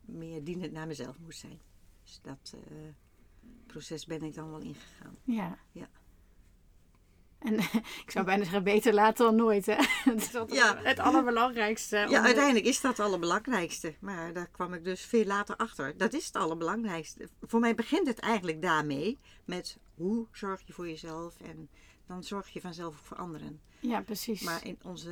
meer 0.00 0.44
dienend 0.44 0.72
naar 0.72 0.86
mezelf 0.86 1.18
moest 1.18 1.38
zijn. 1.38 1.60
Dus 2.04 2.20
dat 2.22 2.54
eh, 2.54 2.88
proces 3.66 4.06
ben 4.06 4.22
ik 4.22 4.34
dan 4.34 4.50
wel 4.50 4.60
ingegaan. 4.60 5.16
Ja. 5.24 5.58
Ja. 5.72 5.88
En 7.44 7.54
ik 8.04 8.10
zou 8.10 8.24
bijna 8.24 8.42
zeggen, 8.42 8.62
beter 8.64 8.94
later 8.94 9.24
dan 9.26 9.36
nooit. 9.36 9.66
Hè? 9.66 9.76
Dat 10.04 10.16
is 10.16 10.34
altijd 10.34 10.58
Ja. 10.60 10.76
het 10.82 10.98
allerbelangrijkste. 10.98 11.96
Ja, 11.96 12.18
om- 12.18 12.24
uiteindelijk 12.24 12.64
is 12.66 12.80
dat 12.80 12.96
het 12.96 13.06
allerbelangrijkste. 13.06 13.94
Maar 14.00 14.32
daar 14.32 14.48
kwam 14.48 14.74
ik 14.74 14.84
dus 14.84 15.00
veel 15.04 15.24
later 15.24 15.56
achter. 15.56 15.96
Dat 15.96 16.12
is 16.12 16.26
het 16.26 16.36
allerbelangrijkste. 16.36 17.28
Voor 17.42 17.60
mij 17.60 17.74
begint 17.74 18.06
het 18.06 18.18
eigenlijk 18.18 18.62
daarmee. 18.62 19.18
Met 19.44 19.78
hoe 19.94 20.26
zorg 20.32 20.62
je 20.66 20.72
voor 20.72 20.88
jezelf 20.88 21.40
en 21.40 21.68
dan 22.06 22.24
zorg 22.24 22.48
je 22.48 22.60
vanzelf 22.60 22.94
ook 22.98 23.04
voor 23.04 23.16
anderen. 23.16 23.60
Ja, 23.80 24.00
precies. 24.00 24.42
Maar 24.42 24.66
in 24.66 24.78
onze 24.82 25.10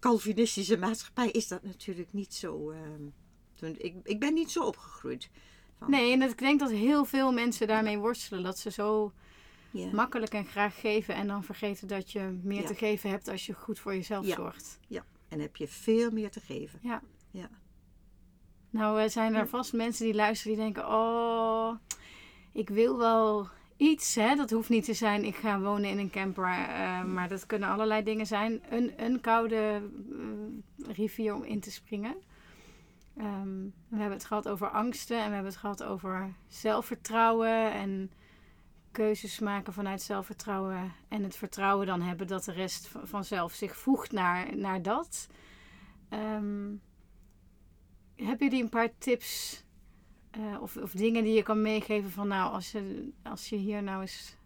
Calvinistische 0.00 0.76
maatschappij 0.78 1.30
is 1.30 1.48
dat 1.48 1.62
natuurlijk 1.62 2.12
niet 2.12 2.34
zo. 2.34 2.70
ehm, 2.70 3.72
ik, 3.76 3.94
ik 4.02 4.20
ben 4.20 4.34
niet 4.34 4.50
zo 4.50 4.62
opgegroeid. 4.64 5.30
Van, 5.78 5.90
Nee, 5.90 6.12
en 6.12 6.22
ik 6.22 6.38
denk 6.38 6.60
dat 6.60 6.70
heel 6.70 7.04
veel 7.04 7.32
mensen 7.32 7.66
daarmee 7.66 7.98
worstelen. 7.98 8.42
Dat 8.42 8.58
ze 8.58 8.70
zo 8.70 9.12
ja, 9.70 9.90
makkelijk 9.92 10.32
en 10.34 10.44
graag 10.46 10.80
geven. 10.80 11.14
En 11.14 11.26
dan 11.26 11.44
vergeten 11.44 11.88
dat 11.88 12.12
je 12.12 12.38
meer 12.42 12.60
Ja. 12.60 12.66
te 12.66 12.74
geven 12.74 13.10
hebt 13.10 13.28
als 13.28 13.46
je 13.46 13.52
goed 13.52 13.78
voor 13.78 13.94
jezelf 13.94 14.26
Ja. 14.26 14.34
zorgt. 14.34 14.78
En 15.28 15.40
heb 15.40 15.56
je 15.56 15.68
veel 15.68 16.10
meer 16.10 16.30
te 16.30 16.40
geven. 16.40 16.78
Ja. 16.82 17.02
Ja. 17.30 17.48
Nou, 18.70 19.00
er 19.00 19.10
zijn 19.10 19.34
er 19.34 19.48
vast 19.48 19.72
mensen 19.72 20.04
die 20.04 20.14
luisteren 20.14 20.56
die 20.56 20.64
denken: 20.64 20.86
Oh, 20.88 21.74
ik 22.52 22.68
wil 22.68 22.98
wel 22.98 23.48
iets. 23.76 24.14
Hè? 24.14 24.34
Dat 24.34 24.50
hoeft 24.50 24.68
niet 24.68 24.84
te 24.84 24.94
zijn, 24.94 25.24
ik 25.24 25.36
ga 25.36 25.60
wonen 25.60 25.90
in 25.90 25.98
een 25.98 26.10
camper. 26.10 26.44
eh, 26.44 27.04
maar 27.04 27.28
dat 27.28 27.46
kunnen 27.46 27.68
allerlei 27.68 28.02
dingen 28.02 28.26
zijn. 28.26 28.62
Een, 28.70 28.92
een 28.96 29.20
koude 29.20 29.82
eh, 30.10 30.94
rivier 30.94 31.34
om 31.34 31.42
in 31.42 31.60
te 31.60 31.70
springen. 31.70 32.14
Ehm, 33.16 33.62
we 33.88 33.96
hebben 33.96 34.16
het 34.18 34.24
gehad 34.24 34.48
over 34.48 34.68
angsten 34.68 35.16
en 35.18 35.26
we 35.28 35.32
hebben 35.34 35.50
het 35.52 35.60
gehad 35.60 35.82
over 35.82 36.32
zelfvertrouwen 36.48 37.72
en 37.72 38.10
keuzes 38.92 39.38
maken 39.38 39.72
vanuit 39.72 40.02
zelfvertrouwen. 40.02 40.92
En 41.08 41.22
het 41.22 41.36
vertrouwen 41.36 41.86
dan 41.86 42.02
hebben 42.02 42.26
dat 42.26 42.44
de 42.44 42.52
rest 42.52 42.88
van- 42.88 43.08
vanzelf 43.08 43.52
zich 43.52 43.76
voegt 43.76 44.12
naar, 44.12 44.56
naar 44.56 44.82
dat. 44.82 45.28
Ehm, 46.08 46.74
hebben 48.14 48.48
jullie 48.48 48.62
een 48.62 48.68
paar 48.68 48.98
tips 48.98 49.62
eh, 50.30 50.56
of, 50.60 50.76
of 50.76 50.92
dingen 50.92 51.24
die 51.24 51.34
je 51.34 51.42
kan 51.42 51.62
meegeven 51.62 52.10
van 52.10 52.28
nou, 52.28 52.52
als 52.52 52.72
je, 52.72 53.10
als 53.22 53.48
je 53.48 53.56
hier 53.56 53.82
nou 53.82 54.00
eens 54.00 54.36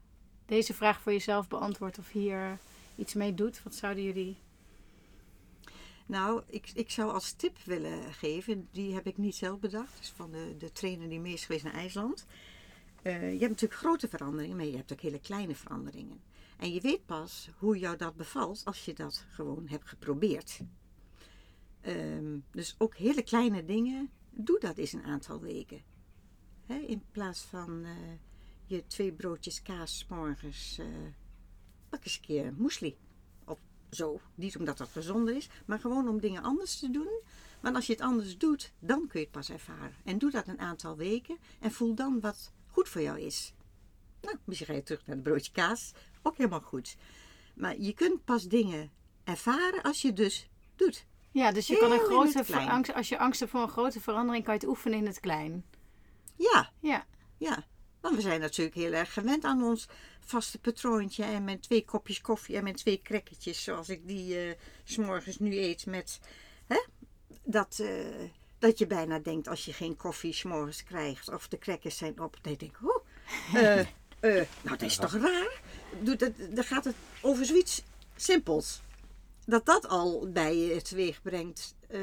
deze 0.47 0.75
vraag 0.75 1.01
voor 1.01 1.13
jezelf 1.13 1.49
beantwoordt 1.49 1.99
of 1.99 2.11
hier 2.11 2.59
iets 2.97 3.15
mee 3.15 3.35
doet, 3.35 3.63
wat 3.63 3.75
zouden 3.75 4.05
jullie... 4.05 4.37
Nou, 6.07 6.43
ik, 6.47 6.71
ik 6.75 6.91
zou 6.91 7.13
als 7.13 7.33
tip 7.33 7.59
willen 7.65 8.13
geven, 8.13 8.69
die 8.73 8.95
heb 8.95 9.07
ik 9.07 9.17
niet 9.17 9.35
zelf 9.35 9.59
bedacht, 9.59 9.99
dus 9.99 10.13
van 10.17 10.31
de, 10.31 10.55
de 10.59 10.73
trainer 10.73 11.09
die 11.09 11.21
mee 11.21 11.33
is 11.33 11.45
geweest 11.45 11.65
naar 11.65 11.75
IJsland. 11.75 12.27
Eh, 13.05 13.33
je 13.33 13.39
hebt 13.39 13.51
natuurlijk 13.51 13.81
grote 13.81 14.09
veranderingen, 14.09 14.57
maar 14.57 14.67
je 14.67 14.77
hebt 14.77 14.93
ook 14.93 15.01
hele 15.01 15.21
kleine 15.21 15.55
veranderingen. 15.55 16.21
En 16.59 16.73
je 16.73 16.81
weet 16.81 17.07
pas 17.07 17.49
hoe 17.59 17.79
jou 17.79 17.97
dat 17.97 18.17
bevalt 18.17 18.65
als 18.65 18.85
je 18.85 18.95
dat 18.95 19.25
gewoon 19.29 19.69
hebt 19.69 19.89
geprobeerd. 19.89 20.61
Ehm, 21.81 22.39
dus 22.51 22.75
ook 22.79 22.97
hele 22.97 23.23
kleine 23.23 23.65
dingen, 23.65 24.11
doe 24.31 24.61
dat 24.61 24.77
eens 24.77 24.93
een 24.93 25.05
aantal 25.05 25.41
weken. 25.41 25.83
In 26.67 27.03
plaats 27.11 27.41
van 27.41 27.85
eh, 27.85 27.93
je 28.65 28.87
twee 28.87 29.13
broodjes 29.13 29.63
kaas 29.63 30.07
morgens, 30.09 30.79
eh 30.79 30.87
pak 31.89 32.05
eens 32.05 32.17
een 32.17 32.23
keer 32.23 32.55
moesli 32.57 32.97
zo. 33.95 34.21
Niet 34.35 34.59
omdat 34.59 34.79
dat 34.79 34.89
gezonder 34.89 35.37
is, 35.37 35.49
maar 35.67 35.79
gewoon 35.79 36.09
om 36.09 36.21
dingen 36.21 36.43
anders 36.43 36.79
te 36.79 36.91
doen. 36.91 37.21
Want 37.61 37.77
als 37.77 37.87
je 37.87 37.93
het 37.93 38.03
anders 38.03 38.39
doet, 38.39 38.73
dan 38.79 39.07
kun 39.07 39.21
je 39.21 39.27
het 39.27 39.35
pas 39.35 39.51
ervaren. 39.51 39.97
En 40.05 40.19
doe 40.19 40.31
dat 40.31 40.49
een 40.49 40.61
aantal 40.61 40.97
weken 40.97 41.39
en 41.61 41.73
voel 41.73 41.95
dan 41.95 42.21
wat 42.21 42.53
goed 42.75 42.89
voor 42.89 43.03
jou 43.03 43.21
is. 43.21 43.53
Nou, 44.21 44.37
misschien 44.45 44.67
ga 44.69 44.75
je 44.75 44.83
terug 44.83 45.07
naar 45.07 45.17
het 45.17 45.25
broodje 45.25 45.53
kaas. 45.53 45.93
Ook 46.23 46.37
helemaal 46.37 46.61
goed. 46.61 46.97
Maar 47.55 47.79
je 47.79 47.93
kunt 47.93 48.25
pas 48.25 48.49
dingen 48.49 48.91
ervaren 49.25 49.83
als 49.83 50.03
je 50.03 50.13
dus 50.13 50.49
doet. 50.77 51.07
Ja, 51.31 51.53
dus 51.53 51.67
je 51.67 51.77
kan 51.77 51.93
een 51.93 51.99
grote 51.99 52.57
angst, 52.57 52.95
als 52.95 53.09
je 53.09 53.19
angst 53.19 53.41
hebt 53.41 53.53
voor 53.53 53.63
een 53.63 53.69
grote 53.69 54.01
verandering, 54.01 54.45
kan 54.45 54.55
je 54.55 54.61
het 54.61 54.69
oefenen 54.69 54.99
in 54.99 55.07
het 55.07 55.21
klein. 55.21 55.65
Ja, 56.37 56.73
Ja, 56.81 57.07
ja. 57.37 57.67
Want 58.01 58.17
we 58.17 58.23
zijn 58.23 58.41
natuurlijk 58.41 58.77
heel 58.77 58.93
erg 58.93 59.13
gewend 59.13 59.45
aan 59.45 59.63
ons 59.63 59.89
vaste 60.21 60.59
patroontje. 60.59 61.25
En 61.25 61.45
met 61.45 61.63
twee 61.63 61.85
kopjes 61.85 62.21
koffie 62.21 62.57
en 62.57 62.65
met 62.65 62.77
twee 62.77 63.01
crackertjes. 63.03 63.65
Zoals 63.65 63.89
ik 63.89 64.07
die 64.07 64.39
eh, 64.39 64.59
s 64.85 64.93
s'morgens 64.93 65.39
nu 65.39 65.59
eet 65.59 65.87
met... 65.87 66.21
Hè? 66.67 66.85
Dat, 67.43 67.79
eh, 67.79 68.31
dat 68.65 68.79
je 68.79 68.87
bijna 68.87 69.19
denkt 69.19 69.49
als 69.49 69.65
je 69.65 69.73
geen 69.73 69.97
koffie 69.97 70.33
s'morgens 70.33 70.85
krijgt. 70.85 71.33
Of 71.33 71.49
de 71.49 71.59
crackers 71.59 71.97
zijn 71.97 72.21
op. 72.21 72.37
Denkt, 72.43 72.63
oh, 72.83 73.05
eh, 73.55 73.81
eh, 73.81 73.87
nou 74.21 74.47
dat 74.63 74.83
is 74.83 74.97
toch 74.97 75.13
raar. 75.13 75.61
Doet 76.01 76.21
het, 76.21 76.57
dan 76.57 76.65
gaat 76.65 76.85
het 76.85 76.95
over 77.23 77.45
zoiets 77.45 77.83
simpels. 78.17 78.83
Dat 79.47 79.67
dat 79.67 79.89
al 79.89 80.29
bij 80.33 80.57
je 80.57 80.83
teweeg 80.83 81.23
brengt. 81.23 81.75
eh, 81.89 82.01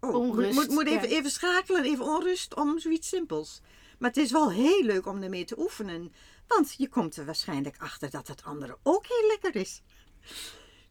oh, 0.00 0.14
Onrust, 0.14 0.54
Moet, 0.54 0.68
moet, 0.68 0.86
even, 0.86 1.08
ja. 1.08 1.16
even 1.16 1.30
schakelen, 1.30 1.84
even 1.84 2.04
onrust 2.04 2.54
om 2.54 2.78
zoiets 2.78 3.08
simpels. 3.08 3.60
Maar 3.98 4.10
het 4.10 4.18
is 4.18 4.30
wel 4.30 4.50
heel 4.52 4.82
leuk 4.82 5.06
om 5.06 5.22
ermee 5.22 5.44
te 5.44 5.58
oefenen. 5.58 6.12
Want 6.46 6.74
je 6.76 6.88
komt 6.88 7.16
er 7.16 7.24
waarschijnlijk 7.24 7.76
achter 7.78 8.10
dat 8.10 8.28
het 8.28 8.44
andere 8.44 8.78
ook 8.82 9.06
heel 9.06 9.26
lekker 9.28 9.60
is. 9.60 9.82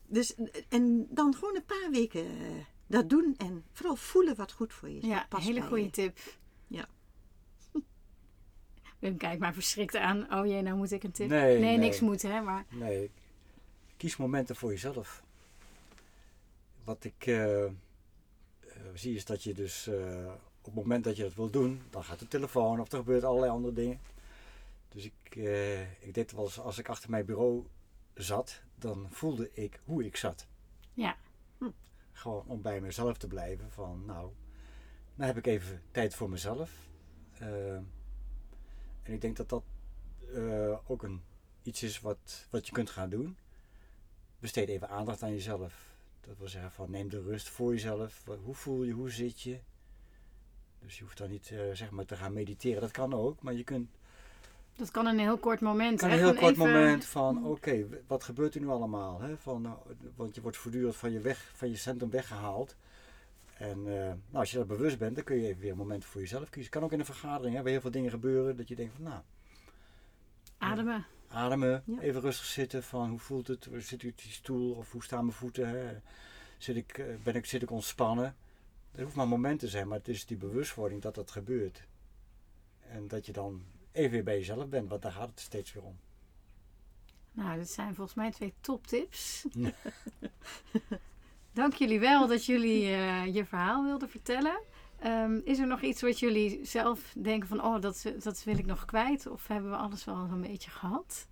Dus, 0.08 0.34
en 0.70 1.08
dan 1.10 1.36
gewoon 1.36 1.56
een 1.56 1.66
paar 1.66 1.90
weken 1.92 2.26
eh, 2.26 2.66
dat 2.88 3.10
doen 3.10 3.36
en 3.38 3.64
vooral 3.72 3.96
voelen 3.96 4.36
wat 4.36 4.52
goed 4.52 4.74
voor 4.74 4.90
je 4.90 4.98
is. 4.98 5.06
ja 5.06 5.26
past 5.30 5.48
hele 5.48 5.62
goede 5.62 5.84
je. 5.84 5.90
tip. 5.90 6.20
Ja. 6.68 6.88
Wim 9.00 9.18
kijkt 9.18 9.40
maar 9.40 9.54
verschrikt 9.54 9.96
aan. 9.96 10.34
Oh 10.34 10.46
jee, 10.46 10.62
nou 10.62 10.78
moet 10.78 10.92
ik 10.92 11.04
een 11.04 11.12
tip. 11.12 11.30
Nee, 11.30 11.60
nee. 11.60 11.78
niks 11.78 12.00
moet 12.00 12.22
hè, 12.22 12.42
maar... 12.42 12.66
Nee, 12.70 13.12
kies 13.98 14.18
momenten 14.18 14.56
voor 14.56 14.70
jezelf. 14.70 15.24
Wat 16.84 17.04
ik 17.04 17.26
eh, 17.26 17.66
eh, 17.66 17.72
zie 18.94 19.16
is 19.16 19.26
dat 19.26 19.44
je 19.44 19.54
dus 19.54 19.88
eh, 19.88 20.32
op 20.60 20.66
het 20.66 20.84
moment 20.84 21.04
dat 21.04 21.16
je 21.18 21.24
dat 21.24 21.34
wil 21.34 21.50
doen, 21.50 21.82
dan 21.90 22.04
gaat 22.04 22.20
de 22.20 22.28
telefoon 22.28 22.80
of 22.80 22.92
er 22.92 22.98
gebeurt 22.98 23.24
allerlei 23.24 23.52
andere 23.52 23.74
dingen. 23.74 24.00
Dus 24.90 25.06
ik, 25.06 25.36
eh, 25.36 25.82
ik 25.82 26.14
deed 26.14 26.32
wel 26.32 26.44
eens, 26.44 26.60
als 26.60 26.78
ik 26.78 26.90
achter 26.90 27.10
mijn 27.10 27.26
bureau 27.26 27.66
zat, 28.14 28.62
dan 28.76 29.08
voelde 29.12 29.50
ik 29.54 29.80
hoe 29.84 30.06
ik 30.06 30.16
zat. 30.16 30.48
Ja. 30.94 31.18
Hm. 31.58 31.70
Gewoon 32.18 32.44
om 32.48 32.62
bij 32.62 32.82
mezelf 32.82 33.18
te 33.18 33.28
blijven 33.28 33.72
van 33.72 34.06
nou, 34.06 34.32
nou 35.16 35.28
heb 35.28 35.38
ik 35.38 35.46
even 35.46 35.82
tijd 35.92 36.16
voor 36.16 36.30
mezelf. 36.30 36.90
Eh, 37.40 37.76
en 39.04 39.14
ik 39.14 39.22
denk 39.22 39.38
dat 39.38 39.50
dat 39.50 39.64
eh, 40.34 40.78
ook 40.88 41.04
een, 41.04 41.22
iets 41.64 41.84
is 41.84 42.00
wat, 42.00 42.48
wat 42.50 42.66
je 42.68 42.72
kunt 42.72 42.90
gaan 42.90 43.10
doen. 43.10 43.38
Besteed 44.40 44.70
even 44.70 44.90
aandacht 44.90 45.24
aan 45.24 45.32
jezelf. 45.32 45.96
Dat 46.22 46.38
wil 46.38 46.48
zeggen 46.48 46.72
van 46.72 46.92
neem 46.92 47.10
de 47.10 47.22
rust 47.22 47.50
voor 47.50 47.72
jezelf. 47.72 48.24
Hoe 48.44 48.56
voel 48.56 48.84
je, 48.84 48.94
hoe 48.94 49.12
zit 49.12 49.42
je? 49.42 49.60
Dus 50.80 50.98
je 50.98 51.04
hoeft 51.04 51.18
dan 51.18 51.30
niet 51.30 51.52
eh, 51.52 51.60
zeg 51.74 51.92
maar 51.92 52.06
te 52.06 52.16
gaan 52.16 52.34
mediteren. 52.34 52.82
Dat 52.82 52.92
kan 52.92 53.14
ook, 53.14 53.42
maar 53.42 53.54
je 53.54 53.64
kunt 53.64 53.90
Dat 54.78 54.92
kan 54.92 55.06
een 55.06 55.20
heel 55.20 55.38
kort 55.38 55.60
moment. 55.62 56.00
kan 56.00 56.10
een 56.12 56.18
heel 56.18 56.34
kort 56.34 56.52
even- 56.52 56.72
moment 56.72 57.06
van 57.06 57.46
oké, 57.46 57.88
wat 58.08 58.24
gebeurt 58.24 58.56
er 58.56 58.62
nu 58.62 58.68
allemaal? 58.68 59.22
Hè? 59.22 59.38
Van, 59.38 59.62
nou, 59.62 59.78
want 60.16 60.36
je 60.36 60.42
wordt 60.42 60.58
voortdurend 60.58 60.96
van 60.96 61.12
je, 61.12 61.20
weg, 61.20 61.52
van 61.56 61.70
je 61.70 61.76
centrum 61.76 62.10
weggehaald. 62.10 62.76
En 63.58 63.78
eh, 63.88 63.94
nou, 64.08 64.18
als 64.32 64.52
je 64.52 64.58
dat 64.58 64.68
bewust 64.68 64.98
bent, 64.98 65.16
dan 65.16 65.24
kun 65.24 65.36
je 65.36 65.48
even 65.48 65.62
weer 65.62 65.72
een 65.72 65.78
moment 65.78 66.06
voor 66.06 66.22
jezelf 66.22 66.50
kiezen. 66.50 66.72
Kan 66.72 66.84
ook 66.84 66.92
in 66.92 67.00
een 67.00 67.06
vergadering, 67.06 67.56
hè, 67.56 67.62
waar 67.62 67.72
heel 67.72 67.82
veel 67.82 67.92
dingen 67.92 68.12
gebeuren, 68.12 68.56
dat 68.58 68.68
je 68.68 68.76
denkt 68.76 68.94
van 68.96 69.04
nou, 69.04 69.22
Ademen. 70.58 71.06
ademen, 71.28 71.84
Ja. 71.86 72.00
even 72.00 72.22
rustig 72.22 72.46
zitten 72.46 72.84
van 72.84 73.10
hoe 73.10 73.20
voelt 73.20 73.48
het, 73.48 73.68
zit 73.78 74.04
ik 74.04 74.10
op 74.12 74.18
die 74.22 74.32
stoel 74.32 74.72
of 74.74 74.92
hoe 74.92 75.04
staan 75.04 75.26
mijn 75.26 75.38
voeten, 75.38 75.70
hè? 75.70 75.98
Zit, 76.58 76.76
ik, 76.76 76.98
eh, 76.98 77.06
ben 77.24 77.36
ik, 77.36 77.46
zit 77.46 77.62
ik 77.62 77.72
ontspannen? 77.72 78.36
Het 78.92 79.02
hoeft 79.02 79.16
maar 79.16 79.24
een 79.26 79.32
moment 79.32 79.60
te 79.60 79.68
zijn, 79.68 79.88
maar 79.88 79.98
het 79.98 80.08
is 80.08 80.26
die 80.26 80.38
bewustwording 80.38 81.02
dat 81.02 81.16
dat 81.16 81.32
gebeurt. 81.32 81.84
En 82.90 83.08
dat 83.08 83.26
je 83.26 83.32
dan 83.32 83.62
even 83.98 84.12
weer 84.12 84.24
bij 84.24 84.38
jezelf 84.38 84.68
bent, 84.68 84.90
want 84.90 85.02
daar 85.02 85.12
gaat 85.12 85.30
het 85.30 85.40
steeds 85.40 85.74
weer 85.74 85.84
om. 85.84 86.00
Nou, 87.32 87.58
dit 87.58 87.70
zijn 87.70 87.96
volgens 87.96 88.16
mij 88.16 88.32
twee 88.32 88.54
toptips. 88.62 89.46
Ja. 89.52 89.72
Dank 91.54 91.74
jullie 91.74 92.00
wel 92.00 92.28
dat 92.28 92.46
jullie 92.46 92.84
eh, 92.84 93.34
je 93.34 93.46
verhaal 93.46 93.84
wilden 93.84 94.10
vertellen. 94.10 94.62
Ehm, 95.00 95.40
is 95.44 95.60
er 95.60 95.68
nog 95.68 95.82
iets 95.82 96.02
wat 96.02 96.20
jullie 96.20 96.66
zelf 96.66 97.14
denken 97.18 97.48
van, 97.48 97.64
oh, 97.64 97.82
dat, 97.82 98.14
dat 98.24 98.44
wil 98.44 98.58
ik 98.58 98.66
nog 98.66 98.86
kwijt? 98.86 99.28
Of 99.28 99.48
hebben 99.48 99.72
we 99.72 99.78
alles 99.78 100.06
wel 100.06 100.16
een 100.16 100.42
beetje 100.42 100.72
gehad? 100.72 101.28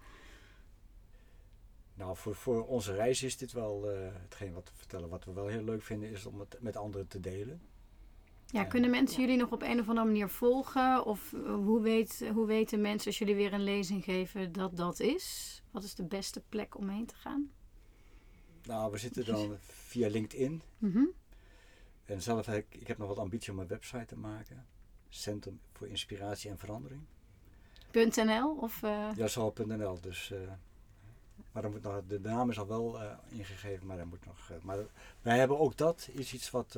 Nou, 1.94 2.18
voor, 2.18 2.36
voor 2.36 2.66
onze 2.66 2.96
reis 2.96 3.24
is 3.24 3.38
dit 3.38 3.52
wel 3.52 3.90
eh, 3.90 3.98
hetgeen 4.22 4.54
wat 4.54 4.70
we 4.70 4.78
vertellen. 4.78 5.10
Wat 5.10 5.26
we 5.26 5.34
wel 5.34 5.48
heel 5.48 5.64
leuk 5.64 5.82
vinden, 5.82 6.10
is 6.10 6.26
om 6.26 6.40
het 6.40 6.58
met 6.60 6.76
anderen 6.78 7.08
te 7.08 7.20
delen. 7.20 7.62
Ja, 8.56 8.64
kunnen 8.64 8.90
mensen 8.90 9.22
jullie 9.22 9.38
nog 9.38 9.52
op 9.52 9.62
een 9.62 9.80
of 9.80 9.88
andere 9.90 10.06
manier 10.08 10.30
volgen? 10.30 11.06
Of 11.06 11.34
eh, 11.34 11.40
hoe, 11.54 11.82
weet, 11.82 12.30
hoe 12.34 12.46
weten 12.46 12.82
mensen 12.82 13.08
als 13.08 13.18
jullie 13.18 13.36
weer 13.36 13.54
een 13.54 13.64
lezing 13.64 14.04
geven 14.04 14.52
dat 14.52 14.78
dat 14.78 15.00
is? 15.00 15.62
Wat 15.72 15.84
is 15.84 15.96
de 15.96 16.04
beste 16.04 16.42
plek 16.50 16.78
om 16.78 16.90
heen 16.90 17.06
te 17.06 17.16
gaan? 17.16 17.52
Nou, 18.64 18.92
we 18.92 18.98
zitten 18.98 19.26
dan 19.26 19.56
via 19.60 20.10
LinkedIn. 20.10 20.62
Mhm. 20.78 21.04
En 22.06 22.22
zelf 22.22 22.46
heb 22.46 22.56
ik, 22.56 22.82
ik 22.82 22.88
heb 22.88 22.98
nog 22.98 23.08
wat 23.08 23.18
ambitie 23.18 23.52
om 23.52 23.60
een 23.60 23.68
website 23.68 24.06
te 24.06 24.18
maken. 24.18 24.66
Centrum 25.10 25.60
voor 25.74 25.88
Inspiratie 25.88 26.50
en 26.50 26.58
Verandering. 26.58 27.02
.nl 27.92 28.58
of... 28.62 28.84
eh, 28.84 29.10
Ja, 29.16 29.28
zo.nl. 29.28 30.02
Dus, 30.02 30.32
eh, 30.32 30.40
Maar 31.52 31.62
dan 31.62 31.72
moet 31.72 31.82
nog, 31.84 32.02
de 32.08 32.20
naam 32.20 32.50
is 32.50 32.60
al 32.60 32.68
wel 32.68 33.00
ingegeven, 33.30 33.88
maar 33.88 33.98
dan 33.98 34.08
moet 34.08 34.26
nog. 34.26 34.52
maar 34.62 34.78
wij 35.22 35.38
hebben 35.38 35.60
ook 35.60 35.78
dat, 35.78 36.10
is 36.12 36.34
iets 36.34 36.52
wat. 36.52 36.78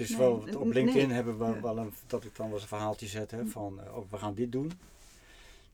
Het 0.00 0.10
is 0.10 0.16
Nee, 0.16 0.26
wel, 0.28 0.60
op 0.60 0.64
nee. 0.64 0.72
LinkedIn 0.72 1.10
hebben 1.10 1.38
we 1.38 1.60
wel 1.60 1.78
een, 1.78 1.92
dat 2.06 2.24
ik 2.24 2.36
dan 2.36 2.46
wel 2.46 2.54
eens 2.54 2.62
een 2.62 2.68
verhaaltje 2.68 3.06
zet 3.06 3.30
hè, 3.30 3.46
van, 3.46 3.80
eh, 3.80 3.96
oh, 3.96 4.10
we 4.10 4.16
gaan 4.16 4.34
dit 4.34 4.52
doen. 4.52 4.72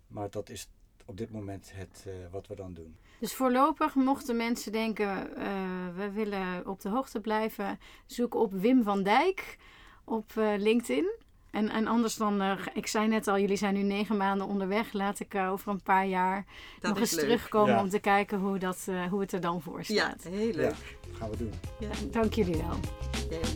Maar 0.07 0.31
dat 0.31 0.49
is 0.49 0.69
op 1.05 1.17
dit 1.17 1.31
moment 1.31 1.73
het 1.75 2.05
eh, 2.07 2.13
wat 2.31 2.47
we 2.47 2.55
dan 2.55 2.75
doen. 2.75 2.97
Dus 3.19 3.35
voorlopig 3.35 3.95
mochten 3.95 4.37
mensen 4.37 4.73
denken, 4.73 5.37
eh, 5.37 5.97
we 5.97 6.11
willen 6.11 6.67
op 6.67 6.81
de 6.81 6.89
hoogte 6.89 7.21
blijven, 7.21 7.79
zoek 8.07 8.35
op 8.35 8.53
Wim 8.53 8.83
van 8.83 9.03
Dijk 9.03 9.59
op 10.05 10.33
LinkedIn. 10.37 11.11
En, 11.51 11.69
en 11.71 11.87
anders 11.87 12.17
dan, 12.17 12.41
eh, 12.41 12.53
ik 12.75 12.87
zei 12.87 13.09
net 13.09 13.29
al, 13.29 13.39
jullie 13.39 13.57
zijn 13.57 13.75
nu 13.75 13.83
negen 13.83 14.17
maanden 14.17 14.47
onderweg. 14.47 14.93
Laat 14.93 15.21
ik 15.21 15.35
eh, 15.35 15.51
over 15.51 15.71
een 15.73 15.83
paar 15.83 16.07
jaar 16.07 16.45
Dat 16.81 16.91
nog 16.91 17.01
eens 17.01 17.11
leuk. 17.13 17.21
terugkomen 17.21 17.75
Ja. 17.75 17.81
om 17.83 17.89
te 17.89 17.99
kijken 17.99 18.39
hoe, 18.39 18.59
dat, 18.59 18.85
eh, 18.89 19.05
hoe 19.11 19.21
het 19.21 19.33
er 19.33 19.41
dan 19.41 19.63
voor 19.63 19.79
Ja, 19.79 19.85
staat. 19.85 20.23
heel 20.31 20.53
leuk. 20.53 20.55
Ja, 20.57 20.69
dat 21.09 21.17
gaan 21.19 21.31
we 21.31 21.37
doen. 21.37 21.53
Ja. 21.79 21.89
Dank 22.11 22.33
jullie 22.35 22.57
wel. 22.57 22.77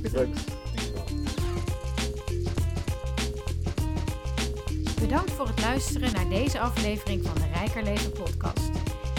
Bedankt. 0.02 0.44
Bedankt 5.00 5.30
voor 5.30 5.46
het 5.46 5.60
luisteren 5.60 6.12
naar 6.12 6.28
deze 6.28 6.60
aflevering 6.60 7.26
van 7.26 7.34
de 7.34 7.46
Rijker 7.54 7.82
Leven 7.82 8.12
podcast. 8.12 8.70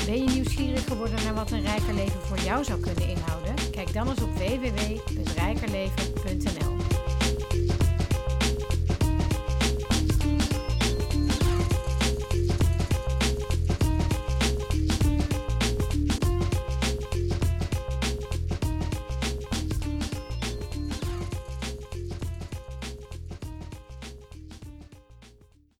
Ben 0.05 0.23
je 0.23 0.29
nieuwsgierig 0.29 0.83
geworden 0.87 1.23
naar 1.23 1.33
wat 1.33 1.51
een 1.51 1.61
rijker 1.61 1.93
leven 1.93 2.21
voor 2.21 2.37
jou 2.39 2.63
zou 2.63 2.79
kunnen 2.79 3.09
inhouden? 3.09 3.53
Kijk 3.71 3.93
dan 3.93 4.09
eens 4.09 4.21
op 4.21 4.33
www.rijkerleven.nl. 4.33 6.75